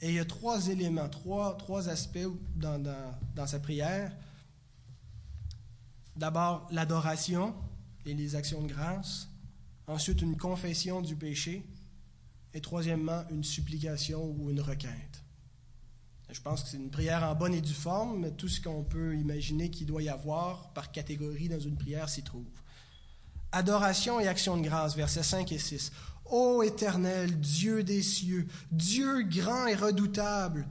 Et 0.00 0.10
il 0.10 0.14
y 0.14 0.18
a 0.18 0.24
trois 0.24 0.68
éléments, 0.68 1.08
trois, 1.08 1.56
trois 1.56 1.88
aspects 1.88 2.18
dans, 2.56 2.82
dans, 3.34 3.46
sa 3.46 3.58
prière. 3.58 4.12
D'abord, 6.16 6.68
l'adoration 6.70 7.54
et 8.04 8.14
les 8.14 8.36
actions 8.36 8.62
de 8.62 8.68
grâce. 8.68 9.27
Ensuite, 9.88 10.22
une 10.22 10.36
confession 10.36 11.00
du 11.00 11.16
péché. 11.16 11.64
Et 12.54 12.60
troisièmement, 12.60 13.24
une 13.30 13.44
supplication 13.44 14.24
ou 14.38 14.50
une 14.50 14.60
requête. 14.60 15.22
Je 16.30 16.40
pense 16.40 16.62
que 16.62 16.68
c'est 16.68 16.76
une 16.76 16.90
prière 16.90 17.22
en 17.22 17.34
bonne 17.34 17.54
et 17.54 17.60
due 17.60 17.72
forme, 17.72 18.20
mais 18.20 18.30
tout 18.30 18.48
ce 18.48 18.60
qu'on 18.60 18.84
peut 18.84 19.16
imaginer 19.16 19.70
qu'il 19.70 19.86
doit 19.86 20.02
y 20.02 20.08
avoir 20.10 20.72
par 20.74 20.92
catégorie 20.92 21.48
dans 21.48 21.58
une 21.58 21.76
prière 21.76 22.08
s'y 22.08 22.22
trouve. 22.22 22.44
Adoration 23.50 24.20
et 24.20 24.28
action 24.28 24.58
de 24.58 24.62
grâce, 24.62 24.94
versets 24.94 25.22
5 25.22 25.50
et 25.52 25.58
6. 25.58 25.90
Ô 26.26 26.62
éternel, 26.62 27.40
Dieu 27.40 27.82
des 27.82 28.02
cieux, 28.02 28.46
Dieu 28.70 29.22
grand 29.22 29.66
et 29.66 29.74
redoutable. 29.74 30.68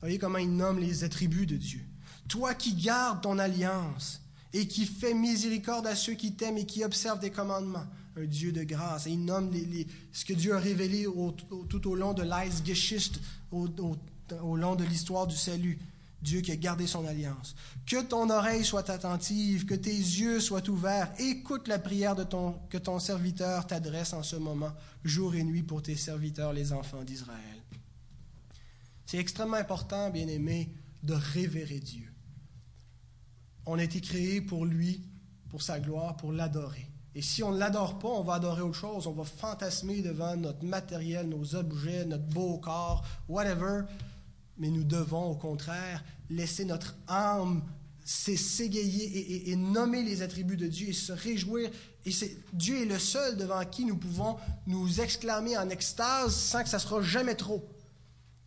Voyez 0.00 0.18
comment 0.18 0.38
il 0.38 0.54
nomme 0.54 0.78
les 0.78 1.04
attributs 1.04 1.46
de 1.46 1.56
Dieu. 1.56 1.80
Toi 2.28 2.54
qui 2.54 2.74
gardes 2.74 3.22
ton 3.22 3.38
alliance 3.38 4.20
et 4.52 4.68
qui 4.68 4.84
fais 4.84 5.14
miséricorde 5.14 5.86
à 5.86 5.96
ceux 5.96 6.14
qui 6.14 6.34
t'aiment 6.34 6.58
et 6.58 6.66
qui 6.66 6.84
observent 6.84 7.20
tes 7.20 7.30
commandements. 7.30 7.86
Un 8.20 8.26
Dieu 8.26 8.52
de 8.52 8.64
grâce. 8.64 9.06
Et 9.06 9.10
il 9.10 9.24
nomme 9.24 9.50
ce 10.12 10.24
que 10.24 10.32
Dieu 10.32 10.54
a 10.54 10.58
révélé 10.58 11.06
tout 11.68 11.88
au 11.88 11.94
long 11.94 12.14
de 12.14 12.22
l'Eisgeschichte, 12.22 13.20
au, 13.52 13.68
au 14.42 14.56
long 14.56 14.74
de 14.74 14.84
l'histoire 14.84 15.26
du 15.26 15.36
salut. 15.36 15.78
Dieu 16.20 16.40
qui 16.40 16.50
a 16.50 16.56
gardé 16.56 16.86
son 16.86 17.06
alliance. 17.06 17.54
Que 17.86 18.02
ton 18.02 18.28
oreille 18.30 18.64
soit 18.64 18.90
attentive, 18.90 19.66
que 19.66 19.74
tes 19.74 19.90
yeux 19.90 20.40
soient 20.40 20.68
ouverts. 20.68 21.12
Écoute 21.18 21.68
la 21.68 21.78
prière 21.78 22.16
que 22.68 22.78
ton 22.78 22.98
serviteur 22.98 23.66
t'adresse 23.66 24.12
en 24.12 24.22
ce 24.22 24.36
moment, 24.36 24.72
jour 25.04 25.34
et 25.36 25.44
nuit 25.44 25.62
pour 25.62 25.82
tes 25.82 25.94
serviteurs, 25.94 26.52
les 26.52 26.72
enfants 26.72 27.04
d'Israël. 27.04 27.62
C'est 29.06 29.18
extrêmement 29.18 29.56
important, 29.56 30.10
bien 30.10 30.26
aimé, 30.26 30.68
de 31.02 31.14
révérer 31.14 31.78
Dieu. 31.78 32.12
On 33.64 33.78
a 33.78 33.84
été 33.84 34.00
créé 34.00 34.40
pour 34.40 34.66
lui, 34.66 35.02
pour 35.50 35.62
sa 35.62 35.78
gloire, 35.78 36.16
pour 36.16 36.32
l'adorer. 36.32 36.86
Et 37.18 37.22
si 37.22 37.42
on 37.42 37.50
ne 37.50 37.58
l'adore 37.58 37.98
pas, 37.98 38.06
on 38.06 38.22
va 38.22 38.34
adorer 38.34 38.62
autre 38.62 38.78
chose. 38.78 39.08
On 39.08 39.12
va 39.12 39.24
fantasmer 39.24 40.02
devant 40.02 40.36
notre 40.36 40.64
matériel, 40.64 41.28
nos 41.28 41.56
objets, 41.56 42.04
notre 42.04 42.22
beau 42.28 42.58
corps, 42.58 43.04
whatever 43.28 43.82
mais 44.58 44.70
nous 44.70 44.84
devons 44.84 45.30
au 45.30 45.34
contraire 45.34 46.04
laisser 46.30 46.64
notre 46.64 46.96
âme 47.06 47.62
s'égayer 48.04 49.50
et, 49.50 49.56
nommer 49.56 50.02
les 50.02 50.22
attributs 50.22 50.56
de 50.56 50.66
Dieu 50.66 50.88
et 50.88 50.92
se 50.94 51.12
réjouir. 51.12 51.70
Et 52.06 52.10
Dieu 52.54 52.82
est 52.82 52.86
le 52.86 52.98
seul 52.98 53.36
devant 53.36 53.62
qui 53.66 53.84
nous 53.84 53.96
pouvons 53.96 54.36
nous 54.66 55.00
exclamer 55.00 55.58
en 55.58 55.68
extase 55.68 56.34
sans 56.34 56.62
que 56.62 56.68
ça 56.68 56.78
sera 56.78 57.02
jamais 57.02 57.34
trop. 57.34 57.68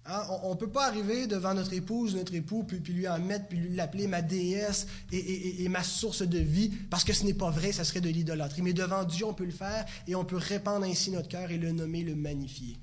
Hein, 0.05 0.25
on 0.43 0.51
ne 0.51 0.55
peut 0.55 0.69
pas 0.69 0.87
arriver 0.87 1.27
devant 1.27 1.53
notre 1.53 1.73
épouse, 1.73 2.15
notre 2.15 2.33
époux, 2.33 2.63
puis, 2.63 2.79
lui 2.79 3.07
en 3.07 3.19
mettre, 3.19 3.47
puis 3.47 3.69
l'appeler 3.69 4.07
ma 4.07 4.23
déesse 4.23 4.87
et, 5.11 5.67
ma 5.69 5.83
source 5.83 6.23
de 6.23 6.39
vie, 6.39 6.69
parce 6.89 7.03
que 7.03 7.13
ce 7.13 7.23
n'est 7.23 7.35
pas 7.35 7.51
vrai, 7.51 7.71
ça 7.71 7.83
serait 7.83 8.01
de 8.01 8.09
l'idolâtrie. 8.09 8.63
Mais 8.63 8.73
devant 8.73 9.03
Dieu, 9.03 9.25
on 9.25 9.35
peut 9.35 9.45
le 9.45 9.51
faire 9.51 9.85
et 10.07 10.15
on 10.15 10.25
peut 10.25 10.37
répandre 10.37 10.85
ainsi 10.85 11.11
notre 11.11 11.27
cœur 11.27 11.51
et 11.51 11.57
le 11.57 11.71
nommer, 11.71 12.03
le 12.03 12.15
magnifier. 12.15 12.79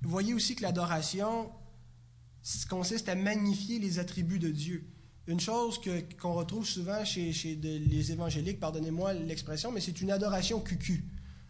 Vous 0.00 0.10
voyez 0.10 0.32
aussi 0.32 0.56
que 0.56 0.62
l'adoration 0.62 1.50
consiste 2.68 3.08
à 3.10 3.14
magnifier 3.14 3.78
les 3.78 3.98
attributs 3.98 4.38
de 4.38 4.48
Dieu. 4.48 4.88
Une 5.26 5.38
chose 5.38 5.80
qu'on 6.20 6.32
retrouve 6.32 6.66
souvent 6.66 7.04
chez, 7.04 7.32
les 7.62 8.10
évangéliques, 8.10 8.58
pardonnez-moi 8.58 9.12
l'expression, 9.12 9.70
mais 9.70 9.80
c'est 9.80 10.00
une 10.00 10.10
adoration 10.10 10.60
cucu. 10.60 11.04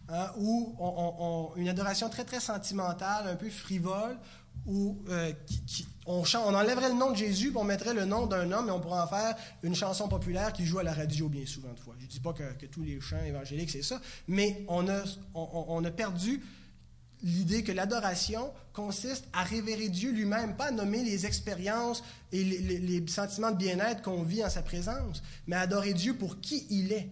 Hein, 0.08 0.30
ou 0.36 0.74
une 1.56 1.68
adoration 1.68 2.08
très, 2.08 2.24
très 2.24 2.40
sentimentale, 2.40 3.28
un 3.28 3.36
peu 3.36 3.48
frivole, 3.48 4.18
où 4.66 5.02
euh, 5.08 5.32
on, 6.06 6.22
on, 6.22 6.54
enlèverait 6.54 6.88
le 6.88 6.94
nom 6.94 7.12
de 7.12 7.16
Jésus, 7.16 7.52
on 7.54 7.64
mettrait 7.64 7.94
le 7.94 8.04
nom 8.04 8.26
d'un 8.26 8.50
homme, 8.52 8.68
et 8.68 8.70
on 8.70 8.80
pourrait 8.80 9.00
en 9.00 9.06
faire 9.06 9.36
une 9.62 9.74
chanson 9.74 10.08
populaire 10.08 10.52
qui 10.52 10.66
joue 10.66 10.78
à 10.78 10.82
la 10.82 10.92
radio 10.92 11.28
bien 11.28 11.46
souvent 11.46 11.72
de 11.72 11.80
fois. 11.80 11.94
Je 11.98 12.04
ne 12.04 12.10
dis 12.10 12.20
pas 12.20 12.32
que, 12.32 12.66
tous 12.66 12.82
les 12.82 13.00
chants 13.00 13.22
évangéliques, 13.24 13.70
c'est 13.70 13.82
ça, 13.82 14.00
mais 14.28 14.64
on 14.68 14.88
a, 14.88 15.02
on, 15.34 15.84
a 15.84 15.90
perdu 15.90 16.42
l'idée 17.22 17.62
que 17.62 17.72
l'adoration 17.72 18.52
consiste 18.72 19.26
à 19.32 19.44
révérer 19.44 19.88
Dieu 19.88 20.10
lui-même, 20.10 20.56
pas 20.56 20.66
à 20.66 20.70
nommer 20.72 21.04
les 21.04 21.26
expériences 21.26 22.02
et 22.32 22.42
les, 22.42 22.78
les 22.78 23.06
sentiments 23.06 23.52
de 23.52 23.56
bien-être 23.56 24.02
qu'on 24.02 24.22
vit 24.22 24.44
en 24.44 24.50
sa 24.50 24.62
présence, 24.62 25.22
mais 25.46 25.56
à 25.56 25.60
adorer 25.60 25.94
Dieu 25.94 26.14
pour 26.14 26.40
qui 26.40 26.66
il 26.70 26.92
est 26.92 27.08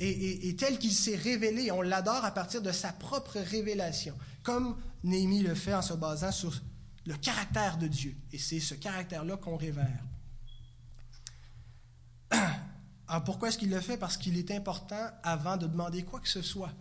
et, 0.00 0.54
tel 0.56 0.78
qu'il 0.78 0.92
s'est 0.92 1.16
révélé, 1.16 1.72
on 1.72 1.82
l'adore 1.82 2.24
à 2.24 2.30
partir 2.30 2.62
de 2.62 2.70
sa 2.70 2.92
propre 2.92 3.38
révélation, 3.40 4.16
comme 4.42 4.76
Néhémie 5.02 5.42
le 5.42 5.54
fait 5.54 5.74
en 5.74 5.82
se 5.82 5.94
basant 5.94 6.30
sur 6.30 6.54
le 7.04 7.14
caractère 7.16 7.78
de 7.78 7.88
Dieu. 7.88 8.16
Et 8.32 8.38
c'est 8.38 8.60
ce 8.60 8.74
caractère-là 8.74 9.36
qu'on 9.38 9.56
révère. 9.56 10.04
Alors 13.08 13.24
pourquoi 13.24 13.48
est-ce 13.48 13.58
qu'il 13.58 13.70
le 13.70 13.80
fait? 13.80 13.96
Parce 13.96 14.16
qu'il 14.16 14.36
est 14.36 14.50
important, 14.50 15.10
avant 15.22 15.56
de 15.56 15.66
demander 15.66 16.04
quoi 16.04 16.20
que 16.20 16.28
ce 16.28 16.42
soit, 16.42 16.72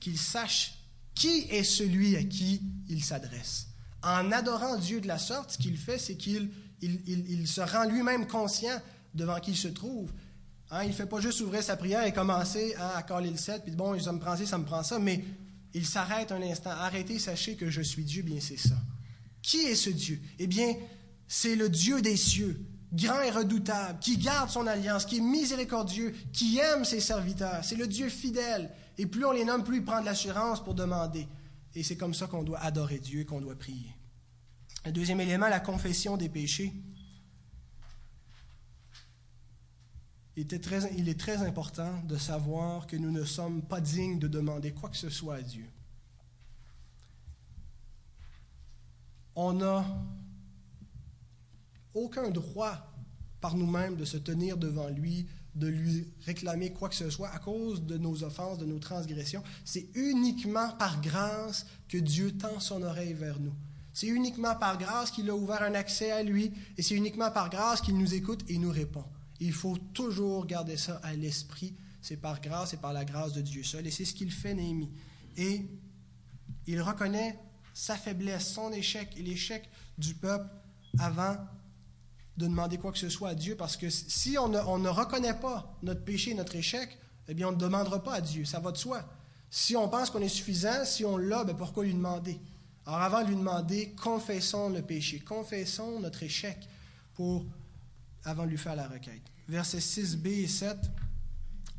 qu'il 0.00 0.18
sache 0.18 0.74
qui 1.14 1.46
est 1.50 1.64
celui 1.64 2.16
à 2.16 2.22
qui 2.22 2.62
il 2.88 3.04
s'adresse. 3.04 3.68
En 4.02 4.30
adorant 4.30 4.78
Dieu 4.78 5.00
de 5.00 5.08
la 5.08 5.18
sorte, 5.18 5.52
ce 5.52 5.58
qu'il 5.58 5.76
fait, 5.76 5.98
c'est 5.98 6.16
qu'il 6.16 6.50
il, 6.80 7.48
se 7.48 7.60
rend 7.60 7.84
lui-même 7.84 8.26
conscient 8.26 8.80
devant 9.14 9.40
qui 9.40 9.50
il 9.50 9.56
se 9.56 9.68
trouve 9.68 10.12
Hein, 10.70 10.82
il 10.84 10.88
ne 10.88 10.92
fait 10.92 11.06
pas 11.06 11.20
juste 11.20 11.40
ouvrir 11.40 11.62
sa 11.62 11.76
prière 11.76 12.04
et 12.04 12.12
commencer 12.12 12.74
à 12.76 13.02
caler 13.02 13.30
le 13.30 13.36
7, 13.36 13.62
puis 13.64 13.74
bon, 13.74 13.98
ça 13.98 14.12
me 14.12 14.18
prend 14.18 14.36
ça, 14.36 14.44
ça 14.44 14.58
me 14.58 14.64
prend 14.64 14.82
ça, 14.82 14.98
mais 14.98 15.24
il 15.72 15.86
s'arrête 15.86 16.30
un 16.30 16.42
instant. 16.42 16.70
Arrêtez, 16.70 17.18
sachez 17.18 17.56
que 17.56 17.70
je 17.70 17.80
suis 17.80 18.04
Dieu, 18.04 18.22
bien 18.22 18.38
c'est 18.40 18.58
ça. 18.58 18.76
Qui 19.40 19.58
est 19.58 19.74
ce 19.74 19.90
Dieu? 19.90 20.20
Eh 20.38 20.46
bien, 20.46 20.74
c'est 21.26 21.56
le 21.56 21.70
Dieu 21.70 22.02
des 22.02 22.16
cieux, 22.16 22.60
grand 22.92 23.20
et 23.22 23.30
redoutable, 23.30 23.98
qui 24.00 24.18
garde 24.18 24.50
son 24.50 24.66
alliance, 24.66 25.06
qui 25.06 25.18
est 25.18 25.22
miséricordieux, 25.22 26.14
qui 26.32 26.58
aime 26.58 26.84
ses 26.84 27.00
serviteurs. 27.00 27.64
C'est 27.64 27.76
le 27.76 27.86
Dieu 27.86 28.08
fidèle. 28.08 28.70
Et 28.98 29.06
plus 29.06 29.24
on 29.24 29.32
les 29.32 29.44
nomme, 29.44 29.64
plus 29.64 29.78
il 29.78 29.84
prend 29.84 30.00
de 30.00 30.06
l'assurance 30.06 30.62
pour 30.62 30.74
demander. 30.74 31.26
Et 31.74 31.82
c'est 31.82 31.96
comme 31.96 32.14
ça 32.14 32.26
qu'on 32.26 32.42
doit 32.42 32.58
adorer 32.60 32.98
Dieu, 32.98 33.24
qu'on 33.24 33.40
doit 33.40 33.56
prier. 33.56 33.94
Le 34.84 34.92
deuxième 34.92 35.20
élément, 35.20 35.48
la 35.48 35.60
confession 35.60 36.16
des 36.16 36.28
péchés. 36.28 36.72
Il, 40.38 41.08
est 41.08 41.18
très 41.18 41.38
important 41.38 41.92
de 42.04 42.16
savoir 42.16 42.86
que 42.86 42.96
nous 42.96 43.10
ne 43.10 43.24
sommes 43.24 43.62
pas 43.62 43.80
dignes 43.80 44.20
de 44.20 44.28
demander 44.28 44.70
quoi 44.72 44.88
que 44.88 44.96
ce 44.96 45.10
soit 45.10 45.36
à 45.36 45.42
Dieu. 45.42 45.66
On 49.34 49.54
n'a 49.54 49.84
aucun 51.94 52.30
droit 52.30 52.92
par 53.40 53.56
nous-mêmes 53.56 53.96
de 53.96 54.04
se 54.04 54.16
tenir 54.16 54.56
devant 54.56 54.88
lui, 54.88 55.26
de 55.56 55.66
lui 55.66 56.12
réclamer 56.24 56.72
quoi 56.72 56.88
que 56.88 56.94
ce 56.94 57.10
soit 57.10 57.30
à 57.30 57.40
cause 57.40 57.82
de 57.84 57.98
nos 57.98 58.22
offenses, 58.22 58.58
de 58.58 58.66
nos 58.66 58.78
transgressions. 58.78 59.42
C'est 59.64 59.88
uniquement 59.94 60.70
par 60.78 61.00
grâce 61.00 61.66
que 61.88 61.98
Dieu 61.98 62.36
tend 62.36 62.60
son 62.60 62.82
oreille 62.82 63.14
vers 63.14 63.40
nous. 63.40 63.54
C'est 63.92 64.06
uniquement 64.06 64.54
par 64.54 64.78
grâce 64.78 65.10
qu'il 65.10 65.28
a 65.30 65.34
ouvert 65.34 65.62
un 65.62 65.74
accès 65.74 66.12
à 66.12 66.22
lui 66.22 66.52
et 66.76 66.82
c'est 66.82 66.94
uniquement 66.94 67.32
par 67.32 67.50
grâce 67.50 67.80
qu'il 67.80 67.98
nous 67.98 68.14
écoute 68.14 68.44
et 68.48 68.58
nous 68.58 68.70
répond. 68.70 69.04
Il 69.40 69.52
faut 69.52 69.76
toujours 69.94 70.46
garder 70.46 70.76
ça 70.76 71.00
à 71.02 71.14
l'esprit. 71.14 71.74
C'est 72.00 72.16
par 72.16 72.40
grâce 72.40 72.74
et 72.74 72.76
par 72.76 72.92
la 72.92 73.04
grâce 73.04 73.32
de 73.32 73.40
Dieu 73.40 73.62
seul. 73.62 73.86
Et 73.86 73.90
c'est 73.90 74.04
ce 74.04 74.14
qu'il 74.14 74.30
fait, 74.30 74.54
Néhémie. 74.54 74.90
Et 75.36 75.66
il 76.66 76.82
reconnaît 76.82 77.38
sa 77.74 77.96
faiblesse, 77.96 78.52
son 78.52 78.72
échec 78.72 79.08
et 79.16 79.22
l'échec 79.22 79.68
du 79.96 80.14
peuple 80.14 80.48
avant 80.98 81.36
de 82.36 82.46
demander 82.46 82.78
quoi 82.78 82.92
que 82.92 82.98
ce 82.98 83.08
soit 83.08 83.30
à 83.30 83.34
Dieu. 83.34 83.56
Parce 83.56 83.76
que 83.76 83.90
si 83.90 84.36
on 84.38 84.48
ne, 84.48 84.88
reconnaît 84.88 85.38
pas 85.38 85.76
notre 85.82 86.04
péché, 86.04 86.34
notre 86.34 86.56
échec, 86.56 86.98
eh 87.28 87.34
bien, 87.34 87.48
on 87.48 87.52
ne 87.52 87.56
demandera 87.56 88.02
pas 88.02 88.14
à 88.14 88.20
Dieu. 88.20 88.44
Ça 88.44 88.60
va 88.60 88.72
de 88.72 88.76
soi. 88.76 89.04
Si 89.50 89.76
on 89.76 89.88
pense 89.88 90.10
qu'on 90.10 90.20
est 90.20 90.28
suffisant, 90.28 90.84
si 90.84 91.04
on 91.04 91.16
l'a, 91.16 91.44
ben 91.44 91.56
pourquoi 91.56 91.84
lui 91.84 91.94
demander? 91.94 92.40
Alors, 92.86 93.00
avant 93.00 93.22
de 93.22 93.28
lui 93.28 93.36
demander, 93.36 93.94
confessons 94.02 94.70
le 94.70 94.82
péché, 94.82 95.20
confessons 95.20 96.00
notre 96.00 96.22
échec 96.22 96.56
pour 97.14 97.44
avant 98.24 98.44
de 98.44 98.50
lui 98.50 98.58
faire 98.58 98.76
la 98.76 98.88
requête. 98.88 99.22
Versets 99.48 99.78
6b 99.78 100.26
et 100.26 100.48
7. 100.48 100.76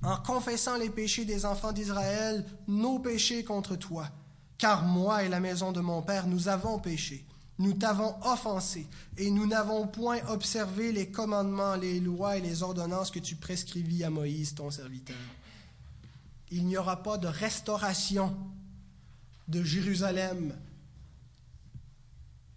En 0.02 0.18
confessant 0.18 0.78
les 0.78 0.90
péchés 0.90 1.26
des 1.26 1.46
enfants 1.46 1.74
d'Israël, 1.74 2.46
nos 2.68 3.00
péchés 3.00 3.44
contre 3.44 3.76
toi, 3.76 4.10
car 4.58 4.84
moi 4.84 5.24
et 5.24 5.30
la 5.30 5.40
maison 5.40 5.72
de 5.72 5.82
mon 5.82 6.02
Père, 6.02 6.28
nous 6.28 6.48
avons 6.48 6.80
péché. 6.80 7.26
Nous 7.58 7.74
t'avons 7.74 8.16
offensé, 8.24 8.88
et 9.18 9.30
nous 9.30 9.46
n'avons 9.46 9.86
point 9.86 10.20
observé 10.30 10.94
les 10.94 11.12
commandements, 11.12 11.76
les 11.76 12.00
lois 12.00 12.38
et 12.38 12.42
les 12.42 12.64
ordonnances 12.64 13.12
que 13.12 13.20
tu 13.20 13.36
prescrivis 13.36 14.06
à 14.06 14.10
Moïse, 14.10 14.56
ton 14.56 14.72
serviteur. 14.72 15.18
Il 16.52 16.66
n'y 16.66 16.78
aura 16.78 17.04
pas 17.04 17.18
de 17.18 17.28
restauration 17.28 18.36
de 19.50 19.62
Jérusalem 19.62 20.56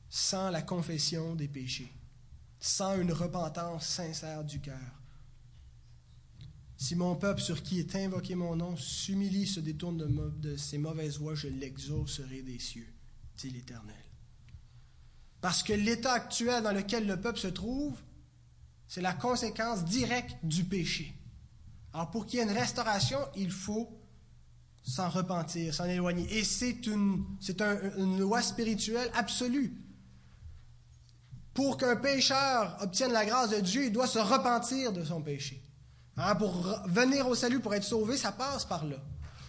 sans 0.09 0.51
la 0.51 0.63
confession 0.63 1.35
des 1.35 1.49
péchés 1.49 1.93
sans 2.63 2.97
une 2.97 3.13
repentance 3.13 3.89
sincère 3.89 4.45
du 4.45 4.61
cœur. 4.61 4.79
Si 6.77 6.95
mon 6.95 7.17
peuple 7.17 7.41
sur 7.41 7.61
qui 7.61 7.81
est 7.81 7.97
invoqué 7.97 8.37
mon 8.37 8.55
nom 8.55 8.77
s'humilie, 8.77 9.49
se 9.49 9.59
détourne 9.59 9.99
de, 10.39 10.57
ses 10.57 10.79
mauvaises 10.79 11.19
voies, 11.19 11.35
je 11.35 11.49
l'exaucerai 11.49 12.43
des 12.43 12.61
cieux, 12.61 12.87
dit 13.37 13.51
l'Éternel. 13.51 13.97
Parce 15.41 15.65
que 15.65 15.73
l'état 15.73 16.13
actuel 16.13 16.63
dans 16.63 16.71
lequel 16.71 17.09
le 17.09 17.21
peuple 17.21 17.41
se 17.41 17.49
trouve, 17.49 17.99
c'est 18.87 19.01
la 19.01 19.13
conséquence 19.13 19.85
directe 19.85 20.37
du 20.45 20.63
péché. 20.63 21.17
Alors 21.93 22.13
pour 22.13 22.27
qu'il 22.27 22.39
y 22.39 22.43
ait 22.43 22.47
une 22.47 22.57
restauration, 22.57 23.19
il 23.35 23.51
faut 23.51 23.91
s'en 24.85 25.09
repentir, 25.09 25.75
s'en 25.75 25.87
éloigner. 25.87 26.33
Et 26.39 26.45
c'est 26.45 26.87
une, 26.87 27.25
une 27.99 28.21
loi 28.21 28.41
spirituelle 28.41 29.11
absolue. 29.15 29.82
Pour 31.55 31.77
qu'un 31.77 31.97
pécheur 31.97 32.77
obtienne 32.81 33.13
la 33.13 33.27
grâce 33.27 33.51
de 33.51 33.61
Dieu, 33.61 33.85
il 33.85 33.93
doit 33.93 34.07
se 34.07 34.19
repentir 34.19 34.93
de 34.93 35.05
son 35.05 35.21
péché. 35.21 35.63
Hein, 36.17 36.35
pour 36.35 36.53
venir 36.87 37.29
au 37.29 37.35
salut, 37.35 37.61
pour 37.61 37.75
être 37.75 37.85
sauvé, 37.85 38.17
ça 38.17 38.33
passe 38.33 38.65
par 38.65 38.85
là. 38.85 38.97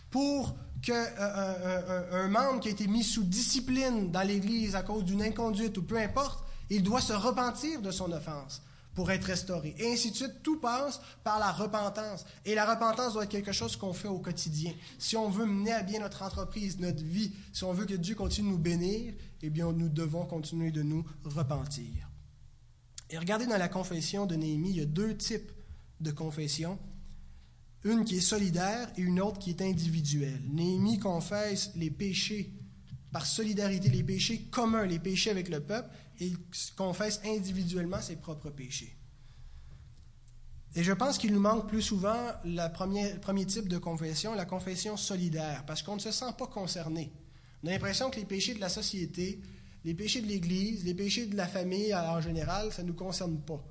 Pour 0.10 0.56
qu'un 0.82 1.06
euh, 1.20 2.26
un, 2.26 2.28
membre 2.28 2.60
qui 2.60 2.68
a 2.68 2.72
été 2.72 2.88
mis 2.88 3.04
sous 3.04 3.24
discipline 3.24 4.12
dans 4.12 4.22
l'Église 4.28 4.76
à 4.76 4.84
cause 4.84 5.06
d'une 5.06 5.22
inconduite 5.22 5.78
ou 5.78 5.84
peu 5.84 5.98
importe, 5.98 6.44
il 6.70 6.84
doit 6.84 7.02
se 7.02 7.14
repentir 7.14 7.82
de 7.82 7.92
son 7.92 8.12
offense 8.12 8.62
pour 8.94 9.10
être 9.12 9.26
restauré. 9.26 9.76
Et 9.78 9.92
ainsi 9.92 10.12
de 10.12 10.16
suite, 10.16 10.44
tout 10.44 10.60
passe 10.60 11.02
par 11.24 11.40
la 11.40 11.52
repentance. 11.52 12.26
Et 12.46 12.56
la 12.56 12.72
repentance 12.72 13.14
doit 13.14 13.24
être 13.24 13.32
quelque 13.32 13.52
chose 13.52 13.76
qu'on 13.76 13.94
fait 13.94 14.08
au 14.08 14.20
quotidien. 14.20 14.72
Si 15.00 15.18
on 15.18 15.30
veut 15.30 15.46
mener 15.46 15.74
à 15.74 15.84
bien 15.84 16.00
notre 16.00 16.22
entreprise, 16.22 16.80
notre 16.80 17.04
vie, 17.04 17.32
si 17.52 17.64
on 17.64 17.74
veut 17.74 17.86
que 17.86 17.96
Dieu 17.96 18.16
continue 18.16 18.50
de 18.50 18.54
nous 18.54 18.60
bénir, 18.60 19.14
eh 19.42 19.50
bien, 19.50 19.72
nous 19.72 19.90
devons 19.90 20.26
continuer 20.26 20.72
de 20.72 20.84
nous 20.84 21.06
repentir. 21.24 22.10
Et 23.10 23.18
regardez 23.18 23.46
dans 23.46 23.58
la 23.58 23.68
confession 23.68 24.26
de 24.26 24.36
Néhémie, 24.36 24.72
il 24.72 24.78
y 24.78 24.82
a 24.82 24.86
deux 24.86 25.16
types 25.18 25.52
de 26.00 26.12
confession. 26.12 26.80
Une 27.84 28.06
qui 28.06 28.18
est 28.18 28.22
solidaire 28.22 28.90
et 28.98 29.02
une 29.02 29.20
autre 29.20 29.40
qui 29.40 29.50
est 29.50 29.62
individuelle. 29.62 30.42
Néhémie 30.50 31.00
confesse 31.00 31.72
les 31.76 31.90
péchés 31.90 32.54
par 33.12 33.26
solidarité, 33.26 33.90
les 33.90 34.04
péchés 34.04 34.40
communs, 34.50 34.86
les 34.86 35.00
péchés 35.00 35.30
avec 35.30 35.50
le 35.50 35.60
peuple, 35.60 35.90
il 36.20 36.38
confesse 36.76 37.20
individuellement 37.26 38.02
ses 38.02 38.16
propres 38.16 38.50
péchés. 38.50 38.96
Et 40.76 40.84
je 40.84 40.92
pense 40.92 41.18
qu'il 41.18 41.34
nous 41.34 41.40
manque 41.40 41.68
plus 41.68 41.84
souvent 41.84 42.18
le 42.44 42.68
premier 43.20 43.46
type 43.46 43.68
de 43.68 43.78
confession, 43.78 44.34
la 44.34 44.46
confession 44.46 44.98
solidaire, 44.98 45.64
parce 45.68 45.84
qu'on 45.84 45.96
ne 45.96 46.02
se 46.02 46.12
sent 46.12 46.34
pas 46.38 46.48
concerné. 46.48 47.14
On 47.64 47.68
a 47.68 47.72
l'impression 47.72 48.10
que 48.10 48.18
les 48.18 48.26
péchés 48.26 48.56
de 48.56 48.60
la 48.60 48.70
société, 48.70 49.40
les 49.86 49.94
péchés 49.94 50.22
de 50.22 50.28
l'Église, 50.28 50.84
les 50.84 50.96
péchés 50.96 51.28
de 51.28 51.36
la 51.36 51.48
famille 51.48 51.94
en 51.94 52.22
général, 52.22 52.72
ça 52.72 52.82
ne 52.82 52.88
nous 52.88 52.96
concerne 52.96 53.40
pas. 53.40 53.64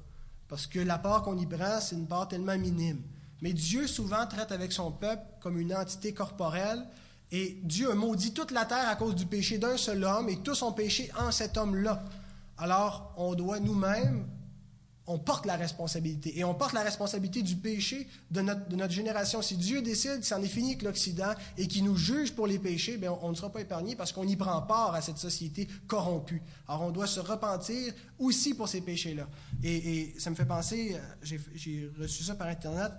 Parce 0.47 0.67
que 0.67 0.79
la 0.79 0.99
part 0.99 1.23
qu'on 1.23 1.39
y 1.39 1.47
prend, 1.47 1.81
c'est 1.81 1.97
une 1.97 2.07
part 2.07 2.29
tellement 2.29 2.57
minime. 2.57 3.03
Mais 3.41 3.53
Dieu 3.53 3.89
souvent 3.89 4.27
traite 4.27 4.53
avec 4.53 4.71
son 4.71 4.93
peuple 4.93 5.23
comme 5.41 5.59
une 5.59 5.75
entité 5.75 6.15
corporelle 6.15 6.87
Et 7.33 7.59
Dieu 7.65 7.91
a 7.91 7.95
maudit 7.95 8.33
toute 8.33 8.51
la 8.51 8.67
terre 8.67 8.89
à 8.89 8.95
cause 8.95 9.15
du 9.15 9.27
péché 9.27 9.59
d'un 9.59 9.79
seul 9.79 10.05
homme, 10.05 10.29
et 10.29 10.37
tous 10.37 10.63
ont 10.63 10.73
péché 10.73 11.11
en 11.19 11.33
cet 11.33 11.57
homme-là. 11.57 12.05
Alors, 12.63 13.13
on 13.17 13.35
doit 13.35 13.59
nous-mêmes 13.59 14.25
on 15.09 15.19
porte 15.19 15.47
la 15.47 15.57
responsabilité. 15.57 16.39
Et 16.39 16.45
on 16.45 16.55
porte 16.55 16.75
la 16.75 16.83
responsabilité 16.83 17.43
du 17.43 17.57
péché 17.57 18.07
de 18.31 18.41
notre, 18.41 18.69
de 18.69 18.77
notre 18.77 18.93
génération. 18.93 19.43
Si 19.43 19.57
Dieu 19.57 19.83
décide 19.83 20.21
que 20.21 20.27
c'en 20.27 20.41
est 20.41 20.47
fini 20.47 20.69
avec 20.71 20.83
l'Occident 20.83 21.33
et 21.59 21.67
qu'il 21.67 21.83
nous 21.85 21.97
juge 21.97 22.33
pour 22.33 22.47
les 22.47 22.61
péchés, 22.61 22.99
bien, 22.99 23.19
on, 23.21 23.31
ne 23.31 23.35
sera 23.35 23.51
pas 23.51 23.63
épargné 23.63 23.97
parce 23.97 24.13
qu'on 24.13 24.27
y 24.29 24.37
prend 24.37 24.63
part 24.63 24.95
à 24.95 25.03
cette 25.03 25.19
société 25.19 25.69
corrompue. 25.89 26.41
Alors, 26.69 26.83
on 26.83 26.91
doit 26.93 27.09
se 27.09 27.19
repentir 27.19 27.93
aussi 28.21 28.55
pour 28.55 28.69
ces 28.69 28.81
péchés-là. 28.81 29.29
Et, 29.65 30.15
ça 30.19 30.31
me 30.31 30.37
fait 30.37 30.47
penser, 30.47 30.95
euh, 30.95 31.39
j'ai 31.53 31.91
reçu 31.99 32.23
ça 32.23 32.37
par 32.37 32.47
Internet, 32.47 32.93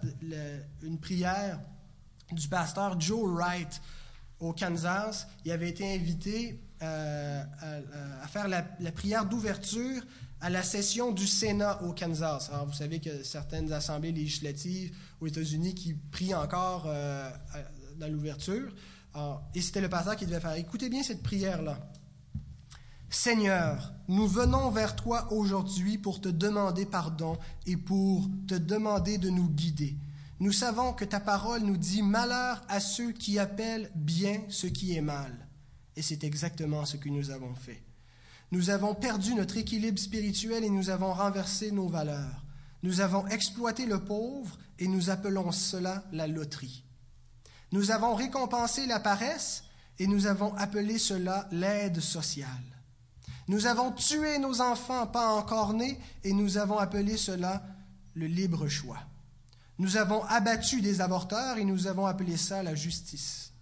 une 0.81 0.99
prière 0.99 1.61
du 2.33 2.49
pasteur 2.49 2.99
Joe 2.99 3.31
Wright 3.31 3.81
au 4.41 4.51
Kansas. 4.51 5.25
Il 5.45 5.53
avait 5.53 5.69
été 5.69 5.95
invité 5.95 6.59
euh, 6.81 7.43
à, 8.21 8.27
faire 8.27 8.47
la, 8.47 8.63
prière 8.91 9.25
d'ouverture 9.25 10.01
à 10.41 10.49
la 10.49 10.63
session 10.63 11.11
du 11.11 11.27
Sénat 11.27 11.81
au 11.83 11.93
Kansas. 11.93 12.49
Alors, 12.49 12.65
vous 12.65 12.73
savez 12.73 12.99
que 12.99 13.23
certaines 13.23 13.71
assemblées 13.71 14.11
législatives 14.11 14.95
aux 15.21 15.27
États-Unis 15.27 15.75
qui 15.75 15.93
prient 15.93 16.35
encore 16.35 16.85
euh, 16.87 17.29
dans 17.97 18.07
l'ouverture. 18.07 18.73
Et 19.53 19.61
c'était 19.61 19.81
le 19.81 19.89
pasteur 19.89 20.15
qui 20.15 20.25
devait 20.25 20.39
faire. 20.39 20.53
Écoutez 20.53 20.89
bien 20.89 21.03
cette 21.03 21.21
prière-là. 21.21 21.77
Seigneur, 23.13 23.93
nous 24.07 24.27
venons 24.27 24.71
vers 24.71 24.95
toi 24.95 25.31
aujourd'hui 25.31 25.99
pour 25.99 26.19
te 26.19 26.29
demander 26.29 26.87
pardon 26.87 27.37
et 27.67 27.77
pour 27.77 28.27
te 28.47 28.55
demander 28.55 29.19
de 29.19 29.29
nous 29.29 29.47
guider. 29.49 29.95
Nous 30.39 30.51
savons 30.51 30.93
que 30.93 31.05
ta 31.05 31.19
parole 31.19 31.61
nous 31.61 31.77
dit 31.77 32.01
malheur 32.01 32.61
à 32.67 32.79
ceux 32.79 33.11
qui 33.11 33.37
appellent 33.37 33.91
bien 33.93 34.41
ce 34.49 34.65
qui 34.65 34.95
est 34.95 35.01
mal. 35.01 35.31
Et 35.95 36.01
c'est 36.01 36.23
exactement 36.23 36.85
ce 36.85 36.97
que 36.97 37.09
nous 37.09 37.31
avons 37.31 37.55
fait. 37.55 37.81
Nous 38.51 38.69
avons 38.69 38.93
perdu 38.93 39.33
notre 39.35 39.57
équilibre 39.57 39.99
spirituel 39.99 40.63
et 40.63 40.69
nous 40.69 40.89
avons 40.89 41.13
renversé 41.13 41.71
nos 41.71 41.87
valeurs. 41.87 42.43
Nous 42.83 43.01
avons 43.01 43.25
exploité 43.27 43.85
le 43.85 44.03
pauvre 44.03 44.57
et 44.77 44.87
nous 44.87 45.09
appelons 45.09 45.51
cela 45.51 46.03
la 46.11 46.27
loterie. 46.27 46.83
Nous 47.71 47.91
avons 47.91 48.13
récompensé 48.13 48.85
la 48.85 48.99
paresse 48.99 49.63
et 49.99 50.07
nous 50.07 50.27
avons 50.27 50.53
appelé 50.55 50.97
cela 50.97 51.47
l'aide 51.51 51.99
sociale. 51.99 52.47
Nous 53.47 53.65
avons 53.65 53.91
tué 53.91 54.37
nos 54.37 54.61
enfants 54.61 55.07
pas 55.07 55.29
encore 55.29 55.73
nés 55.73 55.99
et 56.23 56.33
nous 56.33 56.57
avons 56.57 56.77
appelé 56.77 57.17
cela 57.17 57.63
le 58.13 58.27
libre 58.27 58.67
choix. 58.67 58.99
Nous 59.79 59.97
avons 59.97 60.23
abattu 60.25 60.81
des 60.81 61.01
avorteurs 61.01 61.57
et 61.57 61.65
nous 61.65 61.87
avons 61.87 62.05
appelé 62.05 62.37
ça 62.37 62.63
la 62.63 62.75
justice. 62.75 63.52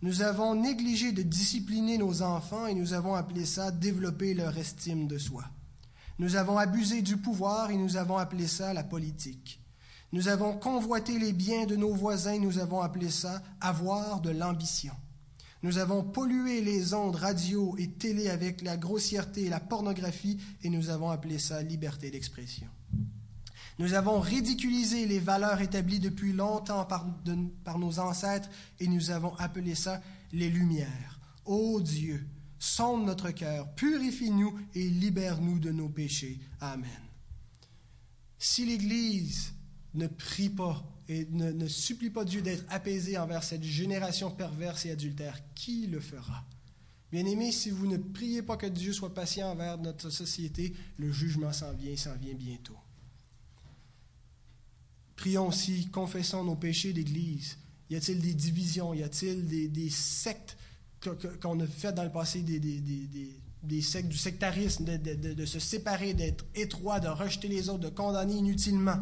Nous 0.00 0.22
avons 0.22 0.54
négligé 0.54 1.10
de 1.10 1.22
discipliner 1.22 1.98
nos 1.98 2.22
enfants 2.22 2.66
et 2.66 2.74
nous 2.74 2.92
avons 2.92 3.14
appelé 3.14 3.44
ça 3.44 3.72
développer 3.72 4.32
leur 4.32 4.56
estime 4.56 5.08
de 5.08 5.18
soi. 5.18 5.44
Nous 6.20 6.36
avons 6.36 6.56
abusé 6.56 7.02
du 7.02 7.16
pouvoir 7.16 7.70
et 7.70 7.76
nous 7.76 7.96
avons 7.96 8.16
appelé 8.16 8.46
ça 8.46 8.72
la 8.72 8.84
politique. 8.84 9.60
Nous 10.12 10.28
avons 10.28 10.56
convoité 10.56 11.18
les 11.18 11.32
biens 11.32 11.66
de 11.66 11.76
nos 11.76 11.92
voisins 11.92 12.34
et 12.34 12.38
nous 12.38 12.58
avons 12.58 12.80
appelé 12.80 13.10
ça 13.10 13.42
avoir 13.60 14.20
de 14.20 14.30
l'ambition. 14.30 14.94
Nous 15.64 15.78
avons 15.78 16.04
pollué 16.04 16.60
les 16.60 16.94
ondes 16.94 17.16
radio 17.16 17.74
et 17.78 17.90
télé 17.90 18.28
avec 18.28 18.62
la 18.62 18.76
grossièreté 18.76 19.46
et 19.46 19.48
la 19.48 19.60
pornographie 19.60 20.38
et 20.62 20.70
nous 20.70 20.90
avons 20.90 21.10
appelé 21.10 21.38
ça 21.38 21.62
liberté 21.62 22.10
d'expression. 22.10 22.68
Nous 23.78 23.94
avons 23.94 24.18
ridiculisé 24.18 25.06
les 25.06 25.20
valeurs 25.20 25.60
établies 25.60 26.00
depuis 26.00 26.32
longtemps 26.32 26.84
par, 26.84 27.06
nos 27.78 27.98
ancêtres 28.00 28.50
et 28.80 28.88
nous 28.88 29.10
avons 29.10 29.34
appelé 29.36 29.74
ça 29.76 30.02
les 30.32 30.50
Lumières. 30.50 31.20
Ô 31.44 31.80
Dieu, 31.80 32.26
sonde 32.58 33.06
notre 33.06 33.30
cœur, 33.30 33.72
purifie-nous 33.74 34.58
et 34.74 34.88
libère-nous 34.88 35.60
de 35.60 35.70
nos 35.70 35.88
péchés. 35.88 36.40
Amen. 36.60 36.90
Si 38.36 38.66
l'Église 38.66 39.52
ne 39.94 40.08
prie 40.08 40.50
pas 40.50 40.84
et 41.08 41.26
ne, 41.30 41.68
supplie 41.68 42.10
pas 42.10 42.24
Dieu 42.24 42.42
d'être 42.42 42.64
apaisé 42.68 43.16
envers 43.16 43.44
cette 43.44 43.62
génération 43.62 44.30
perverse 44.30 44.86
et 44.86 44.90
adultère, 44.90 45.40
qui 45.54 45.86
le 45.86 46.00
fera? 46.00 46.44
Bien-aimés, 47.10 47.52
si 47.52 47.70
vous 47.70 47.86
ne 47.86 47.96
priez 47.96 48.42
pas 48.42 48.58
que 48.58 48.66
Dieu 48.66 48.92
soit 48.92 49.14
patient 49.14 49.50
envers 49.50 49.78
notre 49.78 50.10
société, 50.10 50.74
le 50.98 51.10
jugement 51.10 51.52
s'en 51.52 51.72
vient, 51.72 51.96
s'en 51.96 52.14
vient 52.16 52.34
bientôt. 52.34 52.76
Prions 55.18 55.48
aussi, 55.48 55.88
confessons 55.88 56.44
nos 56.44 56.54
péchés 56.54 56.92
d'Église. 56.92 57.58
Y 57.90 57.96
a-t-il 57.96 58.20
des 58.20 58.34
divisions? 58.34 58.94
Y 58.94 59.02
a-t-il 59.02 59.72
des, 59.72 59.90
sectes 59.90 60.56
qu'on 61.42 61.58
a 61.58 61.66
fait 61.66 61.92
dans 61.92 62.04
le 62.04 62.12
passé, 62.12 62.42
des, 62.42 62.60
des, 62.60 63.82
sectes, 63.82 64.08
du 64.08 64.16
sectarisme, 64.16 64.84
de, 64.84 65.44
se 65.44 65.58
séparer, 65.58 66.14
d'être 66.14 66.44
étroit, 66.54 67.00
de 67.00 67.08
rejeter 67.08 67.48
les 67.48 67.68
autres, 67.68 67.80
de 67.80 67.88
condamner 67.88 68.34
inutilement? 68.34 68.96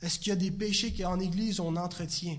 Est-ce 0.00 0.20
qu'il 0.20 0.28
y 0.28 0.32
a 0.32 0.36
des 0.36 0.52
péchés 0.52 0.92
qu'en 0.92 1.18
Église 1.18 1.58
on 1.58 1.74
entretient? 1.74 2.38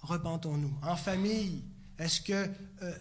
Repentons-nous. 0.00 0.74
En 0.82 0.96
famille, 0.96 1.62
est-ce 1.96 2.20
que 2.20 2.32
euh, 2.82 2.98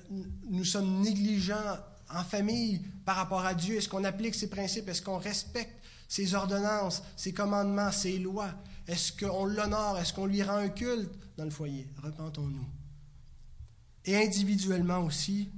nous 0.48 0.66
sommes 0.66 1.02
négligents 1.02 1.80
en 2.12 2.24
famille 2.24 2.84
par 3.06 3.16
rapport 3.16 3.44
à 3.44 3.56
Dieu? 3.56 3.78
Est-ce 3.78 3.90
qu'on 3.90 4.04
applique 4.04 4.36
ses 4.36 4.52
principes? 4.52 4.88
Est-ce 4.88 5.02
qu'on 5.02 5.18
respecte 5.18 5.81
ses 6.12 6.34
ordonnances, 6.34 7.04
ses 7.16 7.32
commandements, 7.32 7.90
ses 7.90 8.20
lois? 8.20 8.54
Est-ce 8.86 9.14
qu'on 9.14 9.46
l'honore? 9.46 9.98
Est-ce 9.98 10.12
qu'on 10.12 10.26
lui 10.26 10.44
rend 10.44 10.58
un 10.58 10.68
culte? 10.68 11.10
Dans 11.38 11.46
le 11.46 11.50
foyer? 11.50 11.88
Repentons-nous. 12.04 12.68
Et 14.04 14.18
individuellement 14.18 15.06
aussi, 15.06 15.50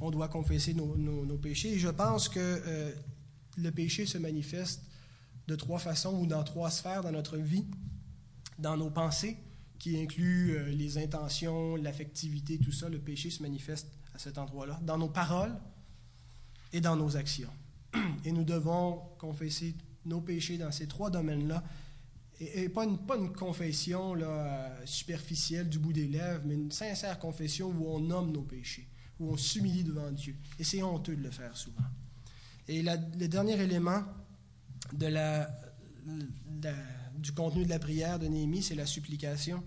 on 0.00 0.10
doit 0.10 0.28
confesser 0.28 0.72
nos, 0.72 1.36
péchés. 1.36 1.74
Et 1.74 1.78
je 1.78 1.90
pense 1.90 2.30
que 2.30 2.40
euh, 2.40 2.90
le 3.58 3.70
péché 3.70 4.06
se 4.06 4.16
manifeste 4.16 4.80
de 5.46 5.56
trois 5.56 5.78
façons 5.78 6.18
ou 6.18 6.26
dans 6.26 6.42
trois 6.42 6.70
sphères 6.70 7.02
dans 7.02 7.12
notre 7.12 7.36
vie. 7.36 7.66
Dans 8.58 8.78
nos 8.78 8.88
pensées, 8.88 9.36
qui 9.78 10.00
incluent 10.00 10.56
euh, 10.56 10.70
les 10.70 10.96
intentions, 10.96 11.76
l'affectivité, 11.76 12.58
tout 12.58 12.72
ça, 12.72 12.88
le 12.88 12.98
péché 12.98 13.28
se 13.28 13.42
manifeste 13.42 13.88
à 14.14 14.18
cet 14.18 14.38
endroit-là. 14.38 14.80
Dans 14.84 14.96
nos 14.96 15.10
paroles 15.10 15.54
et 16.72 16.80
dans 16.80 16.96
nos 16.96 17.14
actions. 17.14 17.50
Et 18.24 18.32
nous 18.32 18.44
devons 18.44 19.00
confesser 19.18 19.74
nos 20.04 20.20
péchés 20.20 20.58
dans 20.58 20.72
ces 20.72 20.86
trois 20.86 21.10
domaines-là. 21.10 21.62
Et, 22.40 22.68
pas, 22.68 22.84
une, 22.84 22.98
pas 22.98 23.16
une 23.16 23.32
confession 23.32 24.14
là, 24.14 24.74
superficielle 24.84 25.68
du 25.68 25.78
bout 25.78 25.92
des 25.92 26.08
lèvres, 26.08 26.42
mais 26.44 26.54
une 26.54 26.72
sincère 26.72 27.18
confession 27.18 27.68
où 27.68 27.86
on 27.86 28.00
nomme 28.00 28.32
nos 28.32 28.42
péchés, 28.42 28.88
où 29.20 29.30
on 29.30 29.36
s'humilie 29.36 29.84
devant 29.84 30.10
Dieu. 30.10 30.36
Et 30.58 30.64
c'est 30.64 30.82
honteux 30.82 31.14
de 31.14 31.22
le 31.22 31.30
faire 31.30 31.56
souvent. 31.56 31.84
Et 32.66 32.82
le 32.82 33.26
dernier 33.28 33.60
élément 33.60 34.02
de 34.92 35.06
la, 35.06 35.48
du 37.16 37.32
contenu 37.32 37.64
de 37.64 37.70
la 37.70 37.78
prière 37.78 38.18
de 38.18 38.26
Néhémie, 38.26 38.62
c'est 38.62 38.74
la 38.74 38.86
supplication. 38.86 39.62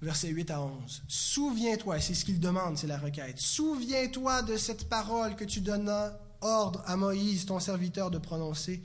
Versets 0.00 0.28
8 0.28 0.50
à 0.50 0.60
11. 0.60 1.02
Souviens-toi, 1.06 2.00
c'est 2.00 2.14
ce 2.14 2.24
qu'il 2.24 2.40
demande, 2.40 2.76
c'est 2.76 2.88
la 2.88 2.98
requête. 2.98 3.38
Souviens-toi 3.38 4.42
de 4.42 4.56
cette 4.56 4.88
parole 4.88 5.36
que 5.36 5.44
tu 5.44 5.60
donnas 5.60 6.18
ordre 6.42 6.82
à 6.86 6.96
Moïse, 6.96 7.46
ton 7.46 7.60
serviteur, 7.60 8.10
de 8.10 8.18
prononcer. 8.18 8.82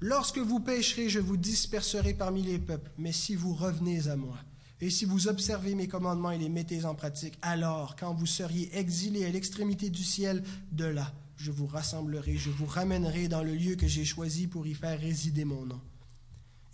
Lorsque 0.00 0.38
vous 0.38 0.60
pécherez, 0.60 1.08
je 1.08 1.18
vous 1.18 1.36
disperserai 1.36 2.14
parmi 2.14 2.42
les 2.42 2.58
peuples, 2.58 2.90
mais 2.96 3.12
si 3.12 3.34
vous 3.34 3.54
revenez 3.54 4.08
à 4.08 4.16
moi, 4.16 4.38
et 4.80 4.88
si 4.88 5.04
vous 5.04 5.28
observez 5.28 5.74
mes 5.74 5.88
commandements 5.88 6.30
et 6.30 6.38
les 6.38 6.48
mettez 6.48 6.86
en 6.86 6.94
pratique, 6.94 7.38
alors, 7.42 7.96
quand 7.96 8.14
vous 8.14 8.26
seriez 8.26 8.74
exilés 8.78 9.26
à 9.26 9.30
l'extrémité 9.30 9.90
du 9.90 10.02
ciel, 10.02 10.42
de 10.72 10.86
là, 10.86 11.12
je 11.36 11.50
vous 11.50 11.66
rassemblerai, 11.66 12.36
je 12.36 12.50
vous 12.50 12.66
ramènerai 12.66 13.28
dans 13.28 13.42
le 13.42 13.54
lieu 13.54 13.76
que 13.76 13.86
j'ai 13.86 14.06
choisi 14.06 14.46
pour 14.46 14.66
y 14.66 14.74
faire 14.74 14.98
résider 14.98 15.44
mon 15.44 15.66
nom. 15.66 15.80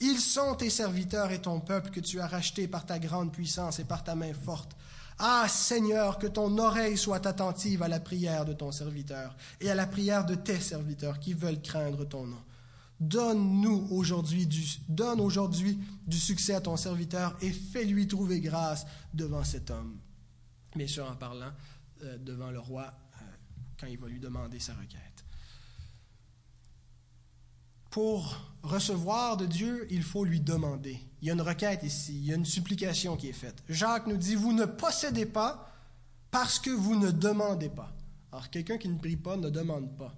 Ils 0.00 0.18
sont 0.18 0.54
tes 0.54 0.70
serviteurs 0.70 1.32
et 1.32 1.40
ton 1.40 1.58
peuple 1.58 1.90
que 1.90 2.00
tu 2.00 2.20
as 2.20 2.26
racheté 2.26 2.68
par 2.68 2.84
ta 2.84 2.98
grande 2.98 3.32
puissance 3.32 3.78
et 3.78 3.84
par 3.84 4.04
ta 4.04 4.14
main 4.14 4.34
forte. 4.34 4.76
Ah 5.18 5.46
Seigneur, 5.48 6.18
que 6.18 6.26
ton 6.26 6.58
oreille 6.58 6.98
soit 6.98 7.26
attentive 7.26 7.82
à 7.82 7.88
la 7.88 8.00
prière 8.00 8.44
de 8.44 8.52
ton 8.52 8.70
serviteur 8.70 9.34
et 9.60 9.70
à 9.70 9.74
la 9.74 9.86
prière 9.86 10.26
de 10.26 10.34
tes 10.34 10.60
serviteurs 10.60 11.18
qui 11.18 11.32
veulent 11.32 11.62
craindre 11.62 12.06
ton 12.06 12.26
nom. 12.26 12.42
Donne-nous 13.00 13.88
aujourd'hui 13.90 14.46
du, 14.46 14.62
donne 14.88 15.20
aujourd'hui 15.20 15.78
du 16.06 16.18
succès 16.18 16.54
à 16.54 16.60
ton 16.60 16.76
serviteur 16.76 17.36
et 17.40 17.50
fais-lui 17.50 18.06
trouver 18.06 18.40
grâce 18.40 18.86
devant 19.12 19.44
cet 19.44 19.70
homme. 19.70 19.98
Bien 20.74 20.86
sûr, 20.86 21.10
en 21.10 21.16
parlant 21.16 21.52
euh, 22.04 22.18
devant 22.18 22.50
le 22.50 22.58
roi 22.58 22.84
euh, 22.84 23.24
quand 23.78 23.86
il 23.86 23.98
va 23.98 24.08
lui 24.08 24.20
demander 24.20 24.58
sa 24.60 24.74
requête. 24.74 25.05
Pour 27.96 28.36
recevoir 28.62 29.38
de 29.38 29.46
Dieu, 29.46 29.86
il 29.88 30.02
faut 30.02 30.26
lui 30.26 30.38
demander. 30.38 31.00
Il 31.22 31.28
y 31.28 31.30
a 31.30 31.32
une 31.32 31.40
requête 31.40 31.82
ici, 31.82 32.14
il 32.14 32.26
y 32.26 32.30
a 32.30 32.36
une 32.36 32.44
supplication 32.44 33.16
qui 33.16 33.26
est 33.26 33.32
faite. 33.32 33.64
Jacques 33.70 34.06
nous 34.06 34.18
dit, 34.18 34.34
vous 34.34 34.52
ne 34.52 34.66
possédez 34.66 35.24
pas 35.24 35.72
parce 36.30 36.58
que 36.58 36.68
vous 36.68 36.94
ne 36.94 37.10
demandez 37.10 37.70
pas. 37.70 37.96
Alors 38.32 38.50
quelqu'un 38.50 38.76
qui 38.76 38.90
ne 38.90 38.98
prie 38.98 39.16
pas 39.16 39.38
ne 39.38 39.48
demande 39.48 39.96
pas. 39.96 40.14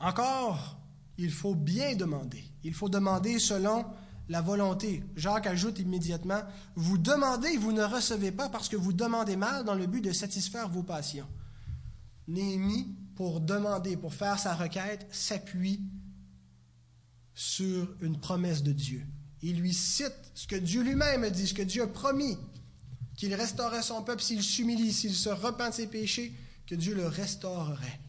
Encore, 0.00 0.76
il 1.16 1.30
faut 1.30 1.54
bien 1.54 1.96
demander. 1.96 2.44
Il 2.62 2.74
faut 2.74 2.90
demander 2.90 3.38
selon 3.38 3.86
la 4.28 4.42
volonté. 4.42 5.02
Jacques 5.16 5.46
ajoute 5.46 5.78
immédiatement, 5.78 6.42
vous 6.76 6.98
demandez 6.98 7.56
vous 7.56 7.72
ne 7.72 7.84
recevez 7.84 8.32
pas 8.32 8.50
parce 8.50 8.68
que 8.68 8.76
vous 8.76 8.92
demandez 8.92 9.36
mal 9.36 9.64
dans 9.64 9.74
le 9.74 9.86
but 9.86 10.02
de 10.02 10.12
satisfaire 10.12 10.68
vos 10.68 10.82
passions. 10.82 11.28
Néhémie, 12.28 12.99
pour 13.20 13.42
demander, 13.42 13.98
pour 13.98 14.14
faire 14.14 14.38
sa 14.38 14.54
requête, 14.54 15.06
s'appuie 15.10 15.82
sur 17.34 17.94
une 18.00 18.18
promesse 18.18 18.62
de 18.62 18.72
Dieu. 18.72 19.04
Il 19.42 19.60
lui 19.60 19.74
cite 19.74 20.32
ce 20.32 20.46
que 20.46 20.56
Dieu 20.56 20.82
lui-même 20.82 21.28
dit, 21.28 21.46
ce 21.46 21.52
que 21.52 21.60
Dieu 21.60 21.82
a 21.82 21.86
promis, 21.86 22.38
qu'il 23.18 23.34
restaurerait 23.34 23.82
son 23.82 24.02
peuple 24.02 24.22
s'il 24.22 24.42
s'humilie, 24.42 24.90
s'il 24.90 25.14
se 25.14 25.28
repent 25.28 25.68
de 25.68 25.74
ses 25.74 25.86
péchés, 25.86 26.32
que 26.66 26.74
Dieu 26.74 26.94
le 26.94 27.06
restaurerait. 27.08 28.00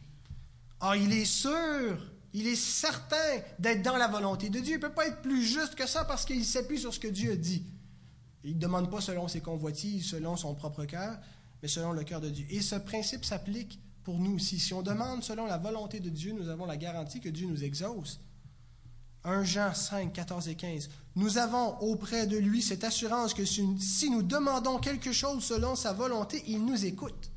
Or, 0.80 0.96
il 0.96 1.12
est 1.12 1.26
sûr, 1.26 2.10
il 2.32 2.46
est 2.46 2.56
certain 2.56 3.42
d'être 3.58 3.82
dans 3.82 3.98
la 3.98 4.08
volonté 4.08 4.48
de 4.48 4.60
Dieu. 4.60 4.76
Il 4.76 4.80
ne 4.80 4.86
peut 4.86 4.94
pas 4.94 5.08
être 5.08 5.20
plus 5.20 5.44
juste 5.44 5.74
que 5.74 5.86
ça 5.86 6.06
parce 6.06 6.24
qu'il 6.24 6.42
s'appuie 6.42 6.80
sur 6.80 6.94
ce 6.94 6.98
que 7.00 7.08
Dieu 7.08 7.32
a 7.32 7.36
dit. 7.36 7.66
Il 8.44 8.54
ne 8.54 8.60
demande 8.60 8.90
pas 8.90 9.02
selon 9.02 9.28
ses 9.28 9.42
convoitises, 9.42 10.06
selon 10.06 10.38
son 10.38 10.54
propre 10.54 10.86
cœur, 10.86 11.18
mais 11.60 11.68
selon 11.68 11.92
le 11.92 12.02
cœur 12.02 12.22
de 12.22 12.30
Dieu. 12.30 12.46
Et 12.48 12.62
ce 12.62 12.76
principe 12.76 13.26
s'applique 13.26 13.78
pour 14.04 14.18
nous 14.18 14.34
aussi. 14.36 14.58
Si 14.58 14.74
on 14.74 14.82
demande 14.82 15.22
selon 15.22 15.46
la 15.46 15.58
volonté 15.58 16.00
de 16.00 16.10
Dieu, 16.10 16.32
nous 16.32 16.48
avons 16.48 16.66
la 16.66 16.76
garantie 16.76 17.20
que 17.20 17.28
Dieu 17.28 17.46
nous 17.46 17.62
exauce. 17.64 18.20
1 19.24 19.44
Jean 19.44 19.72
5, 19.72 20.12
14 20.12 20.48
et 20.48 20.56
15. 20.56 20.90
Nous 21.14 21.38
avons 21.38 21.78
auprès 21.80 22.26
de 22.26 22.36
lui 22.36 22.60
cette 22.60 22.82
assurance 22.84 23.34
que 23.34 23.44
si 23.44 24.10
nous 24.10 24.22
demandons 24.22 24.78
quelque 24.78 25.12
chose 25.12 25.44
selon 25.44 25.76
sa 25.76 25.92
volonté, 25.92 26.42
il 26.48 26.64
nous 26.64 26.84
écoute. 26.84 27.30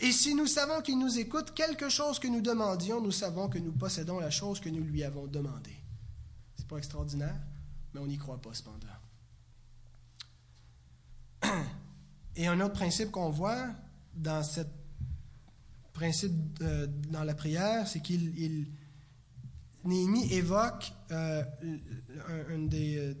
Et 0.00 0.12
si 0.12 0.34
nous 0.34 0.46
savons 0.46 0.80
qu'il 0.80 0.98
nous 0.98 1.18
écoute, 1.18 1.54
quelque 1.54 1.88
chose 1.88 2.20
que 2.20 2.28
nous 2.28 2.40
demandions, 2.40 3.00
nous 3.00 3.10
savons 3.10 3.48
que 3.48 3.58
nous 3.58 3.72
possédons 3.72 4.20
la 4.20 4.30
chose 4.30 4.60
que 4.60 4.68
nous 4.68 4.84
lui 4.84 5.02
avons 5.02 5.26
demandée. 5.26 5.76
C'est 6.56 6.68
pas 6.68 6.76
extraordinaire, 6.76 7.40
mais 7.92 8.00
on 8.00 8.06
n'y 8.06 8.18
croit 8.18 8.40
pas 8.40 8.54
cependant. 8.54 8.86
Et 12.36 12.46
un 12.46 12.60
autre 12.60 12.74
principe 12.74 13.10
qu'on 13.10 13.30
voit 13.30 13.66
dans 14.14 14.44
ce 14.44 14.60
principe 15.98 16.32
euh, 16.62 16.86
dans 17.10 17.24
la 17.24 17.34
prière, 17.34 17.88
c'est 17.88 18.00
qu'il 18.00 18.66
Néhémie 19.84 20.32
évoque 20.32 20.92
euh, 21.10 21.42
une, 22.50 22.68
des, 22.68 22.98
euh, 22.98 23.14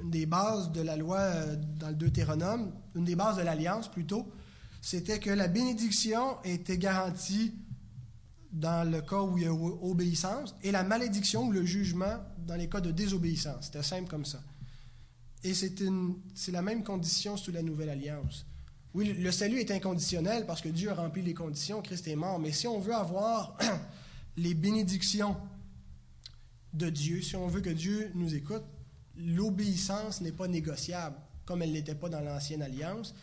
une, 0.00 0.10
des, 0.10 0.26
bases 0.26 0.72
de 0.72 0.80
la 0.80 0.96
loi 0.96 1.30
dans 1.78 1.90
le 1.90 1.94
Deutéronome, 1.94 2.72
une 2.96 3.04
des 3.04 3.14
bases 3.14 3.36
de 3.36 3.42
l'alliance 3.42 3.88
plutôt, 3.88 4.32
c'était 4.80 5.20
que 5.20 5.30
la 5.30 5.46
bénédiction 5.46 6.42
était 6.42 6.78
garantie 6.78 7.54
dans 8.50 8.88
le 8.90 9.00
cas 9.00 9.22
où 9.22 9.38
il 9.38 9.44
y 9.44 9.46
a 9.46 9.52
obéissance 9.52 10.56
et 10.62 10.72
la 10.72 10.82
malédiction 10.82 11.44
ou 11.44 11.52
le 11.52 11.64
jugement 11.64 12.16
dans 12.38 12.56
les 12.56 12.68
cas 12.68 12.80
de 12.80 12.90
désobéissance. 12.90 13.66
C'était 13.66 13.84
simple 13.84 14.08
comme 14.08 14.24
ça. 14.24 14.42
Et 15.44 15.54
c'est 15.54 16.52
la 16.52 16.62
même 16.62 16.82
condition 16.82 17.36
sous 17.36 17.52
la 17.52 17.62
nouvelle 17.62 17.90
alliance. 17.90 18.44
Oui, 18.94 19.12
le 19.12 19.32
salut 19.32 19.58
est 19.58 19.70
inconditionnel 19.70 20.44
parce 20.46 20.60
que 20.60 20.68
Dieu 20.68 20.90
a 20.90 20.94
rempli 20.94 21.22
les 21.22 21.32
conditions, 21.32 21.80
Christ 21.80 22.06
est 22.08 22.16
mort, 22.16 22.38
mais 22.38 22.52
si 22.52 22.66
on 22.66 22.78
veut 22.78 22.94
avoir 22.94 23.56
les 24.36 24.54
bénédictions 24.54 25.36
de 26.74 26.90
Dieu, 26.90 27.22
si 27.22 27.36
on 27.36 27.46
veut 27.46 27.62
que 27.62 27.70
Dieu 27.70 28.10
nous 28.14 28.34
écoute, 28.34 28.64
l'obéissance 29.16 30.20
n'est 30.20 30.32
pas 30.32 30.48
négociable, 30.48 31.16
comme 31.46 31.62
elle 31.62 31.70
ne 31.70 31.74
l'était 31.74 31.94
pas 31.94 32.08
dans 32.08 32.20
l'ancienne 32.20 32.62
alliance. 32.62 33.14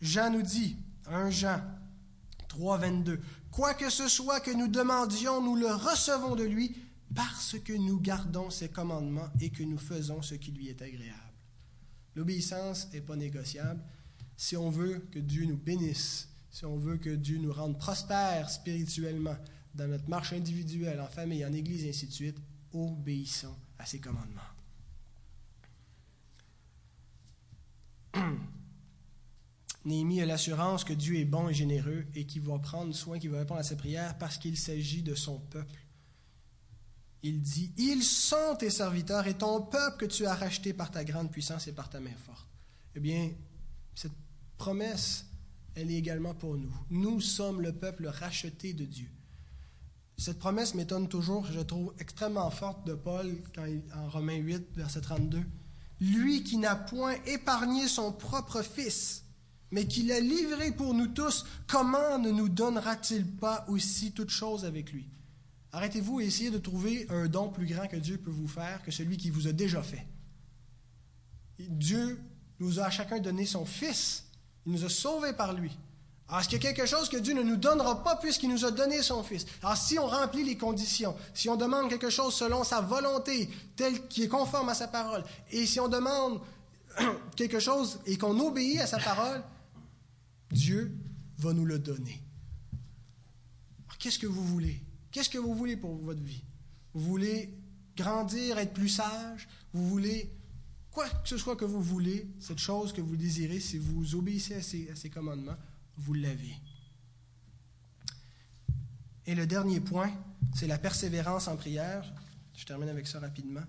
Jean 0.00 0.30
nous 0.30 0.42
dit, 0.42 0.76
1 1.06 1.30
Jean 1.30 1.60
3, 2.48 2.78
22, 2.78 3.20
Quoi 3.50 3.74
que 3.74 3.90
ce 3.90 4.08
soit 4.08 4.40
que 4.40 4.50
nous 4.50 4.68
demandions, 4.68 5.40
nous 5.40 5.54
le 5.54 5.68
recevons 5.68 6.34
de 6.34 6.44
lui 6.44 6.74
parce 7.14 7.56
que 7.58 7.72
nous 7.72 8.00
gardons 8.00 8.50
ses 8.50 8.68
commandements 8.68 9.28
et 9.40 9.50
que 9.50 9.62
nous 9.62 9.78
faisons 9.78 10.22
ce 10.22 10.34
qui 10.34 10.50
lui 10.50 10.68
est 10.68 10.82
agréable. 10.82 11.20
L'obéissance 12.16 12.92
n'est 12.92 13.00
pas 13.00 13.16
négociable. 13.16 13.80
Si 14.36 14.56
on 14.56 14.70
veut 14.70 15.06
que 15.10 15.18
Dieu 15.18 15.44
nous 15.44 15.56
bénisse, 15.56 16.28
si 16.50 16.64
on 16.64 16.76
veut 16.76 16.98
que 16.98 17.10
Dieu 17.10 17.38
nous 17.38 17.52
rende 17.52 17.78
prospères 17.78 18.50
spirituellement 18.50 19.36
dans 19.74 19.88
notre 19.88 20.08
marche 20.08 20.32
individuelle, 20.32 21.00
en 21.00 21.08
famille, 21.08 21.44
en 21.44 21.52
église, 21.52 21.84
et 21.84 21.90
ainsi 21.90 22.06
de 22.06 22.12
suite, 22.12 22.38
obéissons 22.72 23.56
à 23.78 23.86
ses 23.86 23.98
commandements. 24.00 24.40
Néhémie 29.84 30.22
a 30.22 30.26
l'assurance 30.26 30.84
que 30.84 30.92
Dieu 30.92 31.16
est 31.16 31.24
bon 31.24 31.48
et 31.48 31.54
généreux 31.54 32.06
et 32.14 32.24
qu'il 32.24 32.42
va 32.42 32.58
prendre 32.58 32.94
soin, 32.94 33.18
qu'il 33.18 33.30
va 33.30 33.38
répondre 33.38 33.60
à 33.60 33.64
ses 33.64 33.76
prières 33.76 34.16
parce 34.16 34.38
qu'il 34.38 34.56
s'agit 34.56 35.02
de 35.02 35.14
son 35.14 35.38
peuple. 35.38 35.78
Il 37.22 37.42
dit, 37.42 37.72
Ils 37.76 38.02
sont 38.02 38.56
tes 38.58 38.70
serviteurs 38.70 39.26
et 39.26 39.34
ton 39.34 39.62
peuple 39.62 39.98
que 39.98 40.06
tu 40.06 40.24
as 40.26 40.34
racheté 40.34 40.72
par 40.72 40.90
ta 40.90 41.04
grande 41.04 41.30
puissance 41.30 41.66
et 41.66 41.72
par 41.72 41.90
ta 41.90 42.00
main 42.00 42.16
forte. 42.16 42.48
Eh 42.94 43.00
bien, 43.00 43.32
cette 43.94 44.12
promesse, 44.64 45.26
elle 45.74 45.90
est 45.90 45.98
également 45.98 46.32
pour 46.32 46.56
nous. 46.56 46.72
Nous 46.88 47.20
sommes 47.20 47.60
le 47.60 47.74
peuple 47.74 48.06
racheté 48.06 48.72
de 48.72 48.86
Dieu. 48.86 49.10
Cette 50.16 50.38
promesse 50.38 50.74
m'étonne 50.74 51.06
toujours, 51.06 51.44
je 51.44 51.60
trouve 51.60 51.92
extrêmement 51.98 52.50
forte 52.50 52.86
de 52.86 52.94
Paul 52.94 53.42
quand 53.54 53.66
en 53.94 54.08
Romains 54.08 54.38
8, 54.38 54.68
verset 54.74 55.02
32. 55.02 55.44
Lui 56.00 56.44
qui 56.44 56.56
n'a 56.56 56.76
point 56.76 57.14
épargné 57.26 57.88
son 57.88 58.10
propre 58.10 58.62
fils, 58.62 59.24
mais 59.70 59.86
qu'il 59.86 60.10
a 60.12 60.20
livré 60.20 60.72
pour 60.72 60.94
nous 60.94 61.08
tous, 61.08 61.44
comment 61.66 62.18
ne 62.18 62.30
nous 62.30 62.48
donnera-t-il 62.48 63.26
pas 63.26 63.66
aussi 63.68 64.12
toute 64.12 64.30
chose 64.30 64.64
avec 64.64 64.92
lui? 64.92 65.10
Arrêtez-vous 65.72 66.22
et 66.22 66.24
essayez 66.24 66.50
de 66.50 66.56
trouver 66.56 67.06
un 67.10 67.26
don 67.26 67.50
plus 67.50 67.66
grand 67.66 67.86
que 67.86 67.96
Dieu 67.96 68.16
peut 68.16 68.30
vous 68.30 68.48
faire 68.48 68.82
que 68.82 68.90
celui 68.90 69.18
qui 69.18 69.28
vous 69.28 69.46
a 69.46 69.52
déjà 69.52 69.82
fait. 69.82 70.06
Dieu 71.58 72.18
nous 72.60 72.80
a 72.80 72.84
à 72.84 72.90
chacun 72.90 73.18
donné 73.18 73.44
son 73.44 73.66
Fils. 73.66 74.23
Il 74.66 74.72
nous 74.72 74.84
a 74.84 74.88
sauvés 74.88 75.32
par 75.32 75.52
lui. 75.52 75.76
Alors, 76.28 76.40
est-ce 76.40 76.48
qu'il 76.48 76.62
y 76.62 76.66
a 76.66 76.72
quelque 76.72 76.86
chose 76.86 77.08
que 77.08 77.18
Dieu 77.18 77.34
ne 77.34 77.42
nous 77.42 77.56
donnera 77.56 78.02
pas 78.02 78.16
puisqu'il 78.16 78.48
nous 78.48 78.64
a 78.64 78.70
donné 78.70 79.02
son 79.02 79.22
Fils? 79.22 79.44
Alors, 79.62 79.76
si 79.76 79.98
on 79.98 80.06
remplit 80.06 80.42
les 80.42 80.56
conditions, 80.56 81.14
si 81.34 81.48
on 81.48 81.56
demande 81.56 81.90
quelque 81.90 82.10
chose 82.10 82.34
selon 82.34 82.64
sa 82.64 82.80
volonté, 82.80 83.50
telle 83.76 84.08
qui 84.08 84.22
est 84.22 84.28
conforme 84.28 84.70
à 84.70 84.74
sa 84.74 84.88
parole, 84.88 85.22
et 85.50 85.66
si 85.66 85.80
on 85.80 85.88
demande 85.88 86.40
quelque 87.36 87.60
chose 87.60 88.00
et 88.06 88.16
qu'on 88.16 88.38
obéit 88.40 88.80
à 88.80 88.86
sa 88.86 88.98
parole, 88.98 89.42
Dieu 90.50 90.96
va 91.38 91.52
nous 91.52 91.66
le 91.66 91.78
donner. 91.78 92.22
Qu'est-ce 93.98 94.18
que 94.18 94.26
vous 94.26 94.44
voulez? 94.44 94.82
Qu'est-ce 95.10 95.30
que 95.30 95.38
vous 95.38 95.54
voulez 95.54 95.76
pour 95.76 95.94
votre 95.96 96.22
vie? 96.22 96.42
Vous 96.94 97.00
voulez 97.00 97.56
grandir, 97.96 98.58
être 98.58 98.72
plus 98.72 98.88
sage? 98.88 99.48
Vous 99.72 99.88
voulez, 99.88 100.30
quoi 100.94 101.08
que 101.08 101.28
ce 101.28 101.36
soit 101.36 101.56
que 101.56 101.64
vous 101.64 101.82
voulez, 101.82 102.26
cette 102.38 102.60
chose 102.60 102.92
que 102.92 103.00
vous 103.00 103.16
désirez, 103.16 103.58
si 103.58 103.76
vous 103.78 104.14
obéissez 104.14 104.54
à 104.54 104.62
ces, 104.62 104.88
à 104.90 104.96
ces 104.96 105.10
commandements, 105.10 105.56
vous 105.98 106.14
l'avez. 106.14 106.54
Et 109.26 109.34
le 109.34 109.46
dernier 109.46 109.80
point, 109.80 110.12
c'est 110.54 110.68
la 110.68 110.78
persévérance 110.78 111.48
en 111.48 111.56
prière. 111.56 112.10
Je 112.54 112.64
termine 112.64 112.88
avec 112.88 113.08
ça 113.08 113.18
rapidement. 113.18 113.64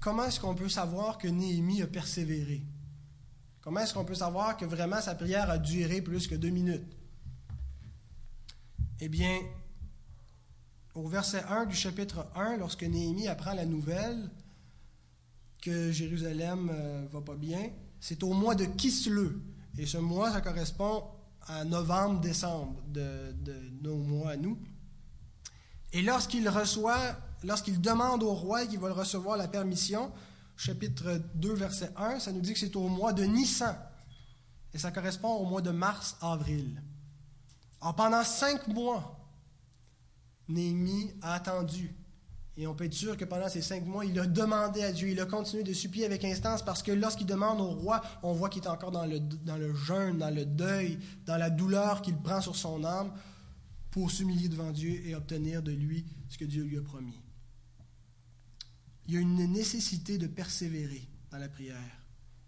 Comment 0.00 0.24
est-ce 0.24 0.40
qu'on 0.40 0.54
peut 0.54 0.68
savoir 0.68 1.18
que 1.18 1.28
Néhémie 1.28 1.82
a 1.82 1.86
persévéré? 1.86 2.62
Comment 3.60 3.80
est-ce 3.80 3.92
qu'on 3.92 4.04
peut 4.04 4.14
savoir 4.14 4.56
que 4.56 4.64
vraiment 4.64 5.00
sa 5.00 5.14
prière 5.14 5.50
a 5.50 5.58
duré 5.58 6.00
plus 6.00 6.28
que 6.28 6.34
deux 6.34 6.50
minutes? 6.50 6.96
Eh 9.00 9.08
bien, 9.08 9.38
au 10.94 11.08
verset 11.08 11.42
1 11.42 11.66
du 11.66 11.74
chapitre 11.74 12.26
1, 12.34 12.56
lorsque 12.56 12.84
Néhémie 12.84 13.28
apprend 13.28 13.52
la 13.52 13.66
nouvelle 13.66 14.30
que 15.66 15.90
Jérusalem 15.90 16.70
euh, 16.72 17.06
va 17.10 17.20
pas 17.20 17.34
bien, 17.34 17.70
c'est 17.98 18.22
au 18.22 18.32
mois 18.32 18.54
de 18.54 18.66
Kisle. 18.66 19.32
Et 19.76 19.84
ce 19.84 19.98
mois, 19.98 20.30
ça 20.30 20.40
correspond 20.40 21.02
à 21.42 21.64
novembre-décembre 21.64 22.80
de, 22.86 23.32
de, 23.32 23.54
nos 23.82 23.96
mois 23.96 24.30
à 24.30 24.36
nous. 24.36 24.56
Et 25.92 26.02
lorsqu'il 26.02 26.48
reçoit, 26.48 27.16
lorsqu'il 27.42 27.80
demande 27.80 28.22
au 28.22 28.32
roi 28.32 28.64
qu'il 28.66 28.78
va 28.78 28.92
recevoir 28.92 29.36
la 29.36 29.48
permission, 29.48 30.12
chapitre 30.56 31.20
2, 31.34 31.54
verset 31.54 31.90
1, 31.96 32.20
ça 32.20 32.30
nous 32.30 32.40
dit 32.40 32.52
que 32.52 32.60
c'est 32.60 32.76
au 32.76 32.88
mois 32.88 33.12
de 33.12 33.24
Nissan. 33.24 33.76
Et 34.72 34.78
ça 34.78 34.92
correspond 34.92 35.34
au 35.34 35.46
mois 35.46 35.62
de 35.62 35.70
mars-avril. 35.72 36.80
Alors 37.80 37.96
pendant 37.96 38.22
cinq 38.22 38.68
mois, 38.68 39.18
Néhémie 40.48 41.12
a 41.22 41.34
attendu. 41.34 41.92
Et 42.58 42.66
on 42.66 42.74
peut 42.74 42.84
être 42.84 42.94
sûr 42.94 43.16
que 43.16 43.24
pendant 43.24 43.48
ces 43.48 43.60
cinq 43.60 43.84
mois, 43.84 44.06
il 44.06 44.18
a 44.18 44.26
demandé 44.26 44.82
à 44.82 44.90
Dieu, 44.90 45.08
il 45.08 45.20
a 45.20 45.26
continué 45.26 45.62
de 45.62 45.74
supplier 45.74 46.06
avec 46.06 46.24
instance 46.24 46.64
parce 46.64 46.82
que 46.82 46.92
lorsqu'il 46.92 47.26
demande 47.26 47.60
au 47.60 47.68
roi, 47.68 48.00
on 48.22 48.32
voit 48.32 48.48
qu'il 48.48 48.62
est 48.62 48.68
encore 48.68 48.92
dans 48.92 49.04
le, 49.04 49.74
jeûne, 49.74 50.18
dans 50.18 50.34
le 50.34 50.46
deuil, 50.46 50.98
dans 51.26 51.36
la 51.36 51.50
douleur 51.50 52.00
qu'il 52.00 52.16
prend 52.16 52.40
sur 52.40 52.56
son 52.56 52.82
âme 52.84 53.12
pour 53.90 54.10
s'humilier 54.10 54.48
devant 54.48 54.70
Dieu 54.70 55.06
et 55.06 55.14
obtenir 55.14 55.62
de 55.62 55.72
lui 55.72 56.06
ce 56.30 56.38
que 56.38 56.46
Dieu 56.46 56.64
lui 56.64 56.78
a 56.78 56.82
promis 56.82 57.20
il 59.08 59.14
y 59.14 59.18
a 59.18 59.20
une 59.20 59.52
nécessité 59.52 60.18
de 60.18 60.26
persévérer 60.26 61.02
dans 61.30 61.38
la 61.38 61.48
prière. 61.48 61.76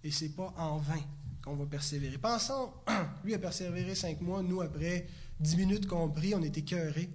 Et 0.03 0.11
ce 0.11 0.25
n'est 0.25 0.31
pas 0.31 0.53
en 0.57 0.79
vain 0.79 1.01
qu'on 1.43 1.57
va 1.57 1.67
persévérer. 1.67 2.19
Pensons, 2.19 2.73
lui 3.25 3.35
a 3.35 3.39
persévéré 3.39 3.95
cinq 3.95 4.21
mois, 4.21 4.43
nous, 4.43 4.61
après 4.61 5.07
dix 5.39 5.57
minutes 5.57 5.87
qu'on 5.87 6.09
prie, 6.09 6.35
on 6.35 6.43
était 6.43 6.61
écœurés. 6.61 7.11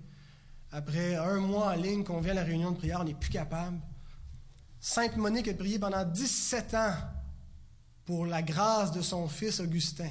Après 0.75 1.13
un 1.13 1.39
mois 1.39 1.73
en 1.73 1.75
ligne 1.75 2.03
qu'on 2.03 2.19
vient 2.19 2.31
à 2.31 2.37
la 2.37 2.43
réunion 2.43 2.71
de 2.71 2.77
prière, 2.77 3.01
on 3.01 3.03
n'est 3.03 3.13
plus 3.13 3.29
capable. 3.29 3.79
Sainte 4.79 5.15
Monique 5.17 5.47
a 5.47 5.53
prié 5.53 5.77
pendant 5.77 6.03
17 6.03 6.73
ans 6.73 6.95
pour 8.05 8.25
la 8.25 8.41
grâce 8.41 8.91
de 8.91 9.03
son 9.03 9.27
fils 9.27 9.59
Augustin. 9.59 10.09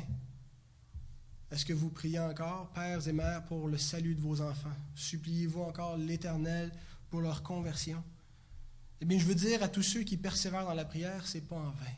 Est-ce 1.50 1.66
que 1.66 1.72
vous 1.72 1.90
priez 1.90 2.20
encore, 2.20 2.70
pères 2.74 3.08
et 3.08 3.12
mères, 3.12 3.44
pour 3.46 3.66
le 3.66 3.76
salut 3.76 4.14
de 4.14 4.20
vos 4.20 4.40
enfants? 4.40 4.70
Suppliez-vous 4.94 5.62
encore 5.62 5.96
l'Éternel 5.96 6.70
pour 7.10 7.22
leur 7.22 7.42
conversion? 7.42 8.00
Eh 9.00 9.04
bien, 9.04 9.18
je 9.18 9.24
veux 9.24 9.34
dire 9.34 9.64
à 9.64 9.68
tous 9.68 9.82
ceux 9.82 10.04
qui 10.04 10.16
persévèrent 10.16 10.66
dans 10.66 10.74
la 10.74 10.84
prière, 10.84 11.26
c'est 11.26 11.40
pas 11.40 11.56
en 11.56 11.70
vain. 11.70 11.96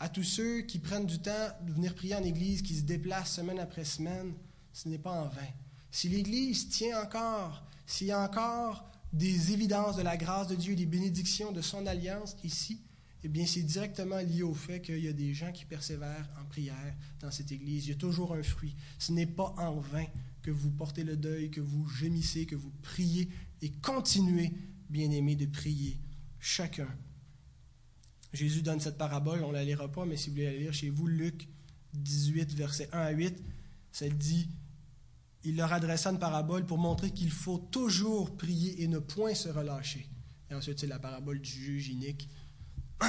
À 0.00 0.10
tous 0.10 0.22
ceux 0.22 0.60
qui 0.60 0.80
prennent 0.80 1.06
du 1.06 1.18
temps 1.18 1.48
de 1.62 1.72
venir 1.72 1.94
prier 1.94 2.14
en 2.14 2.22
Église, 2.22 2.60
qui 2.60 2.76
se 2.76 2.82
déplacent 2.82 3.32
semaine 3.32 3.58
après 3.58 3.86
semaine, 3.86 4.34
ce 4.74 4.86
n'est 4.86 4.98
pas 4.98 5.12
en 5.12 5.28
vain. 5.28 5.48
Si 5.90 6.10
l'Église 6.10 6.68
tient 6.68 7.02
encore, 7.02 7.65
s'il 7.86 8.08
y 8.08 8.12
a 8.12 8.20
encore 8.20 8.90
des 9.12 9.52
évidences 9.52 9.96
de 9.96 10.02
la 10.02 10.16
grâce 10.16 10.48
de 10.48 10.56
Dieu, 10.56 10.74
des 10.74 10.86
bénédictions 10.86 11.52
de 11.52 11.62
son 11.62 11.86
alliance 11.86 12.36
ici, 12.44 12.80
eh 13.22 13.28
bien, 13.28 13.46
c'est 13.46 13.62
directement 13.62 14.18
lié 14.18 14.42
au 14.42 14.54
fait 14.54 14.80
qu'il 14.80 14.98
y 14.98 15.08
a 15.08 15.12
des 15.12 15.34
gens 15.34 15.50
qui 15.50 15.64
persévèrent 15.64 16.28
en 16.40 16.44
prière 16.44 16.94
dans 17.20 17.30
cette 17.30 17.50
Église. 17.50 17.86
Il 17.86 17.90
y 17.90 17.92
a 17.92 17.96
toujours 17.96 18.34
un 18.34 18.42
fruit. 18.42 18.76
Ce 18.98 19.10
n'est 19.10 19.26
pas 19.26 19.54
en 19.58 19.80
vain 19.80 20.04
que 20.42 20.50
vous 20.50 20.70
portez 20.70 21.02
le 21.02 21.16
deuil, 21.16 21.50
que 21.50 21.60
vous 21.60 21.88
gémissez, 21.88 22.46
que 22.46 22.54
vous 22.54 22.70
priez 22.82 23.28
et 23.62 23.70
continuez, 23.70 24.52
bien 24.90 25.10
aimés, 25.10 25.34
de 25.34 25.46
prier 25.46 25.98
chacun. 26.38 26.88
Jésus 28.32 28.62
donne 28.62 28.80
cette 28.80 28.98
parabole, 28.98 29.42
on 29.42 29.48
ne 29.48 29.54
la 29.54 29.64
lira 29.64 29.90
pas, 29.90 30.04
mais 30.04 30.16
si 30.16 30.28
vous 30.28 30.36
voulez 30.36 30.52
la 30.52 30.58
lire 30.58 30.72
chez 30.72 30.90
vous, 30.90 31.06
Luc 31.06 31.48
18, 31.94 32.54
versets 32.54 32.88
1 32.92 32.98
à 32.98 33.10
8, 33.10 33.42
ça 33.90 34.08
dit 34.08 34.48
Il 35.46 35.54
leur 35.54 35.72
adressa 35.72 36.10
une 36.10 36.18
parabole 36.18 36.66
pour 36.66 36.76
montrer 36.76 37.12
qu'il 37.12 37.30
faut 37.30 37.58
toujours 37.58 38.36
prier 38.36 38.82
et 38.82 38.88
ne 38.88 38.98
point 38.98 39.32
se 39.32 39.48
relâcher. 39.48 40.08
Et 40.50 40.54
ensuite, 40.54 40.80
c'est 40.80 40.88
la 40.88 40.98
parabole 40.98 41.40
du 41.40 41.48
juge 41.48 41.86
inique. 41.86 42.28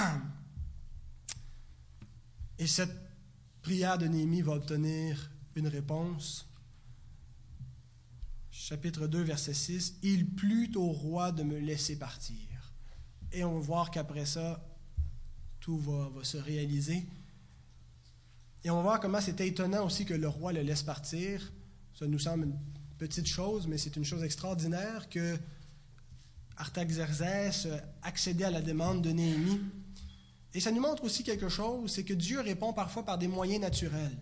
Et 2.59 2.67
cette 2.67 2.95
prière 3.63 3.97
de 3.97 4.05
Néhémie 4.05 4.43
va 4.43 4.53
obtenir 4.53 5.31
une 5.55 5.67
réponse. 5.67 6.47
Chapitre 8.51 9.07
2, 9.07 9.23
verset 9.23 9.55
6 9.55 9.97
Il 10.03 10.35
plut 10.35 10.75
au 10.75 10.91
roi 10.91 11.31
de 11.31 11.41
me 11.41 11.57
laisser 11.57 11.97
partir. 11.97 12.37
Et 13.31 13.43
on 13.43 13.55
va 13.55 13.65
voir 13.65 13.89
qu'après 13.89 14.27
ça, 14.27 14.63
tout 15.59 15.79
va, 15.79 16.09
va, 16.09 16.23
se 16.23 16.37
réaliser. 16.37 17.03
Et 18.63 18.69
on 18.69 18.75
va 18.75 18.81
voir 18.83 18.99
comment 18.99 19.21
c'était 19.21 19.47
étonnant 19.47 19.87
aussi 19.87 20.05
que 20.05 20.13
le 20.13 20.27
roi 20.27 20.53
le 20.53 20.61
laisse 20.61 20.83
partir. 20.83 21.51
Ça 21.97 22.05
nous 22.05 22.19
semble 22.19 22.43
une 22.43 22.59
petite 22.99 23.25
chose, 23.25 23.65
mais 23.65 23.79
c'est 23.79 23.95
une 23.95 24.05
chose 24.05 24.23
extraordinaire 24.23 25.09
que 25.09 25.35
Artaxerxès 26.55 27.67
accédait 28.03 28.45
à 28.45 28.51
la 28.51 28.61
demande 28.61 29.01
de 29.01 29.09
Néhémie. 29.09 29.61
Et 30.53 30.59
ça 30.59 30.71
nous 30.71 30.81
montre 30.81 31.03
aussi 31.03 31.23
quelque 31.23 31.49
chose, 31.49 31.91
c'est 31.91 32.03
que 32.03 32.13
Dieu 32.13 32.39
répond 32.41 32.71
parfois 32.71 33.03
par 33.03 33.17
des 33.17 33.27
moyens 33.27 33.61
naturels. 33.61 34.15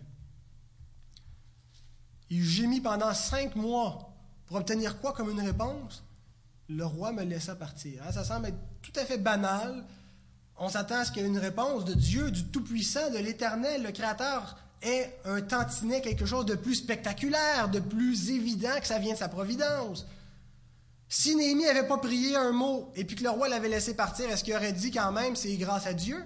Il 2.30 2.42
gémit 2.42 2.80
pendant 2.80 3.12
cinq 3.12 3.54
mois 3.56 4.16
pour 4.46 4.56
obtenir 4.56 4.98
quoi 4.98 5.12
comme 5.12 5.30
une 5.30 5.40
réponse? 5.40 6.02
Le 6.70 6.84
roi 6.86 7.12
me 7.12 7.24
laissa 7.24 7.54
partir. 7.56 8.02
Hein, 8.06 8.12
ça 8.12 8.24
semble 8.24 8.46
être 8.46 8.58
tout 8.80 8.92
à 8.96 9.04
fait 9.04 9.18
banal. 9.18 9.84
On 10.56 10.70
s'attend 10.70 10.96
à 10.96 11.04
ce 11.04 11.12
qu'il 11.12 11.22
y 11.22 11.24
ait 11.26 11.28
une 11.28 11.38
réponse 11.38 11.84
de 11.84 11.92
Dieu, 11.92 12.30
du 12.30 12.44
Tout-Puissant, 12.46 13.10
de 13.10 13.18
l'Éternel, 13.18 13.82
le 13.82 13.92
Créateur, 13.92 14.56
ait 14.82 15.18
un 15.24 15.40
tantinet, 15.40 16.00
quelque 16.00 16.26
chose 16.26 16.46
de 16.46 16.54
plus 16.54 16.76
spectaculaire, 16.76 17.68
de 17.68 17.80
plus 17.80 18.30
évident 18.30 18.78
que 18.80 18.86
ça 18.86 18.98
vient 18.98 19.14
de 19.14 19.18
sa 19.18 19.28
providence. 19.28 20.06
Si 21.08 21.36
Néhémie 21.36 21.64
n'avait 21.64 21.86
pas 21.86 21.98
prié 21.98 22.36
un 22.36 22.52
mot 22.52 22.92
et 22.96 23.04
puis 23.04 23.16
que 23.16 23.22
le 23.22 23.30
roi 23.30 23.48
l'avait 23.48 23.68
laissé 23.68 23.94
partir, 23.94 24.28
est-ce 24.28 24.42
qu'il 24.42 24.54
aurait 24.54 24.72
dit 24.72 24.90
quand 24.90 25.12
même 25.12 25.36
c'est 25.36 25.56
grâce 25.56 25.86
à 25.86 25.94
Dieu? 25.94 26.24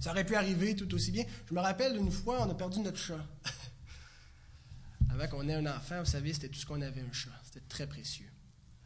Ça 0.00 0.10
aurait 0.10 0.24
pu 0.24 0.34
arriver 0.34 0.76
tout 0.76 0.92
aussi 0.94 1.12
bien. 1.12 1.24
Je 1.48 1.54
me 1.54 1.60
rappelle 1.60 1.96
une 1.96 2.10
fois, 2.10 2.42
on 2.42 2.50
a 2.50 2.54
perdu 2.54 2.80
notre 2.80 2.98
chat. 2.98 3.24
Avant 5.10 5.28
qu'on 5.28 5.48
ait 5.48 5.54
un 5.54 5.66
enfant, 5.66 6.00
vous 6.00 6.10
savez, 6.10 6.32
c'était 6.34 6.48
tout 6.48 6.58
ce 6.58 6.66
qu'on 6.66 6.82
avait 6.82 7.00
un 7.00 7.12
chat. 7.12 7.30
C'était 7.44 7.64
très 7.68 7.86
précieux. 7.86 8.30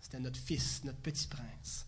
C'était 0.00 0.20
notre 0.20 0.38
fils, 0.38 0.82
notre 0.84 0.98
petit 0.98 1.26
prince. 1.26 1.86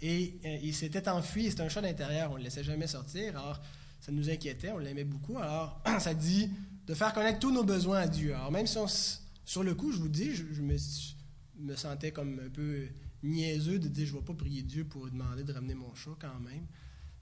Et 0.00 0.38
euh, 0.44 0.58
il 0.62 0.74
s'était 0.74 1.08
enfui, 1.08 1.50
c'était 1.50 1.62
un 1.62 1.68
chat 1.68 1.80
d'intérieur, 1.80 2.30
on 2.30 2.34
ne 2.34 2.38
le 2.38 2.44
laissait 2.44 2.64
jamais 2.64 2.86
sortir. 2.86 3.60
Ça 4.06 4.12
nous 4.12 4.30
inquiétait, 4.30 4.70
on 4.70 4.78
l'aimait 4.78 5.02
beaucoup. 5.02 5.36
Alors, 5.36 5.82
ça 5.98 6.14
dit 6.14 6.48
de 6.86 6.94
faire 6.94 7.12
connaître 7.12 7.40
tous 7.40 7.50
nos 7.50 7.64
besoins 7.64 7.98
à 7.98 8.06
Dieu. 8.06 8.36
Alors, 8.36 8.52
même 8.52 8.68
si 8.68 8.78
on, 8.78 8.86
sur 9.44 9.64
le 9.64 9.74
coup, 9.74 9.90
je 9.90 9.98
vous 9.98 10.08
dis, 10.08 10.32
je, 10.32 10.62
me 10.62 11.74
sentais 11.74 12.12
comme 12.12 12.40
un 12.46 12.48
peu 12.48 12.86
niaiseux 13.24 13.80
de 13.80 13.88
dire 13.88 14.06
je 14.06 14.12
ne 14.14 14.18
vais 14.18 14.24
pas 14.24 14.34
prier 14.34 14.62
Dieu 14.62 14.84
pour 14.84 15.10
demander 15.10 15.42
de 15.42 15.52
ramener 15.52 15.74
mon 15.74 15.92
chat 15.96 16.12
quand 16.20 16.38
même. 16.38 16.66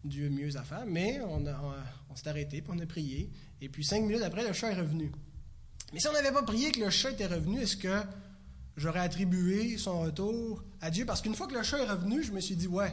Dieu 0.05 0.26
a 0.26 0.28
mieux 0.28 0.55
à 0.59 0.62
faire. 0.62 0.85
Mais 0.87 1.22
on, 1.22 1.43
on, 2.11 2.16
s'est 2.16 2.28
arrêté, 2.28 2.61
puis 2.61 2.70
on 2.76 2.78
a 2.78 2.85
prié. 2.85 3.30
Et 3.62 3.70
puis 3.70 3.82
cinq 3.82 4.03
minutes 4.03 4.22
après, 4.22 4.47
le 4.47 4.53
chat 4.53 4.70
est 4.70 4.78
revenu. 4.78 5.11
Mais 5.95 6.01
si 6.01 6.09
on 6.09 6.12
n'avait 6.12 6.32
pas 6.32 6.43
prié 6.43 6.70
que 6.70 6.80
le 6.80 6.91
chat 6.91 7.12
était 7.12 7.26
revenu, 7.26 7.61
est-ce 7.61 7.78
que 7.78 8.03
j'aurais 8.76 9.01
attribué 9.01 9.78
son 9.78 10.03
retour 10.03 10.62
à 10.82 10.91
Dieu? 10.91 11.07
Parce 11.07 11.22
qu'une 11.22 11.35
fois 11.35 11.47
que 11.47 11.55
le 11.55 11.62
chat 11.62 11.78
est 11.78 11.89
revenu, 11.89 12.22
je 12.22 12.32
me 12.32 12.41
suis 12.41 12.57
dit, 12.57 12.66
ouais, 12.66 12.93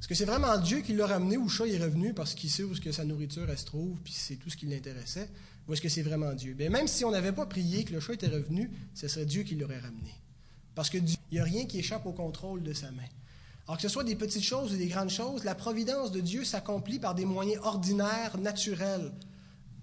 est-ce 0.00 0.06
que 0.06 0.14
c'est 0.14 0.24
vraiment 0.24 0.56
Dieu 0.58 0.80
qui 0.80 0.94
l'a 0.94 1.06
ramené 1.06 1.36
ou 1.36 1.44
le 1.44 1.48
chat 1.48 1.66
est 1.66 1.82
revenu 1.82 2.14
parce 2.14 2.34
qu'il 2.34 2.50
sait 2.50 2.62
où 2.62 2.72
que 2.72 2.92
sa 2.92 3.04
nourriture 3.04 3.46
elle 3.48 3.58
se 3.58 3.64
trouve, 3.64 3.98
puis 4.04 4.12
c'est 4.12 4.36
tout 4.36 4.48
ce 4.48 4.56
qui 4.56 4.66
l'intéressait? 4.66 5.28
Ou 5.66 5.72
est-ce 5.72 5.82
que 5.82 5.88
c'est 5.88 6.02
vraiment 6.02 6.32
Dieu? 6.32 6.54
Bien, 6.54 6.70
même 6.70 6.86
si 6.86 7.04
on 7.04 7.10
n'avait 7.10 7.32
pas 7.32 7.46
prié 7.46 7.84
que 7.84 7.92
le 7.92 8.00
chat 8.00 8.14
était 8.14 8.28
revenu, 8.28 8.70
ce 8.94 9.08
serait 9.08 9.26
Dieu 9.26 9.42
qui 9.42 9.54
l'aurait 9.54 9.80
ramené. 9.80 10.14
Parce 10.74 10.88
qu'il 10.88 11.04
n'y 11.32 11.38
a 11.38 11.44
rien 11.44 11.66
qui 11.66 11.78
échappe 11.78 12.06
au 12.06 12.12
contrôle 12.12 12.62
de 12.62 12.72
sa 12.72 12.90
main. 12.92 13.02
Alors 13.66 13.76
que 13.76 13.82
ce 13.82 13.88
soit 13.88 14.04
des 14.04 14.14
petites 14.14 14.44
choses 14.44 14.72
ou 14.72 14.76
des 14.76 14.86
grandes 14.86 15.10
choses, 15.10 15.44
la 15.44 15.54
providence 15.54 16.10
de 16.10 16.20
Dieu 16.20 16.44
s'accomplit 16.44 16.98
par 16.98 17.14
des 17.14 17.26
moyens 17.26 17.60
ordinaires, 17.64 18.38
naturels. 18.38 19.12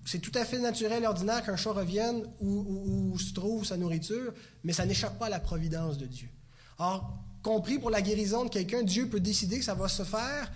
C'est 0.06 0.20
tout 0.20 0.32
à 0.34 0.46
fait 0.46 0.60
naturel 0.60 1.04
et 1.04 1.08
ordinaire 1.08 1.44
qu'un 1.44 1.56
chat 1.56 1.72
revienne 1.72 2.24
où, 2.40 3.12
où, 3.12 3.20
se 3.20 3.34
trouve 3.34 3.66
sa 3.66 3.78
nourriture, 3.78 4.34
mais 4.64 4.74
ça 4.74 4.86
n'échappe 4.86 5.20
pas 5.20 5.28
à 5.28 5.30
la 5.30 5.40
providence 5.40 5.98
de 5.98 6.06
Dieu. 6.06 6.30
Compris 7.46 7.78
pour 7.78 7.92
la 7.92 8.02
guérison 8.02 8.46
de 8.46 8.50
quelqu'un, 8.50 8.82
Dieu 8.82 9.08
peut 9.08 9.20
décider 9.20 9.60
que 9.60 9.66
ça 9.66 9.76
va 9.76 9.88
se 9.88 10.02
faire 10.02 10.52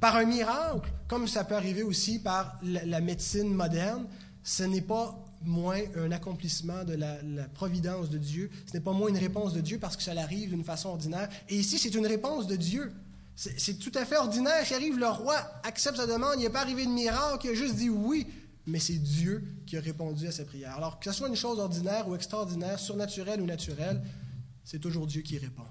par 0.00 0.16
un 0.16 0.24
miracle, 0.24 0.90
comme 1.06 1.28
ça 1.28 1.44
peut 1.44 1.54
arriver 1.54 1.84
aussi 1.84 2.18
par 2.18 2.58
la, 2.64 3.00
médecine 3.00 3.54
moderne. 3.54 4.08
Ce 4.42 4.64
n'est 4.64 4.80
pas 4.80 5.24
moins 5.44 5.78
un 5.96 6.10
accomplissement 6.10 6.82
de 6.82 6.94
la, 6.94 7.14
providence 7.54 8.10
de 8.10 8.18
Dieu. 8.18 8.50
Ce 8.66 8.72
n'est 8.72 8.82
pas 8.82 8.92
moins 8.92 9.08
une 9.08 9.18
réponse 9.18 9.52
de 9.52 9.60
Dieu 9.60 9.78
parce 9.78 9.96
que 9.96 10.02
ça 10.02 10.10
arrive 10.18 10.50
d'une 10.50 10.64
façon 10.64 10.88
ordinaire. 10.88 11.28
Et 11.48 11.54
ici, 11.56 11.78
c'est 11.78 11.94
une 11.94 12.08
réponse 12.08 12.48
de 12.48 12.56
Dieu. 12.56 12.92
C'est 13.36 13.78
tout 13.78 13.92
à 13.94 14.04
fait 14.04 14.16
ordinaire. 14.16 14.64
Qui 14.64 14.74
arrive, 14.74 14.98
le 14.98 15.06
roi 15.06 15.36
accepte 15.62 15.96
sa 15.96 16.08
demande. 16.08 16.34
Il 16.38 16.42
n'est 16.42 16.50
pas 16.50 16.62
arrivé 16.62 16.84
de 16.84 16.90
miracle. 16.90 17.46
Il 17.46 17.50
a 17.50 17.54
juste 17.54 17.76
dit 17.76 17.88
oui. 17.88 18.26
Mais 18.66 18.80
c'est 18.80 18.98
Dieu 18.98 19.44
qui 19.64 19.76
a 19.76 19.80
répondu 19.80 20.26
à 20.26 20.32
sa 20.32 20.44
prière. 20.44 20.74
Alors 20.76 20.98
que 20.98 21.04
ce 21.04 21.16
soit 21.16 21.28
une 21.28 21.36
chose 21.36 21.60
ordinaire 21.60 22.08
ou 22.08 22.16
extraordinaire, 22.16 22.80
surnaturelle 22.80 23.40
ou 23.40 23.46
naturelle, 23.46 24.02
c'est 24.64 24.80
toujours 24.80 25.06
Dieu 25.06 25.22
qui 25.22 25.38
répond. 25.38 25.62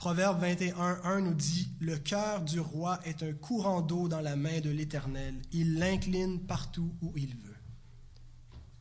Proverbe 0.00 0.42
21.1 0.42 1.18
nous 1.18 1.34
dit 1.34 1.68
Le 1.78 1.98
cœur 1.98 2.40
du 2.40 2.58
roi 2.58 2.98
est 3.04 3.22
un 3.22 3.34
courant 3.34 3.82
d'eau 3.82 4.08
dans 4.08 4.22
la 4.22 4.34
main 4.34 4.60
de 4.60 4.70
l'Éternel. 4.70 5.34
Il 5.52 5.74
l'incline 5.74 6.40
partout 6.40 6.94
où 7.02 7.12
il 7.16 7.36
veut. 7.36 7.58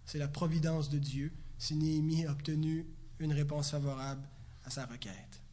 C'est 0.06 0.18
la 0.18 0.30
providence 0.30 0.88
de 0.88 0.98
Dieu 0.98 1.34
si 1.58 1.76
Néhémie 1.76 2.26
a 2.26 2.32
obtenu 2.32 2.88
une 3.20 3.34
réponse 3.34 3.72
favorable 3.72 4.26
à 4.64 4.70
sa 4.70 4.86
requête. 4.86 5.44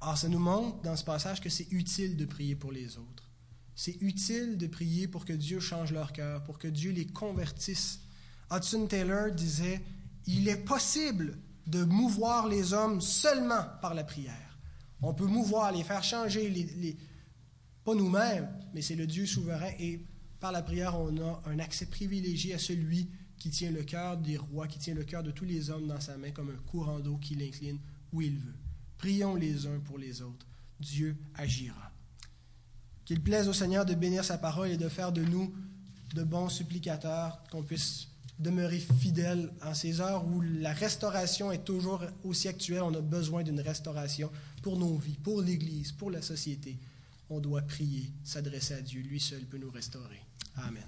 Or, 0.00 0.18
ça 0.18 0.28
nous 0.28 0.40
montre 0.40 0.82
dans 0.82 0.96
ce 0.96 1.04
passage 1.04 1.40
que 1.40 1.50
c'est 1.50 1.70
utile 1.70 2.16
de 2.16 2.24
prier 2.24 2.56
pour 2.56 2.72
les 2.72 2.98
autres. 2.98 3.30
C'est 3.76 4.02
utile 4.02 4.58
de 4.58 4.66
prier 4.66 5.06
pour 5.06 5.24
que 5.24 5.32
Dieu 5.32 5.60
change 5.60 5.92
leur 5.92 6.12
cœur, 6.12 6.42
pour 6.42 6.58
que 6.58 6.66
Dieu 6.66 6.90
les 6.90 7.06
convertisse. 7.06 8.00
Hudson 8.50 8.88
Taylor 8.88 9.30
disait 9.30 9.80
Il 10.26 10.48
est 10.48 10.64
possible 10.64 11.38
de 11.68 11.84
mouvoir 11.84 12.48
les 12.48 12.72
hommes 12.72 13.00
seulement 13.00 13.66
par 13.80 13.94
la 13.94 14.02
prière. 14.02 14.43
On 15.02 15.14
peut 15.14 15.26
mouvoir, 15.26 15.72
les 15.72 15.84
faire 15.84 16.02
changer, 16.02 16.48
les, 16.50 16.96
pas 17.84 17.94
nous-mêmes, 17.94 18.48
mais 18.72 18.82
c'est 18.82 18.94
le 18.94 19.06
Dieu 19.06 19.26
souverain. 19.26 19.70
Et 19.78 20.00
par 20.40 20.52
la 20.52 20.62
prière, 20.62 20.98
on 20.98 21.16
a 21.18 21.42
un 21.46 21.58
accès 21.58 21.86
privilégié 21.86 22.54
à 22.54 22.58
celui 22.58 23.08
qui 23.38 23.50
tient 23.50 23.70
le 23.70 23.82
cœur 23.82 24.16
des 24.16 24.36
rois, 24.36 24.66
qui 24.66 24.78
tient 24.78 24.94
le 24.94 25.04
cœur 25.04 25.22
de 25.22 25.30
tous 25.30 25.44
les 25.44 25.70
hommes 25.70 25.86
dans 25.86 26.00
sa 26.00 26.16
main 26.16 26.30
comme 26.30 26.50
un 26.50 26.70
courant 26.70 27.00
d'eau 27.00 27.18
qui 27.18 27.34
l'incline 27.34 27.78
où 28.12 28.22
il 28.22 28.38
veut. 28.38 28.54
Prions 28.96 29.34
les 29.34 29.66
uns 29.66 29.80
pour 29.80 29.98
les 29.98 30.22
autres. 30.22 30.46
Dieu 30.80 31.16
agira. 31.34 31.92
Qu'il 33.04 33.22
plaise 33.22 33.48
au 33.48 33.52
Seigneur 33.52 33.84
de 33.84 33.94
bénir 33.94 34.24
sa 34.24 34.38
parole 34.38 34.70
et 34.70 34.76
de 34.76 34.88
faire 34.88 35.12
de 35.12 35.22
nous 35.22 35.54
de 36.14 36.22
bons 36.22 36.48
supplicateurs, 36.48 37.42
qu'on 37.50 37.62
puisse 37.62 38.08
demeurer 38.38 38.78
fidèles 38.78 39.50
en 39.62 39.74
ces 39.74 40.00
heures 40.00 40.24
où 40.26 40.40
la 40.40 40.72
restauration 40.72 41.52
est 41.52 41.64
toujours 41.64 42.02
aussi 42.24 42.48
actuelle. 42.48 42.82
On 42.82 42.94
a 42.94 43.00
besoin 43.00 43.42
d'une 43.42 43.60
restauration 43.60 44.30
pour 44.64 44.78
nos 44.78 44.96
vies, 44.96 45.18
pour 45.22 45.42
l'Église, 45.42 45.92
pour 45.92 46.10
la 46.10 46.22
société, 46.22 46.78
on 47.28 47.38
doit 47.38 47.60
prier, 47.60 48.10
s'adresser 48.24 48.72
à 48.72 48.80
Dieu. 48.80 49.02
Lui 49.02 49.20
seul 49.20 49.42
peut 49.42 49.58
nous 49.58 49.70
restaurer. 49.70 50.22
Amen. 50.56 50.82